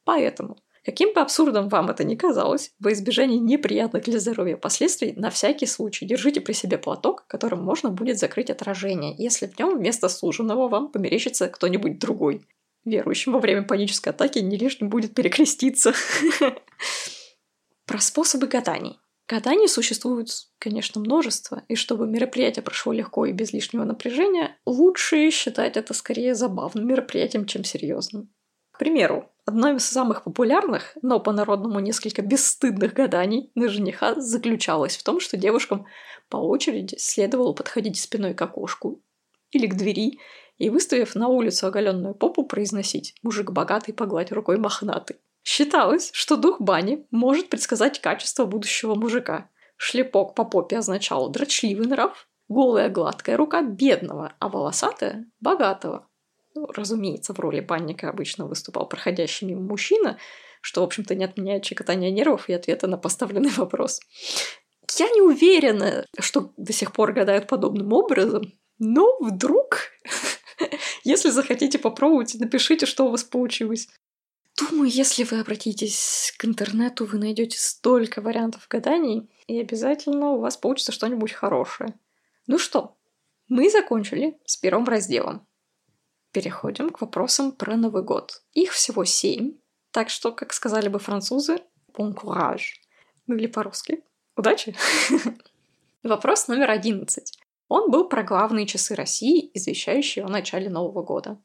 Поэтому 0.04 0.58
Каким 0.87 1.12
бы 1.12 1.20
абсурдом 1.20 1.68
вам 1.68 1.91
это 1.91 2.05
ни 2.05 2.14
казалось, 2.14 2.70
во 2.78 2.93
избежание 2.93 3.41
неприятных 3.41 4.05
для 4.05 4.20
здоровья 4.20 4.57
последствий, 4.57 5.14
на 5.16 5.30
всякий 5.30 5.66
случай 5.66 6.07
держите 6.07 6.41
при 6.41 6.53
себе 6.53 6.78
платок, 6.78 7.26
которым 7.26 7.64
можно 7.64 7.91
будет 7.91 8.20
закрыть 8.20 8.51
отражение, 8.51 9.12
если 9.18 9.49
в 9.49 9.59
нем 9.59 9.76
вместо 9.76 10.09
суженого 10.09 10.68
вам 10.68 10.93
померещится 10.93 11.49
кто-нибудь 11.49 11.99
другой. 11.99 12.47
Верующим 12.84 13.32
во 13.32 13.41
время 13.41 13.64
панической 13.64 14.12
атаки 14.12 14.39
не 14.39 14.57
лишним 14.57 14.89
будет 14.89 15.12
перекреститься. 15.12 15.93
Про 17.87 17.99
способы 17.99 18.47
гаданий. 18.47 19.01
Гаданий 19.26 19.68
существует, 19.68 20.28
конечно, 20.61 21.01
множество, 21.01 21.64
и 21.66 21.74
чтобы 21.74 22.07
мероприятие 22.07 22.62
прошло 22.62 22.93
легко 22.93 23.26
и 23.26 23.32
без 23.32 23.53
лишнего 23.53 23.82
напряжения, 23.82 24.57
лучше 24.64 25.32
считать 25.32 25.76
это 25.76 25.95
скорее 25.95 26.37
забавным 26.37 26.87
мероприятием, 26.87 27.45
чем 27.47 27.64
серьезным. 27.64 28.32
К 28.70 28.78
примеру, 28.78 29.32
одно 29.47 29.70
из 29.70 29.86
самых 29.86 30.24
популярных, 30.24 30.97
но 31.01 31.20
по-народному 31.20 31.80
несколько 31.80 32.20
бесстыдных 32.20 32.92
гаданий 32.92 33.51
на 33.55 33.68
жениха 33.68 34.14
заключалось 34.16 34.97
в 34.97 35.05
том, 35.05 35.20
что 35.20 35.36
девушкам 35.36 35.86
по 36.28 36.36
очереди 36.36 36.97
следовало 36.99 37.53
подходить 37.53 37.99
спиной 37.99 38.34
к 38.34 38.42
окошку 38.42 39.01
или 39.53 39.66
к 39.68 39.76
двери 39.76 40.18
и, 40.59 40.68
выставив 40.68 41.14
на 41.14 41.28
улицу 41.28 41.68
оголенную 41.68 42.14
попу, 42.14 42.44
произносить 42.44 43.14
«мужик 43.22 43.53
богатый, 43.53 43.92
погладь 43.92 44.32
рукой 44.32 44.59
мохнатый». 44.59 45.16
Считалось, 45.44 46.11
что 46.12 46.36
дух 46.36 46.61
бани 46.61 47.07
может 47.12 47.49
предсказать 47.49 48.01
качество 48.01 48.47
будущего 48.47 48.97
мужика. 48.97 49.49
Шлепок 49.76 50.34
по 50.34 50.44
попе 50.44 50.78
означал 50.78 51.30
дрочливый 51.30 51.86
нрав, 51.86 52.26
голая 52.49 52.88
гладкая 52.88 53.36
рука 53.36 53.62
бедного, 53.62 54.32
а 54.40 54.49
волосатая– 54.49 55.30
богатого. 55.40 56.05
Ну, 56.57 56.66
разумеется, 56.68 57.34
в 57.34 57.38
роли 57.38 57.61
банника 57.61 58.09
обычно 58.09 58.46
выступал 58.46 58.88
проходящий 58.88 59.46
мимо 59.46 59.61
мужчина, 59.61 60.18
что, 60.62 60.80
в 60.80 60.84
общем-то, 60.84 61.14
не 61.14 61.22
отменяет 61.22 61.64
чекотания 61.64 62.11
нервов 62.11 62.48
и 62.48 62.54
ответа 62.54 62.86
на 62.86 62.96
поставленный 62.96 63.50
вопрос. 63.50 64.00
Я 64.98 65.11
не 65.11 65.20
уверена, 65.20 66.07
что 66.18 66.54
до 66.57 66.72
сих 66.72 66.94
пор 66.94 67.12
гадают 67.12 67.46
подобным 67.46 67.92
образом, 67.92 68.54
но 68.78 69.18
вдруг, 69.20 69.90
если 71.04 71.28
захотите 71.28 71.78
попробовать, 71.78 72.34
напишите, 72.36 72.86
что 72.86 73.07
у 73.07 73.11
вас 73.11 73.22
получилось. 73.22 73.88
Думаю, 74.57 74.88
если 74.88 75.24
вы 75.24 75.40
обратитесь 75.40 76.32
к 76.38 76.46
интернету, 76.46 77.04
вы 77.04 77.18
найдете 77.18 77.59
столько 77.59 78.22
вариантов 78.22 78.66
гаданий, 78.70 79.28
и 79.46 79.61
обязательно 79.61 80.30
у 80.30 80.40
вас 80.40 80.57
получится 80.57 80.92
что-нибудь 80.92 81.32
хорошее. 81.32 81.92
Ну 82.46 82.57
что, 82.57 82.96
мы 83.46 83.68
закончили 83.68 84.38
с 84.46 84.57
первым 84.57 84.86
разделом 84.86 85.46
переходим 86.37 86.91
к 86.91 87.01
вопросам 87.01 87.51
про 87.51 87.76
Новый 87.76 88.03
год. 88.03 88.43
Их 88.53 88.72
всего 88.72 89.07
семь, 89.07 89.55
так 89.91 90.11
что, 90.11 90.32
как 90.32 90.53
сказали 90.53 90.89
бы 90.89 90.99
французы, 90.99 91.61
bon 91.95 92.12
courage. 92.12 92.74
Ну 93.26 93.37
или 93.37 93.47
по-русски. 93.47 94.03
Удачи! 94.37 94.76
Вопрос 96.03 96.49
номер 96.49 96.70
одиннадцать. 96.72 97.39
Он 97.68 97.91
был 97.91 98.07
про 98.07 98.22
главные 98.22 98.66
часы 98.66 98.95
России, 98.95 99.51
извещающие 99.55 100.26
о 100.26 100.28
начале 100.28 100.68
Нового 100.68 101.03
года. 101.03 101.39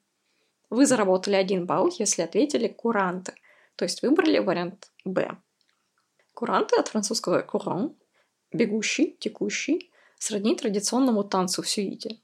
Вы 0.69 0.85
заработали 0.85 1.35
один 1.35 1.65
балл, 1.65 1.89
если 1.97 2.23
ответили 2.23 2.67
«куранты», 2.67 3.35
то 3.77 3.85
есть 3.85 4.01
выбрали 4.01 4.39
вариант 4.39 4.91
«Б». 5.05 5.37
Куранты 6.33 6.75
от 6.75 6.89
французского 6.89 7.47
«courant»– 7.47 7.95
бегущий, 8.51 9.15
текущий, 9.21 9.89
сродни 10.19 10.53
традиционному 10.53 11.23
танцу 11.23 11.61
в 11.61 11.69
сюите. 11.69 12.19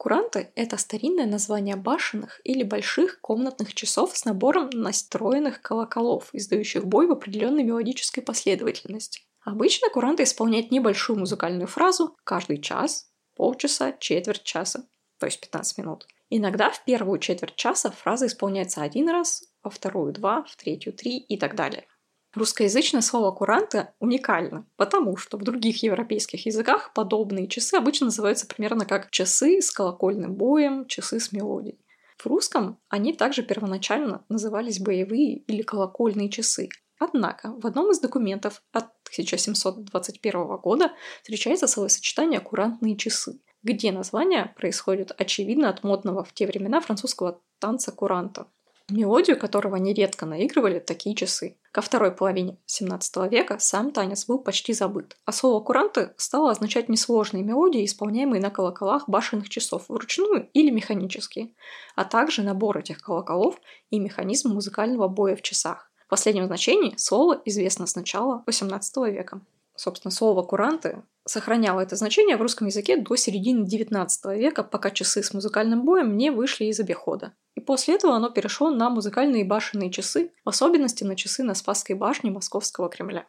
Куранты– 0.00 0.50
это 0.54 0.78
старинное 0.78 1.26
название 1.26 1.76
башенных 1.76 2.40
или 2.44 2.62
больших 2.62 3.20
комнатных 3.20 3.74
часов 3.74 4.16
с 4.16 4.24
набором 4.24 4.70
настроенных 4.72 5.60
колоколов, 5.60 6.30
издающих 6.32 6.86
бой 6.86 7.06
в 7.06 7.12
определенной 7.12 7.64
мелодической 7.64 8.22
последовательности. 8.22 9.20
Обычно 9.44 9.90
куранты 9.90 10.22
исполняют 10.22 10.70
небольшую 10.70 11.18
музыкальную 11.18 11.66
фразу 11.66 12.16
каждый 12.24 12.62
час, 12.62 13.12
полчаса, 13.36 13.92
четверть 13.92 14.42
часа, 14.42 14.88
то 15.18 15.26
есть 15.26 15.38
15 15.38 15.76
минут. 15.76 16.06
Иногда 16.30 16.70
в 16.70 16.82
первую 16.86 17.18
четверть 17.18 17.56
часа 17.56 17.90
фраза 17.90 18.24
исполняется 18.24 18.80
один 18.80 19.10
раз, 19.10 19.52
во 19.62 19.68
вторую 19.68 20.14
два, 20.14 20.44
в 20.44 20.56
третью 20.56 20.94
три 20.94 21.18
и 21.18 21.36
так 21.36 21.54
далее. 21.54 21.84
Русскоязычное 22.32 23.00
слово 23.00 23.32
«куранты» 23.32 23.88
уникально, 23.98 24.64
потому 24.76 25.16
что 25.16 25.36
в 25.36 25.42
других 25.42 25.82
европейских 25.82 26.46
языках 26.46 26.92
подобные 26.94 27.48
часы 27.48 27.74
обычно 27.74 28.06
называются 28.06 28.46
примерно 28.46 28.86
как 28.86 29.10
часы 29.10 29.60
с 29.60 29.72
колокольным 29.72 30.34
боем, 30.34 30.86
часы 30.86 31.18
с 31.18 31.32
мелодией. 31.32 31.80
В 32.18 32.26
русском 32.26 32.78
они 32.88 33.14
также 33.14 33.42
первоначально 33.42 34.24
назывались 34.28 34.78
боевые 34.78 35.38
или 35.38 35.62
колокольные 35.62 36.28
часы. 36.28 36.68
Однако 37.00 37.52
в 37.60 37.66
одном 37.66 37.90
из 37.90 37.98
документов 37.98 38.62
от 38.70 38.84
1721 39.08 40.58
года 40.58 40.92
встречается 41.22 41.66
словосочетание 41.66 42.38
«курантные 42.38 42.96
часы», 42.96 43.40
где 43.64 43.90
название 43.90 44.54
происходит 44.56 45.10
очевидно 45.18 45.68
от 45.68 45.82
модного 45.82 46.22
в 46.22 46.32
те 46.32 46.46
времена 46.46 46.80
французского 46.80 47.40
танца 47.58 47.90
куранта 47.90 48.46
мелодию 48.90 49.38
которого 49.38 49.76
нередко 49.76 50.26
наигрывали 50.26 50.78
такие 50.78 51.14
часы. 51.14 51.56
Ко 51.72 51.80
второй 51.80 52.10
половине 52.10 52.58
XVII 52.66 53.28
века 53.28 53.58
сам 53.58 53.92
танец 53.92 54.26
был 54.26 54.38
почти 54.38 54.72
забыт, 54.72 55.16
а 55.24 55.32
слово 55.32 55.62
«куранты» 55.62 56.12
стало 56.16 56.50
означать 56.50 56.88
несложные 56.88 57.44
мелодии, 57.44 57.84
исполняемые 57.84 58.40
на 58.40 58.50
колоколах 58.50 59.08
башенных 59.08 59.48
часов 59.48 59.88
вручную 59.88 60.48
или 60.52 60.70
механические, 60.70 61.54
а 61.94 62.04
также 62.04 62.42
набор 62.42 62.78
этих 62.78 63.00
колоколов 63.00 63.56
и 63.90 63.98
механизм 63.98 64.52
музыкального 64.52 65.08
боя 65.08 65.36
в 65.36 65.42
часах. 65.42 65.90
В 66.06 66.08
последнем 66.10 66.46
значении 66.46 66.94
слово 66.96 67.40
известно 67.44 67.86
с 67.86 67.94
начала 67.94 68.42
XVIII 68.46 69.10
века. 69.10 69.40
Собственно, 69.80 70.12
слово 70.12 70.42
«куранты» 70.42 71.04
сохраняло 71.24 71.80
это 71.80 71.96
значение 71.96 72.36
в 72.36 72.42
русском 72.42 72.66
языке 72.66 72.98
до 72.98 73.16
середины 73.16 73.64
XIX 73.64 74.08
века, 74.36 74.62
пока 74.62 74.90
часы 74.90 75.22
с 75.22 75.32
музыкальным 75.32 75.86
боем 75.86 76.18
не 76.18 76.30
вышли 76.30 76.66
из 76.66 76.78
обихода. 76.80 77.32
И 77.54 77.60
после 77.60 77.94
этого 77.94 78.14
оно 78.14 78.28
перешло 78.28 78.68
на 78.68 78.90
музыкальные 78.90 79.46
башенные 79.46 79.90
часы, 79.90 80.34
в 80.44 80.50
особенности 80.50 81.02
на 81.02 81.16
часы 81.16 81.44
на 81.44 81.54
Спасской 81.54 81.96
башне 81.96 82.30
Московского 82.30 82.90
Кремля. 82.90 83.26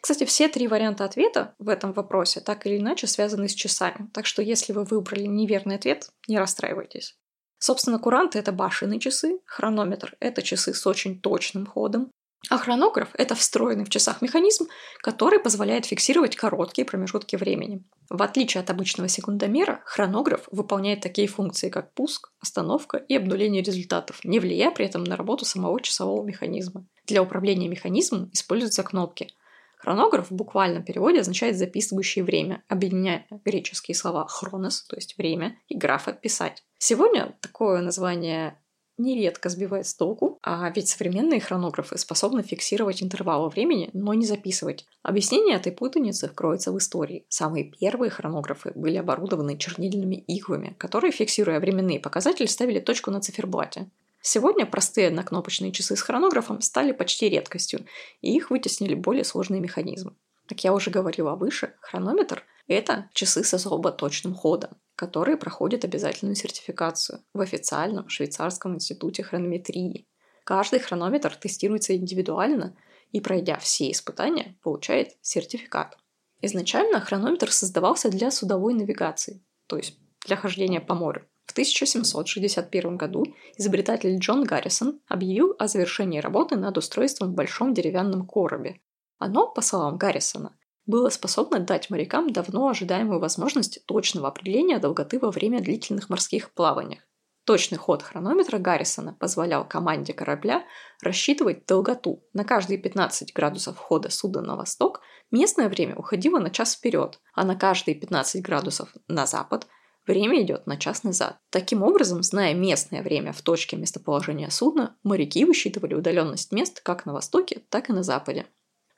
Кстати, 0.00 0.24
все 0.24 0.46
три 0.46 0.68
варианта 0.68 1.04
ответа 1.04 1.56
в 1.58 1.68
этом 1.68 1.92
вопросе 1.92 2.38
так 2.38 2.64
или 2.64 2.78
иначе 2.78 3.08
связаны 3.08 3.48
с 3.48 3.54
часами, 3.54 4.08
так 4.14 4.24
что 4.24 4.40
если 4.40 4.72
вы 4.72 4.84
выбрали 4.84 5.26
неверный 5.26 5.74
ответ, 5.74 6.10
не 6.28 6.38
расстраивайтесь. 6.38 7.18
Собственно, 7.58 7.98
куранты— 7.98 8.38
это 8.38 8.52
башенные 8.52 9.00
часы, 9.00 9.40
хронометр— 9.46 10.16
это 10.20 10.42
часы 10.42 10.74
с 10.74 10.86
очень 10.86 11.20
точным 11.20 11.66
ходом, 11.66 12.12
а 12.50 12.56
хронограф– 12.56 13.08
это 13.14 13.34
встроенный 13.34 13.84
в 13.84 13.90
часах 13.90 14.22
механизм, 14.22 14.68
который 15.00 15.38
позволяет 15.38 15.86
фиксировать 15.86 16.36
короткие 16.36 16.84
промежутки 16.84 17.36
времени. 17.36 17.82
В 18.08 18.22
отличие 18.22 18.62
от 18.62 18.70
обычного 18.70 19.08
секундомера, 19.08 19.82
хронограф 19.84 20.48
выполняет 20.50 21.00
такие 21.00 21.28
функции, 21.28 21.68
как 21.68 21.92
пуск, 21.92 22.30
остановка 22.40 22.96
и 22.96 23.16
обнуление 23.16 23.62
результатов, 23.62 24.24
не 24.24 24.40
влияя 24.40 24.70
при 24.70 24.86
этом 24.86 25.04
на 25.04 25.16
работу 25.16 25.44
самого 25.44 25.80
часового 25.80 26.24
механизма. 26.24 26.86
Для 27.06 27.22
управления 27.22 27.68
механизмом 27.68 28.30
используются 28.32 28.82
кнопки. 28.82 29.28
Хронограф 29.76 30.30
в 30.30 30.34
буквальном 30.34 30.84
переводе 30.84 31.20
означает 31.20 31.56
записывающее 31.56 32.24
время, 32.24 32.64
объединяя 32.68 33.26
греческие 33.44 33.94
слова 33.94 34.26
«хронос», 34.26 34.82
то 34.82 34.96
есть 34.96 35.16
время, 35.18 35.56
и 35.68 35.76
графа 35.76 36.12
«писать». 36.12 36.64
Сегодня 36.78 37.36
такое 37.40 37.80
название 37.80 38.58
нередко 38.98 39.48
сбивает 39.48 39.86
с 39.86 39.94
толку, 39.94 40.38
а 40.42 40.70
ведь 40.70 40.88
современные 40.88 41.40
хронографы 41.40 41.96
способны 41.96 42.42
фиксировать 42.42 43.02
интервалы 43.02 43.48
времени, 43.48 43.90
но 43.92 44.12
не 44.14 44.26
записывать. 44.26 44.86
Объяснение 45.02 45.56
этой 45.56 45.72
путаницы 45.72 46.28
кроется 46.28 46.72
в 46.72 46.78
истории. 46.78 47.24
Самые 47.28 47.64
первые 47.64 48.10
хронографы 48.10 48.72
были 48.74 48.96
оборудованы 48.96 49.56
чернильными 49.56 50.16
иглами, 50.16 50.74
которые, 50.78 51.12
фиксируя 51.12 51.60
временные 51.60 52.00
показатели, 52.00 52.46
ставили 52.46 52.80
точку 52.80 53.10
на 53.10 53.20
циферблате. 53.20 53.88
Сегодня 54.20 54.66
простые 54.66 55.08
однокнопочные 55.08 55.72
часы 55.72 55.96
с 55.96 56.02
хронографом 56.02 56.60
стали 56.60 56.92
почти 56.92 57.28
редкостью, 57.28 57.86
и 58.20 58.36
их 58.36 58.50
вытеснили 58.50 58.94
более 58.94 59.24
сложные 59.24 59.60
механизмы. 59.60 60.14
Как 60.46 60.64
я 60.64 60.74
уже 60.74 60.90
говорила 60.90 61.34
выше, 61.34 61.74
хронометр– 61.80 62.42
это 62.66 63.08
часы 63.12 63.44
с 63.44 63.54
особо 63.54 63.92
точным 63.92 64.34
ходом 64.34 64.70
которые 64.98 65.36
проходят 65.36 65.84
обязательную 65.84 66.34
сертификацию 66.34 67.20
в 67.32 67.40
официальном 67.40 68.08
швейцарском 68.08 68.74
институте 68.74 69.22
хронометрии. 69.22 70.08
Каждый 70.42 70.80
хронометр 70.80 71.36
тестируется 71.36 71.96
индивидуально 71.96 72.76
и, 73.12 73.20
пройдя 73.20 73.58
все 73.60 73.92
испытания, 73.92 74.58
получает 74.60 75.12
сертификат. 75.20 75.96
Изначально 76.42 77.00
хронометр 77.00 77.52
создавался 77.52 78.10
для 78.10 78.32
судовой 78.32 78.74
навигации, 78.74 79.40
то 79.68 79.76
есть 79.76 79.96
для 80.26 80.34
хождения 80.34 80.80
по 80.80 80.94
морю. 80.96 81.28
В 81.46 81.52
1761 81.52 82.96
году 82.96 83.24
изобретатель 83.56 84.18
Джон 84.18 84.42
Гаррисон 84.42 85.00
объявил 85.06 85.54
о 85.60 85.68
завершении 85.68 86.18
работы 86.18 86.56
над 86.56 86.76
устройством 86.76 87.30
в 87.30 87.34
большом 87.34 87.72
деревянном 87.72 88.26
коробе. 88.26 88.80
Оно, 89.18 89.46
по 89.46 89.60
словам 89.60 89.96
Гаррисона, 89.96 90.57
было 90.88 91.10
способно 91.10 91.60
дать 91.60 91.90
морякам 91.90 92.32
давно 92.32 92.68
ожидаемую 92.68 93.20
возможность 93.20 93.84
точного 93.86 94.26
определения 94.26 94.78
долготы 94.78 95.20
во 95.20 95.30
время 95.30 95.60
длительных 95.60 96.08
морских 96.08 96.50
плаваний. 96.52 97.02
Точный 97.44 97.78
ход 97.78 98.02
хронометра 98.02 98.58
Гаррисона 98.58 99.14
позволял 99.14 99.68
команде 99.68 100.12
корабля 100.12 100.64
рассчитывать 101.02 101.66
долготу. 101.66 102.24
На 102.32 102.44
каждые 102.44 102.78
15 102.78 103.32
градусов 103.34 103.76
хода 103.78 104.10
судна 104.10 104.42
на 104.42 104.56
восток 104.56 105.00
местное 105.30 105.68
время 105.68 105.94
уходило 105.94 106.38
на 106.38 106.50
час 106.50 106.74
вперед, 106.74 107.20
а 107.34 107.44
на 107.44 107.54
каждые 107.54 107.94
15 107.94 108.42
градусов 108.42 108.94
на 109.08 109.26
запад 109.26 109.66
время 110.06 110.42
идет 110.42 110.66
на 110.66 110.78
час 110.78 111.04
назад. 111.04 111.38
Таким 111.50 111.82
образом, 111.82 112.22
зная 112.22 112.54
местное 112.54 113.02
время 113.02 113.32
в 113.32 113.42
точке 113.42 113.76
местоположения 113.76 114.48
судна, 114.48 114.96
моряки 115.02 115.44
высчитывали 115.44 115.94
удаленность 115.94 116.52
мест 116.52 116.80
как 116.82 117.04
на 117.04 117.12
востоке, 117.12 117.62
так 117.68 117.90
и 117.90 117.92
на 117.92 118.02
западе. 118.02 118.46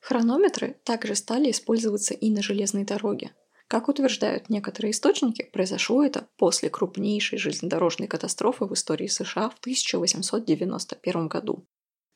Хронометры 0.01 0.77
также 0.85 1.15
стали 1.15 1.51
использоваться 1.51 2.15
и 2.15 2.31
на 2.31 2.43
железной 2.43 2.85
дороге. 2.85 3.33
Как 3.69 3.89
утверждают 3.89 4.49
некоторые 4.49 4.91
источники, 4.91 5.49
произошло 5.53 6.03
это 6.03 6.27
после 6.37 6.71
крупнейшей 6.71 7.39
железнодорожной 7.39 8.09
катастрофы 8.09 8.65
в 8.65 8.73
истории 8.73 9.07
США 9.07 9.51
в 9.51 9.59
1891 9.61 11.29
году. 11.29 11.67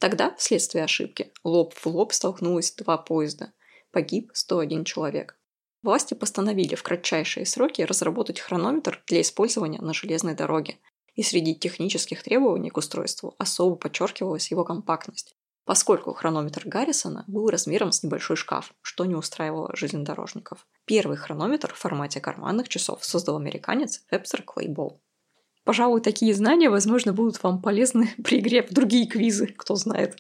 Тогда, 0.01 0.35
вследствие 0.37 0.85
ошибки, 0.85 1.32
лоб 1.45 1.74
в 1.74 1.87
лоб 1.87 2.12
столкнулось 2.12 2.72
два 2.72 2.99
поезда. 2.99 3.53
Погиб 3.93 4.30
101 4.35 4.85
человек. 4.85 5.39
Власти 5.82 6.14
постановили 6.14 6.74
в 6.74 6.82
кратчайшие 6.82 7.47
сроки 7.47 7.82
разработать 7.82 8.41
хронометр 8.41 9.05
для 9.07 9.20
использования 9.20 9.80
на 9.80 9.93
железной 9.93 10.35
дороге. 10.35 10.78
И 11.14 11.22
среди 11.22 11.55
технических 11.55 12.22
требований 12.24 12.70
к 12.70 12.76
устройству 12.78 13.37
особо 13.39 13.76
подчеркивалась 13.76 14.51
его 14.51 14.64
компактность 14.64 15.37
поскольку 15.64 16.12
хронометр 16.12 16.62
Гаррисона 16.66 17.24
был 17.26 17.48
размером 17.48 17.92
с 17.92 18.02
небольшой 18.02 18.36
шкаф, 18.36 18.74
что 18.82 19.04
не 19.04 19.14
устраивало 19.14 19.74
железнодорожников. 19.74 20.66
Первый 20.84 21.16
хронометр 21.16 21.72
в 21.72 21.78
формате 21.78 22.20
карманных 22.20 22.68
часов 22.68 23.04
создал 23.04 23.36
американец 23.36 24.04
Вебстер 24.10 24.42
Клейбол. 24.42 25.00
Пожалуй, 25.64 26.02
такие 26.02 26.34
знания, 26.34 26.68
возможно, 26.68 27.12
будут 27.12 27.42
вам 27.42 27.62
полезны 27.62 28.14
при 28.24 28.40
игре 28.40 28.62
в 28.62 28.70
другие 28.70 29.06
квизы, 29.06 29.46
кто 29.46 29.74
знает. 29.74 30.18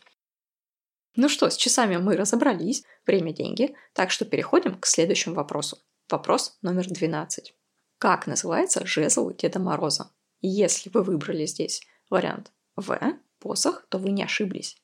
Ну 1.16 1.28
что, 1.28 1.48
с 1.48 1.56
часами 1.56 1.96
мы 1.96 2.16
разобрались, 2.16 2.82
время– 3.06 3.32
деньги, 3.34 3.76
так 3.92 4.10
что 4.10 4.24
переходим 4.24 4.78
к 4.78 4.86
следующему 4.86 5.36
вопросу. 5.36 5.78
Вопрос 6.10 6.58
номер 6.62 6.88
12. 6.88 7.54
Как 7.98 8.26
называется 8.26 8.84
жезл 8.84 9.30
Деда 9.30 9.60
Мороза? 9.60 10.10
Если 10.40 10.90
вы 10.90 11.02
выбрали 11.02 11.46
здесь 11.46 11.82
вариант 12.10 12.52
В– 12.74 12.98
посох, 13.38 13.86
то 13.88 13.98
вы 13.98 14.10
не 14.10 14.24
ошиблись. 14.24 14.76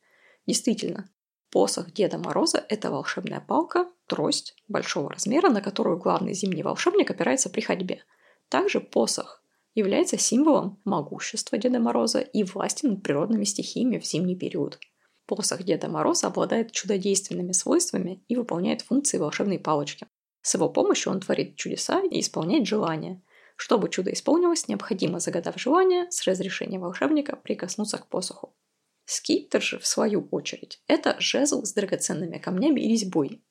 Действительно, 0.47 1.09
посох 1.51 1.93
Деда 1.93 2.18
Мороза– 2.18 2.64
это 2.68 2.91
волшебная 2.91 3.41
палка, 3.41 3.88
трость 4.07 4.55
большого 4.68 5.11
размера, 5.11 5.51
на 5.51 5.61
которую 5.61 5.99
главный 5.99 6.34
зимний 6.34 6.62
волшебник 6.62 7.11
опирается 7.11 7.51
при 7.51 7.61
ходьбе. 7.61 8.03
Также 8.49 8.80
посох 8.80 9.43
является 9.74 10.18
символом 10.18 10.80
могущества 10.84 11.59
Деда 11.59 11.78
Мороза 11.78 12.20
и 12.20 12.43
власти 12.43 12.86
над 12.86 13.03
природными 13.03 13.45
стихиями 13.45 13.99
в 13.99 14.05
зимний 14.05 14.36
период. 14.36 14.78
Посох 15.26 15.62
Деда 15.62 15.88
Мороза 15.88 16.26
обладает 16.26 16.72
чудодейственными 16.72 17.53
свойствами 17.53 18.24
и 18.26 18.34
выполняет 18.34 18.82
функции 18.82 19.18
волшебной 19.18 19.61
палочки. 19.61 20.09
С 20.43 20.55
его 20.55 20.68
помощью 20.68 21.12
он 21.12 21.20
творит 21.20 21.57
чудеса 21.57 22.03
и 22.03 22.20
исполняет 22.20 22.66
желания. 22.66 23.22
Чтобы 23.57 23.91
чудо 23.91 24.12
исполнилось, 24.12 24.66
необходимо, 24.68 25.20
загадав 25.20 25.61
желание, 25.61 26.11
с 26.11 26.26
разрешения 26.26 26.78
волшебника 26.78 27.36
прикоснуться 27.36 27.99
к 27.99 28.09
посоху. 28.09 28.57
Скиптер 29.11 29.61
же, 29.61 29.80
в 29.80 29.86
свою 29.88 30.28
очередь, 30.30 30.80
это 30.86 31.16
жезл 31.18 31.64
с 31.64 31.72
драгоценными 31.72 32.38
камнями 32.38 32.78
и 32.78 32.90
резьбой. 32.90 33.42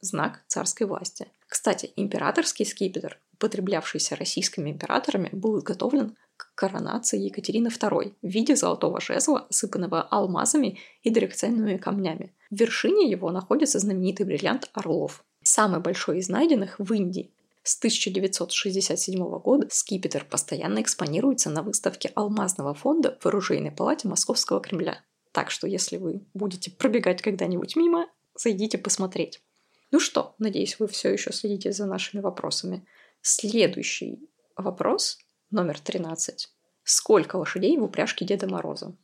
Знак 0.00 0.42
царской 0.48 0.88
власти. 0.88 1.28
Кстати, 1.46 1.92
императорский 1.94 2.66
скипетр, 2.66 3.20
употреблявшийся 3.34 4.16
российскими 4.16 4.70
императорами, 4.70 5.28
был 5.30 5.56
изготовлен 5.60 6.16
к 6.36 6.52
коронации 6.56 7.20
Екатерины 7.20 7.68
II 7.68 8.16
в 8.20 8.26
виде 8.26 8.56
золотого 8.56 9.00
жезла, 9.00 9.46
осыпанного 9.48 10.02
алмазами 10.02 10.80
и 11.04 11.10
драгоценными 11.10 11.76
камнями. 11.76 12.34
В 12.50 12.56
вершине 12.56 13.08
его 13.08 13.30
находится 13.30 13.78
знаменитый 13.78 14.26
бриллиант 14.26 14.68
Орлов, 14.72 15.24
самый 15.44 15.78
большой 15.78 16.18
из 16.18 16.28
найденных 16.28 16.76
в 16.80 16.92
Индии. 16.92 17.32
С 17.68 17.76
1967 17.76 19.18
года 19.40 19.68
скипетр 19.70 20.24
постоянно 20.24 20.80
экспонируется 20.80 21.50
на 21.50 21.62
выставке 21.62 22.10
Алмазного 22.14 22.72
фонда 22.72 23.18
в 23.20 23.26
оружейной 23.26 23.72
палате 23.72 24.08
Московского 24.08 24.58
Кремля. 24.58 25.04
Так 25.32 25.50
что, 25.50 25.66
если 25.66 25.98
вы 25.98 26.26
будете 26.32 26.70
пробегать 26.70 27.20
когда-нибудь 27.20 27.76
мимо, 27.76 28.08
зайдите 28.34 28.78
посмотреть. 28.78 29.42
Ну 29.90 30.00
что, 30.00 30.34
надеюсь, 30.38 30.78
вы 30.78 30.88
все 30.88 31.12
еще 31.12 31.30
следите 31.30 31.70
за 31.72 31.84
нашими 31.84 32.22
вопросами. 32.22 32.86
Следующий 33.20 34.18
вопрос, 34.56 35.18
номер 35.50 35.78
13. 35.78 36.48
Сколько 36.84 37.36
лошадей 37.36 37.76
в 37.76 37.82
упряжке 37.82 38.24
Деда 38.24 38.48
Мороза? 38.48 38.96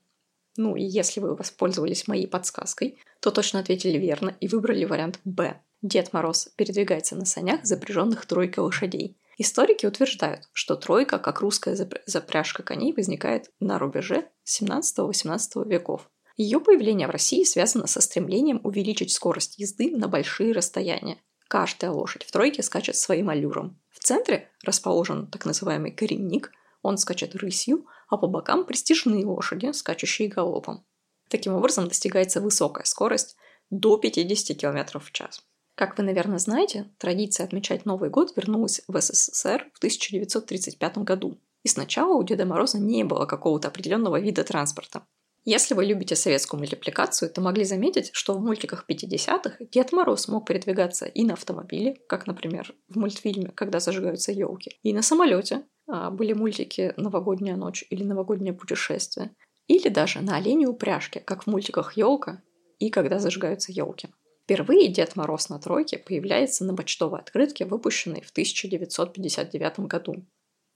Ну 0.56 0.74
и 0.74 0.82
если 0.82 1.20
вы 1.20 1.36
воспользовались 1.36 2.08
моей 2.08 2.26
подсказкой, 2.26 2.98
то 3.20 3.30
точно 3.30 3.60
ответили 3.60 3.98
верно 3.98 4.34
и 4.40 4.48
выбрали 4.48 4.86
вариант 4.86 5.20
«Б». 5.26 5.60
Дед 5.84 6.14
Мороз 6.14 6.48
передвигается 6.56 7.14
на 7.14 7.26
санях, 7.26 7.66
запряженных 7.66 8.24
тройкой 8.24 8.64
лошадей. 8.64 9.18
Историки 9.36 9.84
утверждают, 9.84 10.48
что 10.54 10.76
тройка, 10.76 11.18
как 11.18 11.42
русская 11.42 11.76
запряжка 12.06 12.62
коней, 12.62 12.94
возникает 12.94 13.50
на 13.60 13.78
рубеже 13.78 14.30
17-18 14.46 15.68
веков. 15.68 16.10
Ее 16.38 16.58
появление 16.58 17.06
в 17.06 17.10
России 17.10 17.44
связано 17.44 17.86
со 17.86 18.00
стремлением 18.00 18.62
увеличить 18.64 19.12
скорость 19.12 19.58
езды 19.58 19.94
на 19.94 20.08
большие 20.08 20.54
расстояния. 20.54 21.18
Каждая 21.48 21.90
лошадь 21.90 22.24
в 22.24 22.32
тройке 22.32 22.62
скачет 22.62 22.96
своим 22.96 23.28
аллюром. 23.28 23.78
В 23.90 23.98
центре 23.98 24.48
расположен 24.64 25.26
так 25.26 25.44
называемый 25.44 25.90
коренник, 25.90 26.50
он 26.80 26.96
скачет 26.96 27.34
рысью, 27.34 27.84
а 28.08 28.16
по 28.16 28.26
бокам 28.26 28.64
престижные 28.64 29.26
лошади, 29.26 29.70
скачущие 29.72 30.28
галопом. 30.28 30.86
Таким 31.28 31.52
образом 31.52 31.88
достигается 31.88 32.40
высокая 32.40 32.84
скорость 32.84 33.36
до 33.68 33.98
50 33.98 34.56
км 34.56 34.98
в 34.98 35.12
час. 35.12 35.44
Как 35.74 35.98
вы, 35.98 36.04
наверное, 36.04 36.38
знаете, 36.38 36.90
традиция 36.98 37.44
отмечать 37.44 37.84
Новый 37.84 38.08
год 38.08 38.36
вернулась 38.36 38.82
в 38.86 39.00
СССР 39.00 39.70
в 39.74 39.78
1935 39.78 40.98
году. 40.98 41.40
И 41.64 41.68
сначала 41.68 42.14
у 42.14 42.22
Деда 42.22 42.46
Мороза 42.46 42.78
не 42.78 43.04
было 43.04 43.26
какого-то 43.26 43.68
определенного 43.68 44.20
вида 44.20 44.44
транспорта. 44.44 45.04
Если 45.46 45.74
вы 45.74 45.84
любите 45.84 46.16
советскую 46.16 46.58
мультипликацию, 46.58 47.30
то 47.30 47.42
могли 47.42 47.64
заметить, 47.64 48.10
что 48.14 48.32
в 48.34 48.40
мультиках 48.40 48.86
50-х 48.88 49.56
Дед 49.72 49.92
Мороз 49.92 50.28
мог 50.28 50.46
передвигаться 50.46 51.04
и 51.04 51.22
на 51.22 51.34
автомобиле, 51.34 52.00
как, 52.08 52.26
например, 52.26 52.74
в 52.88 52.96
мультфильме 52.96 53.50
«Когда 53.54 53.78
зажигаются 53.78 54.32
елки», 54.32 54.78
и 54.82 54.94
на 54.94 55.02
самолете. 55.02 55.64
А, 55.86 56.10
были 56.10 56.32
мультики 56.32 56.94
«Новогодняя 56.96 57.56
ночь» 57.56 57.84
или 57.90 58.04
«Новогоднее 58.04 58.54
путешествие», 58.54 59.32
или 59.66 59.88
даже 59.88 60.22
на 60.22 60.36
олене 60.36 60.66
упряжке, 60.66 61.20
как 61.20 61.42
в 61.42 61.46
мультиках 61.46 61.94
«Елка» 61.96 62.42
и 62.78 62.88
«Когда 62.88 63.18
зажигаются 63.18 63.70
елки». 63.70 64.08
Впервые 64.44 64.88
Дед 64.88 65.16
Мороз 65.16 65.48
на 65.48 65.58
тройке 65.58 65.96
появляется 65.96 66.66
на 66.66 66.76
почтовой 66.76 67.20
открытке, 67.20 67.64
выпущенной 67.64 68.20
в 68.20 68.30
1959 68.30 69.80
году. 69.80 70.26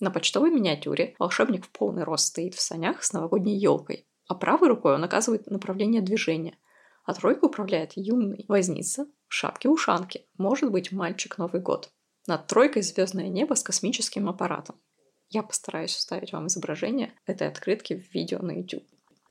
На 0.01 0.11
почтовой 0.11 0.51
миниатюре 0.51 1.15
волшебник 1.19 1.67
в 1.67 1.71
полный 1.71 2.05
рост 2.05 2.29
стоит 2.29 2.55
в 2.55 2.63
санях 2.63 3.05
с 3.05 3.13
новогодней 3.13 3.59
елкой, 3.59 4.07
а 4.27 4.35
правой 4.35 4.69
рукой 4.69 4.95
он 4.95 5.05
оказывает 5.05 5.49
направление 5.49 6.01
движения, 6.01 6.57
а 7.05 7.13
тройку 7.13 7.47
управляет 7.47 7.93
юный 7.95 8.47
возница 8.49 9.07
в 9.27 9.35
шапке-ушанке, 9.35 10.25
может 10.39 10.71
быть 10.71 10.91
мальчик 10.91 11.37
Новый 11.37 11.61
год. 11.61 11.91
Над 12.27 12.47
тройкой 12.47 12.81
звездное 12.81 13.29
небо 13.29 13.53
с 13.53 13.63
космическим 13.63 14.31
аппаратом. 14.31 14.81
Я 15.29 15.43
постараюсь 15.43 15.95
вставить 15.95 16.33
вам 16.33 16.47
изображение 16.47 17.13
этой 17.27 17.49
открытки 17.49 17.95
в 17.95 18.15
видео 18.15 18.39
на 18.39 18.53
YouTube. 18.53 18.87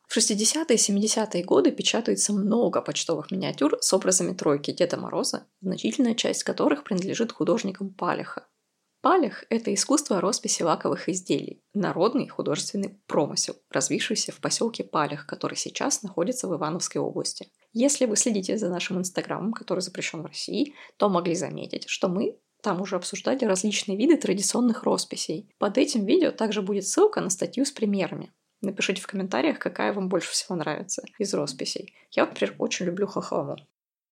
В 0.08 0.18
60-е 0.18 0.76
и 0.76 0.78
70-е 0.78 1.44
годы 1.44 1.72
печатается 1.72 2.32
много 2.32 2.82
почтовых 2.82 3.30
миниатюр 3.30 3.78
с 3.82 3.94
образами 3.94 4.34
тройки 4.34 4.72
Деда 4.72 4.96
Мороза, 4.98 5.48
значительная 5.60 6.16
часть 6.16 6.44
которых 6.44 6.86
принадлежит 6.86 7.34
художникам 7.34 7.94
Палеха. 7.94 8.48
Палех– 9.02 9.44
это 9.50 9.74
искусство 9.74 10.22
росписи 10.22 10.64
лаковых 10.64 11.10
изделий, 11.10 11.62
народный 11.74 12.28
художественный 12.28 13.00
промысел, 13.06 13.56
развившийся 13.70 14.32
в 14.32 14.40
поселке 14.40 14.86
Палех, 14.86 15.28
который 15.28 15.56
сейчас 15.56 16.04
находится 16.04 16.48
в 16.48 16.56
Ивановской 16.56 17.02
области. 17.02 17.52
Если 17.74 18.06
вы 18.06 18.16
следите 18.16 18.58
за 18.58 18.70
нашим 18.70 18.98
инстаграмом, 18.98 19.54
который 19.54 19.82
запрещен 19.82 20.22
в 20.22 20.26
России, 20.26 20.74
то 20.96 21.10
могли 21.10 21.36
заметить, 21.36 21.88
что 21.88 22.08
мы 22.08 22.38
там 22.62 22.82
уже 22.82 22.96
обсуждали 22.96 23.46
различные 23.46 23.98
виды 23.98 24.18
традиционных 24.18 24.84
росписей. 24.84 25.50
Под 25.60 25.78
этим 25.78 26.06
видео 26.06 26.32
также 26.32 26.62
будет 26.62 26.88
ссылка 26.88 27.22
на 27.22 27.30
статью 27.30 27.66
с 27.66 27.72
примерами. 27.72 28.32
Напишите 28.62 29.02
в 29.02 29.08
комментариях, 29.08 29.60
какая 29.60 29.94
вам 29.94 30.10
больше 30.10 30.32
всего 30.32 30.56
нравится 30.56 31.04
из 31.20 31.34
росписей. 31.34 31.94
Я, 32.12 32.26
например, 32.26 32.56
очень 32.58 32.88
люблю 32.88 33.08
хохлому. 33.08 33.58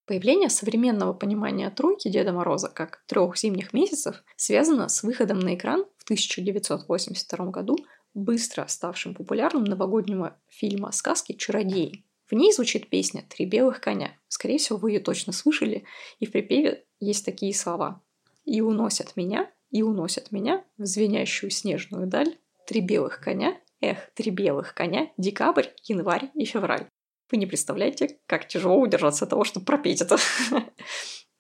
Появление 0.05 0.49
современного 0.49 1.13
понимания 1.13 1.69
тройки 1.71 2.09
Деда 2.09 2.31
Мороза 2.31 2.69
как 2.69 3.03
трех 3.07 3.37
зимних 3.37 3.73
месяцев 3.73 4.23
связано 4.35 4.87
с 4.87 5.01
выходом 5.01 5.39
на 5.39 5.55
экран 5.55 5.85
в 5.97 6.03
1982 6.03 7.45
году 7.47 7.75
быстро 8.13 8.67
ставшим 8.67 9.15
популярным 9.15 9.63
новогоднего 9.63 10.37
фильма 10.47 10.91
сказки 10.91 11.33
«Чародеи». 11.33 12.05
В 12.27 12.33
ней 12.33 12.53
звучит 12.53 12.89
песня 12.89 13.23
«Три 13.27 13.47
белых 13.47 13.81
коня». 13.81 14.11
Скорее 14.27 14.59
всего, 14.59 14.77
вы 14.77 14.91
ее 14.91 14.99
точно 14.99 15.33
слышали, 15.33 15.85
и 16.19 16.27
в 16.27 16.31
припеве 16.31 16.85
есть 16.99 17.25
такие 17.25 17.53
слова. 17.53 18.01
«И 18.45 18.61
уносят 18.61 19.15
меня, 19.15 19.51
и 19.71 19.81
уносят 19.81 20.31
меня 20.31 20.63
в 20.77 20.85
звенящую 20.85 21.49
снежную 21.49 22.07
даль 22.07 22.37
три 22.65 22.81
белых 22.81 23.19
коня 23.19 23.59
Эх, 23.81 23.97
три 24.13 24.31
белых 24.31 24.73
коня, 24.73 25.11
декабрь, 25.17 25.67
январь 25.83 26.31
и 26.33 26.45
февраль. 26.45 26.87
Вы 27.31 27.37
не 27.37 27.45
представляете, 27.45 28.19
как 28.27 28.47
тяжело 28.47 28.79
удержаться 28.79 29.25
от 29.25 29.31
того, 29.31 29.43
чтобы 29.43 29.65
пропеть 29.65 30.01
это. 30.01 30.17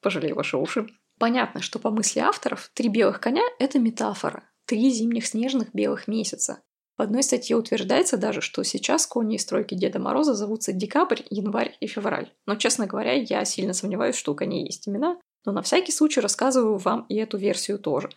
Пожалею 0.01 0.35
ваши 0.35 0.57
уши. 0.57 0.87
Понятно, 1.19 1.61
что 1.61 1.79
по 1.79 1.91
мысли 1.91 2.19
авторов 2.19 2.69
три 2.73 2.89
белых 2.89 3.19
коня– 3.19 3.43
это 3.59 3.79
метафора. 3.79 4.43
Три 4.65 4.89
зимних 4.89 5.27
снежных 5.27 5.73
белых 5.73 6.07
месяца. 6.07 6.61
В 6.97 7.01
одной 7.01 7.23
статье 7.23 7.55
утверждается 7.55 8.17
даже, 8.17 8.41
что 8.41 8.63
сейчас 8.63 9.05
кони 9.05 9.35
из 9.35 9.41
стройки 9.41 9.75
Деда 9.75 9.99
Мороза 9.99 10.33
зовутся 10.33 10.71
Декабрь, 10.71 11.21
Январь 11.29 11.75
и 11.79 11.87
Февраль. 11.87 12.33
Но, 12.45 12.55
честно 12.55 12.87
говоря, 12.87 13.13
я 13.13 13.43
сильно 13.45 13.73
сомневаюсь, 13.73 14.15
что 14.15 14.31
у 14.31 14.35
коней 14.35 14.65
есть 14.65 14.87
имена, 14.87 15.19
но 15.45 15.51
на 15.51 15.61
всякий 15.61 15.91
случай 15.91 16.21
рассказываю 16.21 16.77
вам 16.77 17.05
и 17.09 17.15
эту 17.15 17.37
версию 17.37 17.79
тоже. 17.79 18.09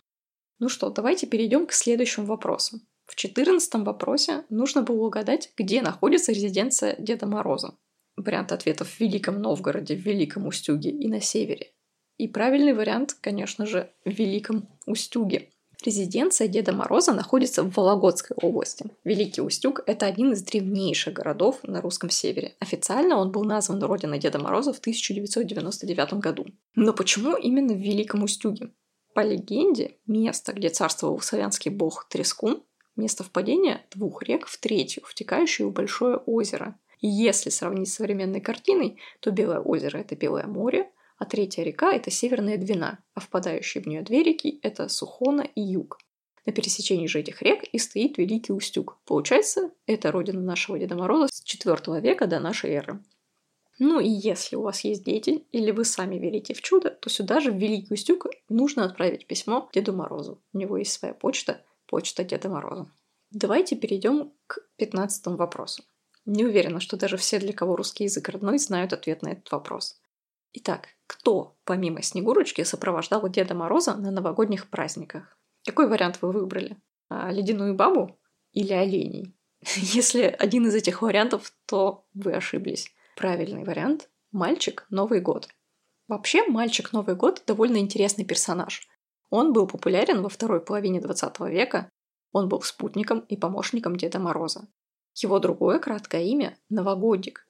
Ну 0.59 0.69
что, 0.69 0.89
давайте 0.89 1.27
перейдем 1.27 1.67
к 1.67 1.73
следующему 1.73 2.25
вопросу. 2.25 2.79
В 3.09 3.15
четырнадцатом 3.15 3.85
вопросе 3.85 4.45
нужно 4.49 4.83
было 4.83 5.07
угадать, 5.07 5.51
где 5.57 5.81
находится 5.81 6.31
резиденция 6.31 6.95
Деда 6.99 7.25
Мороза. 7.25 7.73
Вариант 8.15 8.51
ответов 8.51 8.87
в 8.87 8.99
Великом 8.99 9.41
Новгороде, 9.41 9.95
в 9.95 10.05
Великом 10.05 10.45
Устюге 10.45 10.91
и 10.91 11.07
на 11.07 11.19
севере. 11.19 11.71
И 12.17 12.27
правильный 12.27 12.73
вариант, 12.73 13.17
конечно 13.19 13.65
же, 13.65 13.91
в 14.05 14.11
Великом 14.11 14.69
Устюге. 14.85 15.49
Резиденция 15.83 16.47
Деда 16.47 16.71
Мороза 16.71 17.11
находится 17.11 17.63
в 17.63 17.75
Вологодской 17.75 18.37
области. 18.39 18.85
Великий 19.03 19.41
Устюг– 19.41 19.81
это 19.87 20.05
один 20.05 20.33
из 20.33 20.43
древнейших 20.43 21.15
городов 21.15 21.61
на 21.63 21.81
русском 21.81 22.11
севере. 22.11 22.53
Официально 22.59 23.17
он 23.17 23.31
был 23.31 23.43
назван 23.43 23.81
родиной 23.81 24.19
Деда 24.19 24.37
Мороза 24.37 24.71
в 24.71 24.77
1999 24.77 26.13
году. 26.15 26.45
Но 26.75 26.93
почему 26.93 27.35
именно 27.35 27.73
в 27.73 27.79
Великом 27.79 28.21
Устюге? 28.21 28.69
По 29.15 29.21
легенде, 29.21 29.97
место, 30.05 30.53
где 30.53 30.69
царствовал 30.69 31.19
славянский 31.21 31.71
бог 31.71 32.07
Трескун, 32.07 32.61
место 32.99 33.23
впадения 33.23 33.85
двух 33.91 34.23
рек 34.23 34.47
в 34.47 34.57
третью, 34.59 35.03
втекающую 35.05 35.69
в 35.69 35.73
большое 35.73 36.17
озеро. 36.17 36.77
И 36.99 37.07
если 37.07 37.49
сравнить 37.49 37.89
с 37.89 37.95
современной 37.95 38.41
картиной, 38.41 38.97
то 39.19 39.31
Белое 39.31 39.59
озеро– 39.59 39.97
это 39.99 40.15
Белое 40.15 40.47
море, 40.47 40.91
а 41.17 41.25
третья 41.25 41.63
река– 41.63 41.93
это 41.93 42.11
Северная 42.11 42.57
Двина, 42.57 42.99
а 43.13 43.19
впадающие 43.19 43.83
в 43.83 43.87
нее 43.87 44.01
две 44.01 44.23
реки– 44.23 44.59
это 44.63 44.87
Сухона 44.89 45.41
и 45.41 45.61
Юг. 45.61 45.99
На 46.45 46.53
пересечении 46.53 47.07
же 47.07 47.19
этих 47.19 47.41
рек 47.41 47.63
и 47.63 47.77
стоит 47.77 48.17
Великий 48.17 48.53
Устюг. 48.53 48.97
Получается, 49.05 49.71
это 49.85 50.11
родина 50.11 50.41
нашего 50.41 50.79
Деда 50.79 50.95
Мороза 50.95 51.27
с 51.31 51.43
IV 51.43 52.01
века 52.01 52.27
до 52.27 52.39
нашей 52.39 52.71
эры. 52.71 53.03
Ну 53.77 54.01
и 54.01 54.09
если 54.09 54.57
у 54.57 54.63
вас 54.63 54.81
есть 54.81 55.05
дети, 55.05 55.45
или 55.53 55.71
вы 55.71 55.85
сами 55.85 56.15
верите 56.15 56.53
в 56.53 56.61
чудо, 56.61 56.89
то 56.89 57.09
сюда 57.09 57.39
же 57.39 57.51
в 57.51 57.57
Великий 57.57 57.93
Устюг 57.93 58.27
нужно 58.49 58.83
отправить 58.83 59.25
письмо 59.25 59.69
Деду 59.73 59.93
Морозу. 59.93 60.41
У 60.53 60.57
него 60.57 60.77
есть 60.77 60.91
своя 60.91 61.13
почта, 61.13 61.61
почта 61.89 62.23
Деда 62.23 62.49
Мороза. 62.49 62.89
Давайте 63.31 63.75
перейдем 63.75 64.31
к 64.47 64.59
пятнадцатому 64.77 65.35
вопросу. 65.35 65.83
Не 66.25 66.45
уверена, 66.45 66.79
что 66.79 66.95
даже 66.95 67.17
все, 67.17 67.39
для 67.39 67.53
кого 67.53 67.75
русский 67.75 68.03
язык 68.03 68.29
родной, 68.29 68.59
знают 68.59 68.93
ответ 68.93 69.23
на 69.23 69.29
этот 69.29 69.51
вопрос. 69.51 69.99
Итак, 70.53 70.89
кто, 71.07 71.57
помимо 71.63 72.01
Снегурочки, 72.01 72.63
сопровождал 72.63 73.27
Деда 73.29 73.55
Мороза 73.55 73.95
на 73.95 74.11
новогодних 74.11 74.69
праздниках? 74.69 75.37
Какой 75.65 75.87
вариант 75.87 76.19
вы 76.21 76.31
выбрали? 76.31 76.77
А, 77.09 77.31
ледяную 77.31 77.75
бабу 77.75 78.19
или 78.51 78.73
оленей? 78.73 79.35
Если 79.75 80.23
один 80.23 80.67
из 80.67 80.75
этих 80.75 81.01
вариантов, 81.01 81.51
то 81.65 82.05
вы 82.13 82.33
ошиблись. 82.33 82.91
Правильный 83.15 83.63
вариант– 83.63 84.09
мальчик 84.31 84.85
Новый 84.89 85.21
год. 85.21 85.49
Вообще, 86.07 86.47
мальчик 86.47 86.93
Новый 86.93 87.15
год 87.15 87.43
довольно 87.45 87.77
интересный 87.77 88.25
персонаж. 88.25 88.87
Он 89.29 89.53
был 89.53 89.67
популярен 89.67 90.21
во 90.21 90.29
второй 90.29 90.61
половине 90.61 90.99
20 91.01 91.39
века. 91.41 91.89
Он 92.31 92.47
был 92.47 92.61
спутником 92.61 93.19
и 93.19 93.37
помощником 93.37 93.95
Деда 93.95 94.19
Мороза. 94.19 94.67
Его 95.15 95.39
другое 95.39 95.79
краткое 95.79 96.23
имя– 96.23 96.57
Новогодик. 96.69 97.45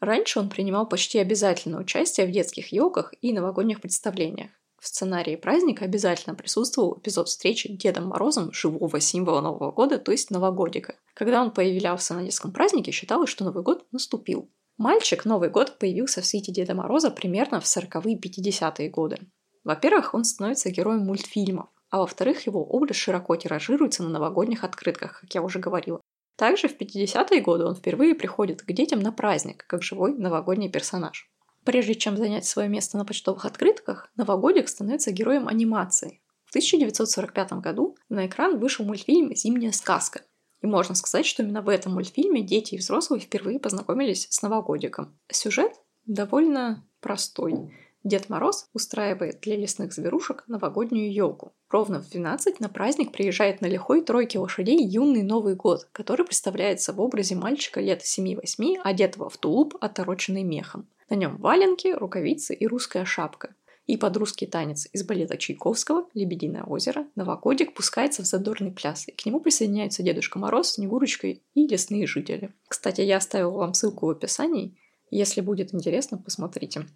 Раньше 0.00 0.40
он 0.40 0.48
принимал 0.48 0.88
почти 0.88 1.18
обязательное 1.18 1.80
участие 1.80 2.26
в 2.26 2.30
детских 2.30 2.72
елках 2.72 3.12
и 3.20 3.32
новогодних 3.32 3.80
представлениях. 3.80 4.50
В 4.80 4.86
сценарии 4.86 5.36
праздника 5.36 5.84
обязательно 5.84 6.34
присутствовал 6.34 6.98
эпизод 6.98 7.28
встречи 7.28 7.70
Дедом 7.70 8.06
Морозом 8.06 8.50
живого 8.52 8.98
символа 8.98 9.42
Нового 9.42 9.72
года, 9.72 9.98
то 9.98 10.10
есть 10.10 10.30
Новогодика. 10.30 10.94
Когда 11.12 11.42
он 11.42 11.50
появлялся 11.50 12.14
на 12.14 12.24
детском 12.24 12.50
празднике, 12.50 12.90
считалось, 12.90 13.28
что 13.28 13.44
Новый 13.44 13.62
год 13.62 13.86
наступил. 13.92 14.50
Мальчик 14.78 15.26
Новый 15.26 15.50
год 15.50 15.78
появился 15.78 16.22
в 16.22 16.26
свете 16.26 16.50
Деда 16.50 16.74
Мороза 16.74 17.10
примерно 17.10 17.60
в 17.60 17.64
40-е 17.64 18.18
50-е 18.18 18.88
годы. 18.88 19.18
Во-первых, 19.64 20.14
он 20.14 20.24
становится 20.24 20.70
героем 20.70 21.00
мультфильмов, 21.00 21.68
а 21.90 21.98
во-вторых, 21.98 22.46
его 22.46 22.64
образ 22.64 22.96
широко 22.96 23.36
тиражируется 23.36 24.02
на 24.02 24.08
новогодних 24.08 24.64
открытках, 24.64 25.20
как 25.20 25.34
я 25.34 25.42
уже 25.42 25.58
говорила. 25.58 26.00
Также 26.36 26.68
в 26.68 26.80
50-е 26.80 27.40
годы 27.42 27.64
он 27.64 27.74
впервые 27.74 28.14
приходит 28.14 28.62
к 28.62 28.72
детям 28.72 29.00
на 29.00 29.12
праздник, 29.12 29.64
как 29.66 29.82
живой 29.82 30.14
новогодний 30.14 30.70
персонаж. 30.70 31.30
Прежде 31.64 31.94
чем 31.94 32.16
занять 32.16 32.46
свое 32.46 32.68
место 32.68 32.96
на 32.96 33.04
почтовых 33.04 33.44
открытках, 33.44 34.10
Новогодик 34.16 34.68
становится 34.68 35.12
героем 35.12 35.48
анимации. 35.48 36.22
В 36.46 36.50
1945 36.50 37.52
году 37.54 37.96
на 38.08 38.26
экран 38.26 38.58
вышел 38.58 38.84
мультфильм 38.84 39.34
«Зимняя 39.36 39.72
сказка». 39.72 40.22
И 40.62 40.66
можно 40.66 40.94
сказать, 40.94 41.26
что 41.26 41.42
именно 41.42 41.62
в 41.62 41.68
этом 41.68 41.94
мультфильме 41.94 42.42
дети 42.42 42.74
и 42.74 42.78
взрослые 42.78 43.20
впервые 43.20 43.60
познакомились 43.60 44.26
с 44.30 44.42
Новогодиком. 44.42 45.18
Сюжет 45.30 45.72
довольно 46.06 46.86
простой. 47.00 47.70
Дед 48.02 48.30
Мороз 48.30 48.66
устраивает 48.72 49.40
для 49.40 49.56
лесных 49.56 49.92
зверушек 49.92 50.44
новогоднюю 50.46 51.12
елку. 51.12 51.52
Ровно 51.68 52.00
в 52.00 52.08
12 52.08 52.58
на 52.58 52.70
праздник 52.70 53.12
приезжает 53.12 53.60
на 53.60 53.66
лихой 53.66 54.00
тройке 54.00 54.38
лошадей 54.38 54.82
юный 54.82 55.22
Новый 55.22 55.54
год, 55.54 55.86
который 55.92 56.24
представляется 56.24 56.94
в 56.94 57.00
образе 57.00 57.34
мальчика 57.34 57.80
лет 57.80 58.02
7-8, 58.02 58.78
одетого 58.82 59.28
в 59.28 59.36
тулуп, 59.36 59.76
отороченный 59.80 60.44
мехом. 60.44 60.88
На 61.10 61.14
нем 61.14 61.36
валенки, 61.36 61.88
рукавицы 61.88 62.54
и 62.54 62.66
русская 62.66 63.04
шапка. 63.04 63.54
И 63.86 63.96
под 63.96 64.16
русский 64.16 64.46
танец 64.46 64.88
из 64.92 65.02
балета 65.04 65.36
Чайковского 65.36 66.06
«Лебединое 66.14 66.62
озеро» 66.62 67.06
Новогодик 67.16 67.74
пускается 67.74 68.22
в 68.22 68.26
задорный 68.26 68.70
пляс, 68.70 69.08
и 69.08 69.12
к 69.12 69.26
нему 69.26 69.40
присоединяются 69.40 70.02
Дедушка 70.02 70.38
Мороз, 70.38 70.74
Снегурочка 70.74 71.26
и 71.26 71.40
лесные 71.54 72.06
жители. 72.06 72.54
Кстати, 72.68 73.00
я 73.00 73.16
оставила 73.16 73.58
вам 73.58 73.74
ссылку 73.74 74.06
в 74.06 74.10
описании. 74.10 74.78
Если 75.10 75.40
будет 75.40 75.74
интересно, 75.74 76.18
посмотрите. 76.18 76.86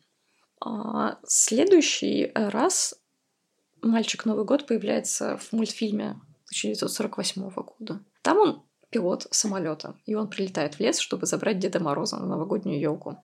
А 0.65 1.19
следующий 1.27 2.33
раз 2.35 2.95
мальчик 3.83 4.25
Новый 4.25 4.47
год 4.47 4.67
появляется 4.67 5.37
в 5.37 5.53
мультфильме 5.53 6.21
1948 6.47 7.51
года. 7.51 8.01
Там 8.23 8.39
он 8.39 8.63
пилот 8.89 9.27
самолета, 9.31 9.99
и 10.07 10.15
он 10.15 10.31
прилетает 10.31 10.77
в 10.77 10.81
лес, 10.81 10.99
чтобы 10.99 11.27
забрать 11.27 11.59
Деда 11.59 11.81
Мороза 11.81 12.17
на 12.17 12.27
новогоднюю 12.27 12.81
елку 12.81 13.23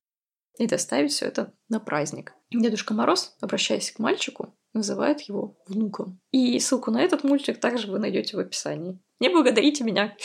и 0.59 0.67
доставить 0.67 1.11
все 1.11 1.25
это 1.25 1.53
на 1.69 1.79
праздник. 1.79 2.33
Дедушка 2.51 2.93
Мороз, 2.93 3.35
обращаясь 3.41 3.91
к 3.91 3.99
мальчику, 3.99 4.53
называет 4.73 5.21
его 5.21 5.57
внуком. 5.65 6.19
И 6.31 6.59
ссылку 6.59 6.91
на 6.91 7.01
этот 7.01 7.23
мультик 7.23 7.59
также 7.59 7.89
вы 7.89 7.97
найдете 7.97 8.37
в 8.37 8.39
описании. 8.39 8.99
Не 9.19 9.29
благодарите 9.29 9.83
меня. 9.83 10.15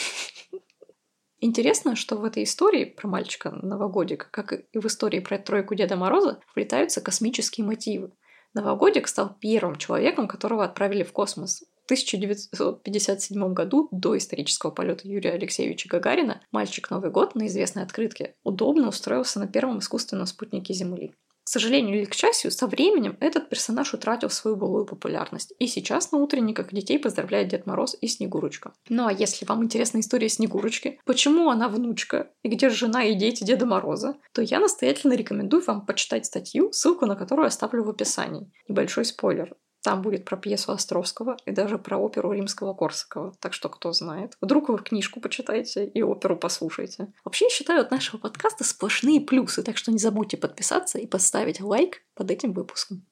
Интересно, 1.38 1.96
что 1.96 2.16
в 2.16 2.24
этой 2.24 2.44
истории 2.44 2.84
про 2.84 3.08
мальчика 3.08 3.50
Новогодика, 3.50 4.26
как 4.30 4.52
и 4.52 4.78
в 4.78 4.86
истории 4.86 5.20
про 5.20 5.38
тройку 5.38 5.74
Деда 5.74 5.96
Мороза, 5.96 6.40
вплетаются 6.48 7.02
космические 7.02 7.66
мотивы. 7.66 8.12
Новогодик 8.54 9.06
стал 9.06 9.36
первым 9.38 9.76
человеком, 9.76 10.28
которого 10.28 10.64
отправили 10.64 11.02
в 11.02 11.12
космос. 11.12 11.62
В 11.82 11.84
1957 11.84 13.52
году, 13.52 13.88
до 13.92 14.16
исторического 14.16 14.70
полета 14.70 15.06
Юрия 15.06 15.32
Алексеевича 15.32 15.88
Гагарина, 15.90 16.40
мальчик 16.50 16.90
Новый 16.90 17.10
год 17.10 17.34
на 17.34 17.46
известной 17.48 17.82
открытке 17.82 18.34
удобно 18.42 18.88
устроился 18.88 19.38
на 19.38 19.46
первом 19.46 19.80
искусственном 19.80 20.26
спутнике 20.26 20.72
Земли. 20.72 21.14
К 21.46 21.48
сожалению 21.48 21.98
или 21.98 22.06
к 22.06 22.14
счастью, 22.14 22.50
со 22.50 22.66
временем 22.66 23.16
этот 23.20 23.48
персонаж 23.48 23.94
утратил 23.94 24.30
свою 24.30 24.56
былую 24.56 24.84
популярность, 24.84 25.54
и 25.60 25.68
сейчас 25.68 26.10
на 26.10 26.18
утренниках 26.18 26.72
детей 26.72 26.98
поздравляет 26.98 27.46
Дед 27.46 27.66
Мороз 27.66 27.96
и 28.00 28.08
Снегурочка. 28.08 28.72
Ну 28.88 29.06
а 29.06 29.12
если 29.12 29.44
вам 29.44 29.62
интересна 29.62 30.00
история 30.00 30.28
Снегурочки, 30.28 30.98
почему 31.04 31.48
она 31.48 31.68
внучка, 31.68 32.32
и 32.42 32.48
где 32.48 32.68
жена 32.68 33.04
и 33.04 33.14
дети 33.14 33.44
Деда 33.44 33.64
Мороза, 33.64 34.16
то 34.32 34.42
я 34.42 34.58
настоятельно 34.58 35.12
рекомендую 35.12 35.62
вам 35.62 35.86
почитать 35.86 36.26
статью, 36.26 36.72
ссылку 36.72 37.06
на 37.06 37.14
которую 37.14 37.46
оставлю 37.46 37.84
в 37.84 37.90
описании. 37.90 38.50
Небольшой 38.66 39.04
спойлер. 39.04 39.54
Там 39.82 40.02
будет 40.02 40.24
про 40.24 40.36
пьесу 40.36 40.72
Островского 40.72 41.36
и 41.44 41.52
даже 41.52 41.78
про 41.78 41.96
оперу 41.96 42.32
римского 42.32 42.74
Корсакова. 42.74 43.34
Так 43.40 43.52
что 43.52 43.68
кто 43.68 43.92
знает. 43.92 44.36
Вдруг 44.40 44.68
вы 44.68 44.78
книжку 44.78 45.20
почитаете 45.20 45.86
и 45.86 46.02
оперу 46.02 46.36
послушаете. 46.36 47.12
Вообще, 47.24 47.44
я 47.46 47.50
считаю 47.50 47.82
от 47.82 47.90
нашего 47.90 48.18
подкаста 48.18 48.64
сплошные 48.64 49.20
плюсы, 49.20 49.62
так 49.62 49.76
что 49.76 49.92
не 49.92 49.98
забудьте 49.98 50.36
подписаться 50.36 50.98
и 50.98 51.06
поставить 51.06 51.60
лайк 51.60 52.02
под 52.14 52.30
этим 52.30 52.52
выпуском. 52.52 53.06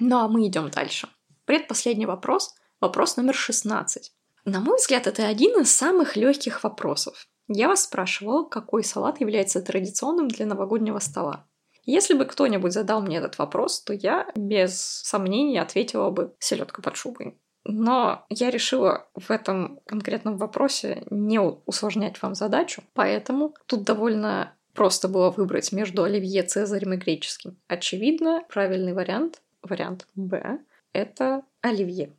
Ну 0.00 0.16
а 0.16 0.28
мы 0.28 0.46
идем 0.46 0.70
дальше. 0.70 1.08
Предпоследний 1.44 2.06
вопрос. 2.06 2.54
Вопрос 2.80 3.16
номер 3.16 3.34
16. 3.34 4.12
На 4.44 4.60
мой 4.60 4.76
взгляд, 4.76 5.06
это 5.06 5.26
один 5.26 5.60
из 5.60 5.74
самых 5.74 6.16
легких 6.16 6.62
вопросов. 6.64 7.26
Я 7.48 7.68
вас 7.68 7.84
спрашивала, 7.84 8.44
какой 8.44 8.84
салат 8.84 9.20
является 9.20 9.60
традиционным 9.60 10.28
для 10.28 10.46
новогоднего 10.46 10.98
стола. 11.00 11.46
Если 11.88 12.12
бы 12.12 12.26
кто-нибудь 12.26 12.74
задал 12.74 13.00
мне 13.00 13.16
этот 13.16 13.38
вопрос, 13.38 13.80
то 13.80 13.94
я 13.94 14.28
без 14.36 14.78
сомнений 14.78 15.56
ответила 15.56 16.10
бы 16.10 16.34
селедка 16.38 16.82
под 16.82 16.96
шубой. 16.96 17.38
Но 17.64 18.26
я 18.28 18.50
решила 18.50 19.08
в 19.14 19.30
этом 19.30 19.80
конкретном 19.86 20.36
вопросе 20.36 21.02
не 21.08 21.40
усложнять 21.40 22.20
вам 22.20 22.34
задачу, 22.34 22.82
поэтому 22.92 23.54
тут 23.64 23.84
довольно 23.84 24.54
просто 24.74 25.08
было 25.08 25.30
выбрать 25.30 25.72
между 25.72 26.02
оливье 26.02 26.42
цезарем 26.42 26.92
и 26.92 26.98
греческим. 26.98 27.56
Очевидно, 27.68 28.44
правильный 28.50 28.92
вариант, 28.92 29.40
вариант 29.62 30.06
Б, 30.14 30.58
это 30.92 31.40
оливье. 31.62 32.14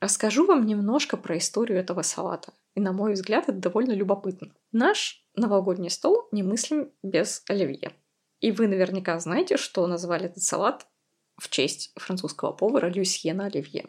Расскажу 0.00 0.46
вам 0.46 0.64
немножко 0.64 1.18
про 1.18 1.36
историю 1.36 1.78
этого 1.78 2.00
салата. 2.00 2.54
И, 2.74 2.80
на 2.80 2.94
мой 2.94 3.12
взгляд, 3.12 3.50
это 3.50 3.58
довольно 3.58 3.92
любопытно. 3.92 4.54
Наш 4.72 5.22
новогодний 5.36 5.90
стол 5.90 6.28
немыслим 6.32 6.90
без 7.02 7.44
оливье. 7.46 7.92
И 8.42 8.50
вы 8.50 8.66
наверняка 8.66 9.18
знаете, 9.20 9.56
что 9.56 9.86
назвали 9.86 10.26
этот 10.26 10.42
салат 10.42 10.86
в 11.38 11.48
честь 11.48 11.92
французского 11.96 12.52
повара 12.52 12.90
Люсьена 12.90 13.46
Оливье. 13.46 13.86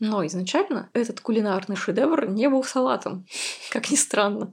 Но 0.00 0.26
изначально 0.26 0.90
этот 0.92 1.20
кулинарный 1.20 1.76
шедевр 1.76 2.28
не 2.28 2.48
был 2.50 2.64
салатом, 2.64 3.26
как 3.70 3.90
ни 3.90 3.96
странно. 3.96 4.52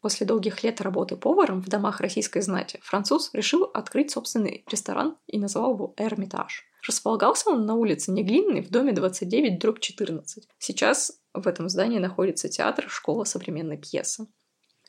После 0.00 0.26
долгих 0.26 0.62
лет 0.64 0.80
работы 0.80 1.16
поваром 1.16 1.62
в 1.62 1.68
домах 1.68 2.00
российской 2.00 2.40
знати 2.40 2.80
француз 2.82 3.30
решил 3.34 3.64
открыть 3.64 4.10
собственный 4.10 4.64
ресторан 4.70 5.18
и 5.26 5.38
назвал 5.38 5.74
его 5.74 5.94
«Эрмитаж». 5.98 6.64
Располагался 6.86 7.50
он 7.50 7.66
на 7.66 7.74
улице 7.74 8.10
Неглинной 8.10 8.62
в 8.62 8.70
доме 8.70 8.92
29 8.92 9.58
дробь 9.58 9.80
14. 9.80 10.48
Сейчас 10.58 11.20
в 11.34 11.46
этом 11.46 11.68
здании 11.68 11.98
находится 11.98 12.48
театр 12.48 12.86
«Школа 12.88 13.24
современной 13.24 13.76
пьесы». 13.76 14.28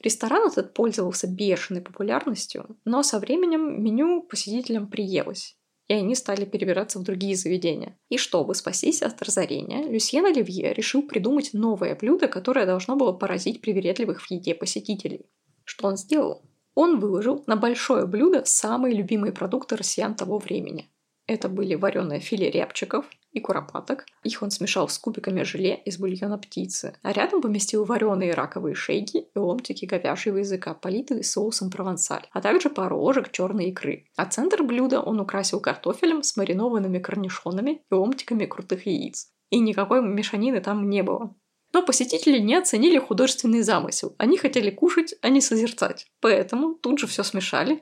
Ресторан 0.02 0.48
этот 0.48 0.74
пользовался 0.74 1.28
бешеной 1.28 1.82
популярностью, 1.82 2.78
но 2.86 3.04
со 3.04 3.20
временем 3.20 3.84
меню 3.84 4.24
посетителям 4.24 4.90
приелось, 4.90 5.58
и 5.88 5.94
они 5.94 6.16
стали 6.16 6.46
перебираться 6.46 6.98
в 6.98 7.04
другие 7.04 7.36
заведения. 7.36 8.00
И 8.10 8.18
чтобы 8.18 8.56
спастись 8.56 9.04
от 9.04 9.22
разорения, 9.22 9.88
Люсьен 9.88 10.26
Оливье 10.26 10.74
решил 10.74 11.04
придумать 11.04 11.52
новое 11.54 11.96
блюдо, 11.96 12.28
которое 12.28 12.66
должно 12.66 12.96
было 12.96 13.12
поразить 13.12 13.62
привередливых 13.62 14.22
в 14.22 14.32
еде 14.32 14.56
посетителей. 14.56 15.30
Что 15.66 15.88
он 15.88 15.98
сделал? 15.98 16.42
Он 16.74 17.00
выложил 17.00 17.44
на 17.46 17.56
большое 17.56 18.08
блюдо 18.08 18.44
самые 18.44 18.96
любимые 18.96 19.34
продукты 19.34 19.76
россиян 19.76 20.16
того 20.16 20.40
времени. 20.40 20.90
Это 21.28 21.48
были 21.48 21.76
вареное 21.76 22.20
филе 22.20 22.50
рябчиков, 22.50 23.06
и 23.32 23.40
куропаток. 23.40 24.06
Их 24.24 24.42
он 24.42 24.52
смешал 24.52 24.90
с 24.90 24.98
кубиками 24.98 25.44
желе 25.44 25.76
из 25.76 25.98
бульона 25.98 26.38
птицы. 26.38 26.96
А 27.02 27.12
рядом 27.12 27.42
поместил 27.42 27.86
вареные 27.86 28.34
раковые 28.34 28.76
шейки 28.76 29.28
и 29.34 29.40
ломтики 29.40 29.86
говяжьего 29.86 30.38
языка, 30.38 30.74
политые 30.74 31.24
соусом 31.24 31.70
провансаль, 31.70 32.28
а 32.32 32.42
также 32.42 32.70
пару 32.70 33.00
ложек 33.00 33.32
черной 33.32 33.66
икры. 33.66 34.06
А 34.16 34.26
центр 34.26 34.64
блюда 34.64 35.02
он 35.02 35.20
украсил 35.20 35.60
картофелем 35.60 36.24
с 36.24 36.36
маринованными 36.38 37.00
корнишонами 37.00 37.82
и 37.90 37.94
ломтиками 37.94 38.46
крутых 38.46 38.86
яиц. 38.86 39.32
И 39.50 39.60
никакой 39.60 40.02
мешанины 40.02 40.62
там 40.62 40.90
не 40.90 41.04
было. 41.04 41.36
Но 41.74 41.84
посетители 41.84 42.40
не 42.40 42.56
оценили 42.56 43.00
художественный 43.00 43.62
замысел. 43.62 44.16
Они 44.18 44.38
хотели 44.38 44.70
кушать, 44.72 45.16
а 45.22 45.30
не 45.30 45.40
созерцать. 45.40 46.08
Поэтому 46.20 46.76
тут 46.76 47.00
же 47.00 47.08
все 47.08 47.24
смешали 47.24 47.82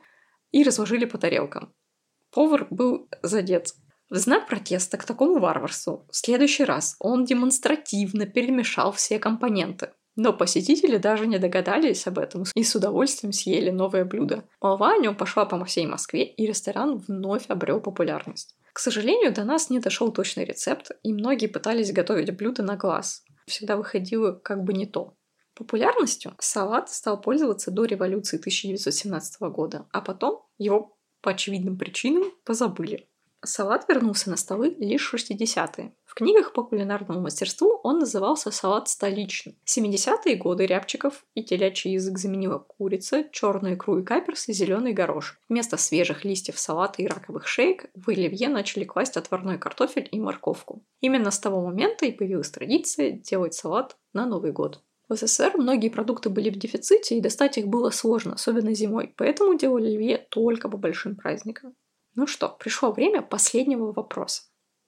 и 0.52 0.64
разложили 0.64 1.06
по 1.06 1.18
тарелкам. 1.18 1.74
Повар 2.32 2.68
был 2.70 3.10
задет 3.24 3.74
В 4.10 4.18
знак 4.18 4.48
протеста 4.48 4.98
к 4.98 5.06
такому 5.06 5.40
варварству 5.40 6.08
в 6.10 6.16
следующий 6.16 6.64
раз 6.64 6.96
он 7.00 7.26
демонстративно 7.26 8.26
перемешал 8.26 8.92
все 8.92 9.20
компоненты. 9.20 9.92
Но 10.16 10.34
посетители 10.34 10.98
даже 10.98 11.28
не 11.28 11.38
догадались 11.38 12.08
об 12.08 12.18
этом 12.18 12.44
и 12.56 12.64
с 12.64 12.76
удовольствием 12.76 13.32
съели 13.32 13.70
новое 13.70 14.06
блюдо. 14.06 14.44
Молва 14.62 14.94
о 14.94 14.98
нем 14.98 15.16
пошла 15.16 15.46
по 15.46 15.64
всей 15.64 15.86
Москве, 15.86 16.26
и 16.26 16.48
ресторан 16.48 16.98
вновь 16.98 17.46
обрел 17.50 17.80
популярность. 17.80 18.56
К 18.74 18.80
сожалению, 18.80 19.32
до 19.32 19.44
нас 19.44 19.70
не 19.70 19.80
дошел 19.80 20.12
точный 20.12 20.44
рецепт, 20.44 20.92
и 21.04 21.14
многие 21.14 21.48
пытались 21.48 21.94
готовить 21.94 22.36
блюдо 22.36 22.64
на 22.64 22.76
глаз. 22.78 23.24
Всегда 23.46 23.78
выходило 23.78 24.32
как 24.32 24.64
бы 24.64 24.74
не 24.74 24.88
то. 24.88 25.16
Популярностью 25.54 26.34
салат 26.40 26.90
стал 26.90 27.22
пользоваться 27.22 27.70
до 27.70 27.86
революции 27.86 28.40
1917 28.40 29.42
года, 29.42 29.88
а 29.92 30.02
потом 30.02 30.46
его 30.58 30.98
по 31.22 31.32
очевидным 31.32 31.78
причинам 31.78 32.24
позабыли. 32.46 33.09
Салат 33.46 33.88
вернулся 33.88 34.30
на 34.30 34.36
столы 34.36 34.76
лишь 34.80 35.12
в 35.12 35.16
60-е. 35.16 35.94
В 36.04 36.14
книгах 36.14 36.52
по 36.52 36.64
кулинарному 36.64 37.22
мастерству 37.22 37.80
он 37.84 38.00
назывался 38.00 38.52
салат 38.52 38.90
столичный. 38.90 39.58
В 39.64 39.78
70-е 39.78 40.36
годы 40.36 40.66
рябчиков 40.66 41.26
и 41.36 41.44
телячий 41.44 41.94
язык 41.94 42.18
заменила 42.18 42.60
курица, 42.60 43.24
черную 43.32 43.76
икру 43.76 44.00
и 44.00 44.04
каперс 44.04 44.50
и 44.50 44.54
зеленый 44.54 44.92
горошек. 44.92 45.40
Вместо 45.48 45.78
свежих 45.78 46.26
листьев 46.26 46.60
салата 46.60 47.02
и 47.02 47.08
раковых 47.08 47.48
шейк 47.48 47.86
в 47.96 48.10
оливье 48.10 48.50
начали 48.50 48.84
класть 48.84 49.16
отварной 49.16 49.58
картофель 49.58 50.10
и 50.12 50.20
морковку. 50.20 50.84
Именно 51.00 51.32
с 51.32 51.40
того 51.40 51.62
момента 51.62 52.06
и 52.06 52.12
появилась 52.12 52.50
традиция 52.50 53.12
делать 53.12 53.54
салат 53.54 53.96
на 54.12 54.26
Новый 54.26 54.52
год. 54.52 54.84
В 55.08 55.16
СССР 55.16 55.54
многие 55.56 55.90
продукты 55.90 56.30
были 56.30 56.50
в 56.50 56.58
дефиците, 56.58 57.18
и 57.18 57.22
достать 57.22 57.58
их 57.58 57.68
было 57.68 57.90
сложно, 57.90 58.34
особенно 58.34 58.74
зимой, 58.74 59.14
поэтому 59.18 59.58
делали 59.58 59.88
оливье 59.88 60.28
только 60.30 60.70
по 60.70 60.78
большим 60.78 61.16
праздникам. 61.16 61.74
Ну 62.20 62.28
что, 62.28 62.50
пришло 62.50 62.92
время 62.92 63.22
последнего 63.22 63.94
вопроса. 63.94 64.42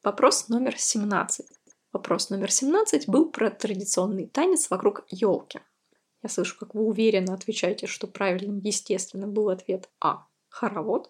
Вопрос 0.03 0.49
номер 0.49 0.77
17. 0.77 1.47
Вопрос 1.93 2.29
номер 2.29 2.51
17 2.51 3.07
был 3.07 3.31
про 3.31 3.49
традиционный 3.49 4.27
танец 4.27 4.69
вокруг 4.69 5.05
елки. 5.07 5.61
Я 6.23 6.27
слышу, 6.27 6.57
как 6.59 6.75
вы 6.75 6.83
уверенно 6.83 7.33
отвечаете, 7.33 7.87
что 7.87 8.07
правильным, 8.07 8.59
естественно, 8.59 9.27
был 9.27 9.47
ответ 9.47 9.89
А. 10.01 10.27
Хоровод. 10.49 11.09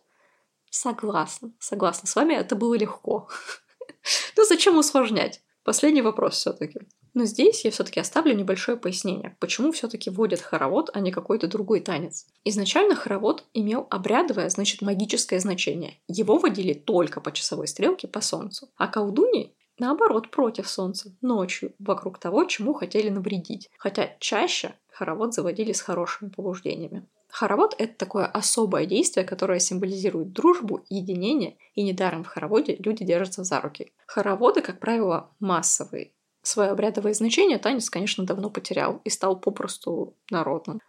Согласна, 0.70 1.54
согласна 1.58 2.08
с 2.08 2.16
вами, 2.16 2.36
это 2.36 2.56
было 2.56 2.76
легко. 2.76 3.28
Ну 4.38 4.46
зачем 4.46 4.78
усложнять? 4.78 5.42
Последний 5.64 6.04
вопрос 6.04 6.36
все-таки. 6.36 6.82
Но 7.14 7.26
здесь 7.26 7.66
я 7.66 7.72
все-таки 7.72 8.00
оставлю 8.00 8.34
небольшое 8.34 8.78
пояснение, 8.78 9.36
почему 9.40 9.72
все-таки 9.72 10.10
вводят 10.10 10.42
хоровод, 10.42 10.90
а 10.94 11.00
не 11.00 11.12
какой-то 11.12 11.48
другой 11.48 11.82
танец. 11.82 12.26
Изначально 12.46 12.96
хоровод 12.96 13.46
имел 13.54 13.88
обрядовое, 13.90 14.50
значит 14.50 14.82
магическое 14.82 15.40
значение. 15.40 15.98
Его 16.08 16.38
водили 16.38 16.74
только 16.74 17.20
по 17.22 17.32
часовой 17.32 17.68
стрелке 17.68 18.08
по 18.08 18.22
солнцу. 18.22 18.70
А 18.78 18.88
колдуньи 18.88 19.54
наоборот, 19.82 20.30
против 20.30 20.70
солнца, 20.70 21.14
ночью, 21.22 21.74
вокруг 21.80 22.20
того, 22.20 22.46
чему 22.46 22.74
хотели 22.74 23.10
навредить. 23.10 23.70
Хотя 23.78 24.16
чаще 24.20 24.76
хоровод 24.88 25.34
заводили 25.34 25.74
с 25.74 25.82
хорошими 25.82 26.30
побуждениями. 26.30 27.08
Хоровод— 27.30 27.76
это 27.78 27.94
такое 27.98 28.26
особое 28.26 28.86
действие, 28.86 29.26
которое 29.26 29.60
символизирует 29.60 30.34
дружбу, 30.34 30.84
единение, 30.90 31.58
и 31.76 31.82
недаром 31.82 32.24
в 32.24 32.28
хороводе 32.28 32.76
люди 32.76 33.06
держатся 33.06 33.44
за 33.44 33.60
руки. 33.62 33.92
Хороводы, 34.06 34.62
как 34.62 34.80
правило, 34.80 35.32
массовые, 35.40 36.12
Свое 36.44 36.72
обрядовое 36.72 37.14
значение 37.14 37.60
танец, 37.60 37.90
конечно, 37.90 38.26
давно 38.26 38.50
потерял 38.50 39.00
и 39.04 39.10
стал 39.10 39.40
попросту 39.40 40.18
народным. 40.32 40.82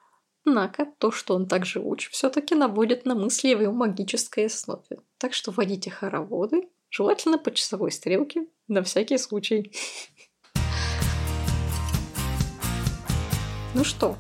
Однако 0.45 0.87
то, 0.99 1.11
что 1.13 1.35
он 1.35 1.47
так 1.47 1.67
живуч, 1.67 2.11
все-таки 2.11 2.55
наводит 2.55 3.05
на 3.05 3.15
мысли 3.15 3.55
в 3.55 3.61
его 3.61 3.73
магической 3.73 4.47
основе. 4.47 4.99
Так 5.19 5.35
что 5.35 5.53
вводите 5.53 5.91
хороводы, 5.91 6.69
желательно 6.91 7.39
по 7.39 7.53
часовой 7.53 7.93
стрелке, 7.93 8.47
на 8.67 8.83
всякий 8.83 9.19
случай. 9.19 9.73
Ну 13.75 13.85
что, 13.85 14.17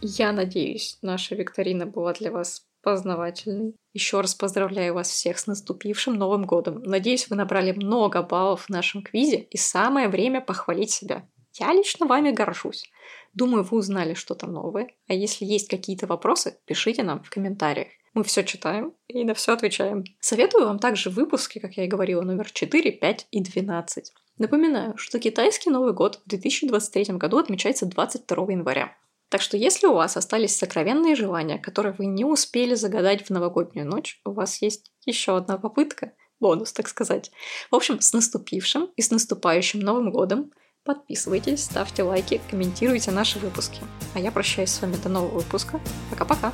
я 0.00 0.32
надеюсь, 0.32 0.98
наша 1.02 1.34
викторина 1.34 1.86
была 1.86 2.12
для 2.12 2.30
вас 2.30 2.66
познавательный. 2.82 3.74
Еще 3.92 4.20
раз 4.20 4.34
поздравляю 4.34 4.94
вас 4.94 5.10
всех 5.10 5.38
с 5.38 5.46
наступившим 5.46 6.14
Новым 6.14 6.44
годом. 6.44 6.82
Надеюсь, 6.82 7.28
вы 7.28 7.36
набрали 7.36 7.72
много 7.72 8.22
баллов 8.22 8.66
в 8.66 8.68
нашем 8.68 9.02
квизе, 9.02 9.38
и 9.38 9.56
самое 9.56 10.08
время 10.08 10.40
похвалить 10.40 10.90
себя. 10.90 11.28
Я 11.54 11.72
лично 11.72 12.06
вами 12.06 12.30
горжусь. 12.30 12.90
Думаю, 13.34 13.64
вы 13.64 13.78
узнали 13.78 14.14
что-то 14.14 14.46
новое. 14.46 14.88
А 15.08 15.14
если 15.14 15.44
есть 15.44 15.68
какие-то 15.68 16.06
вопросы, 16.06 16.58
пишите 16.64 17.02
нам 17.02 17.22
в 17.22 17.30
комментариях. 17.30 17.88
Мы 18.12 18.24
все 18.24 18.42
читаем 18.42 18.94
и 19.06 19.24
на 19.24 19.34
все 19.34 19.52
отвечаем. 19.52 20.04
Советую 20.20 20.66
вам 20.66 20.78
также 20.78 21.10
выпуски, 21.10 21.60
как 21.60 21.74
я 21.74 21.84
и 21.84 21.88
говорила, 21.88 22.22
номер 22.22 22.50
4, 22.50 22.90
5 22.92 23.26
и 23.30 23.40
12. 23.40 24.12
Напоминаю, 24.38 24.96
что 24.96 25.18
китайский 25.18 25.70
Новый 25.70 25.92
год 25.92 26.20
в 26.24 26.28
2023 26.28 27.16
году 27.16 27.38
отмечается 27.38 27.86
22 27.86 28.52
января. 28.52 28.96
Так 29.30 29.40
что 29.42 29.56
если 29.56 29.86
у 29.86 29.94
вас 29.94 30.16
остались 30.16 30.56
сокровенные 30.56 31.14
желания, 31.14 31.58
которые 31.58 31.94
вы 31.96 32.06
не 32.06 32.24
успели 32.24 32.74
загадать 32.74 33.24
в 33.24 33.30
новогоднюю 33.30 33.86
ночь, 33.86 34.20
у 34.24 34.32
вас 34.32 34.60
есть 34.60 34.92
еще 35.06 35.36
одна 35.36 35.56
попытка, 35.56 36.12
бонус, 36.40 36.72
так 36.72 36.88
сказать. 36.88 37.30
В 37.70 37.76
общем, 37.76 38.00
с 38.00 38.12
наступившим 38.12 38.90
и 38.96 39.02
с 39.02 39.10
наступающим 39.10 39.80
Новым 39.80 40.10
годом. 40.10 40.52
Подписывайтесь, 40.84 41.64
ставьте 41.64 42.02
лайки, 42.02 42.40
комментируйте 42.50 43.12
наши 43.12 43.38
выпуски. 43.38 43.80
А 44.14 44.20
я 44.20 44.32
прощаюсь 44.32 44.70
с 44.70 44.82
вами 44.82 44.96
до 44.96 45.08
нового 45.08 45.38
выпуска. 45.38 45.80
Пока-пока! 46.10 46.52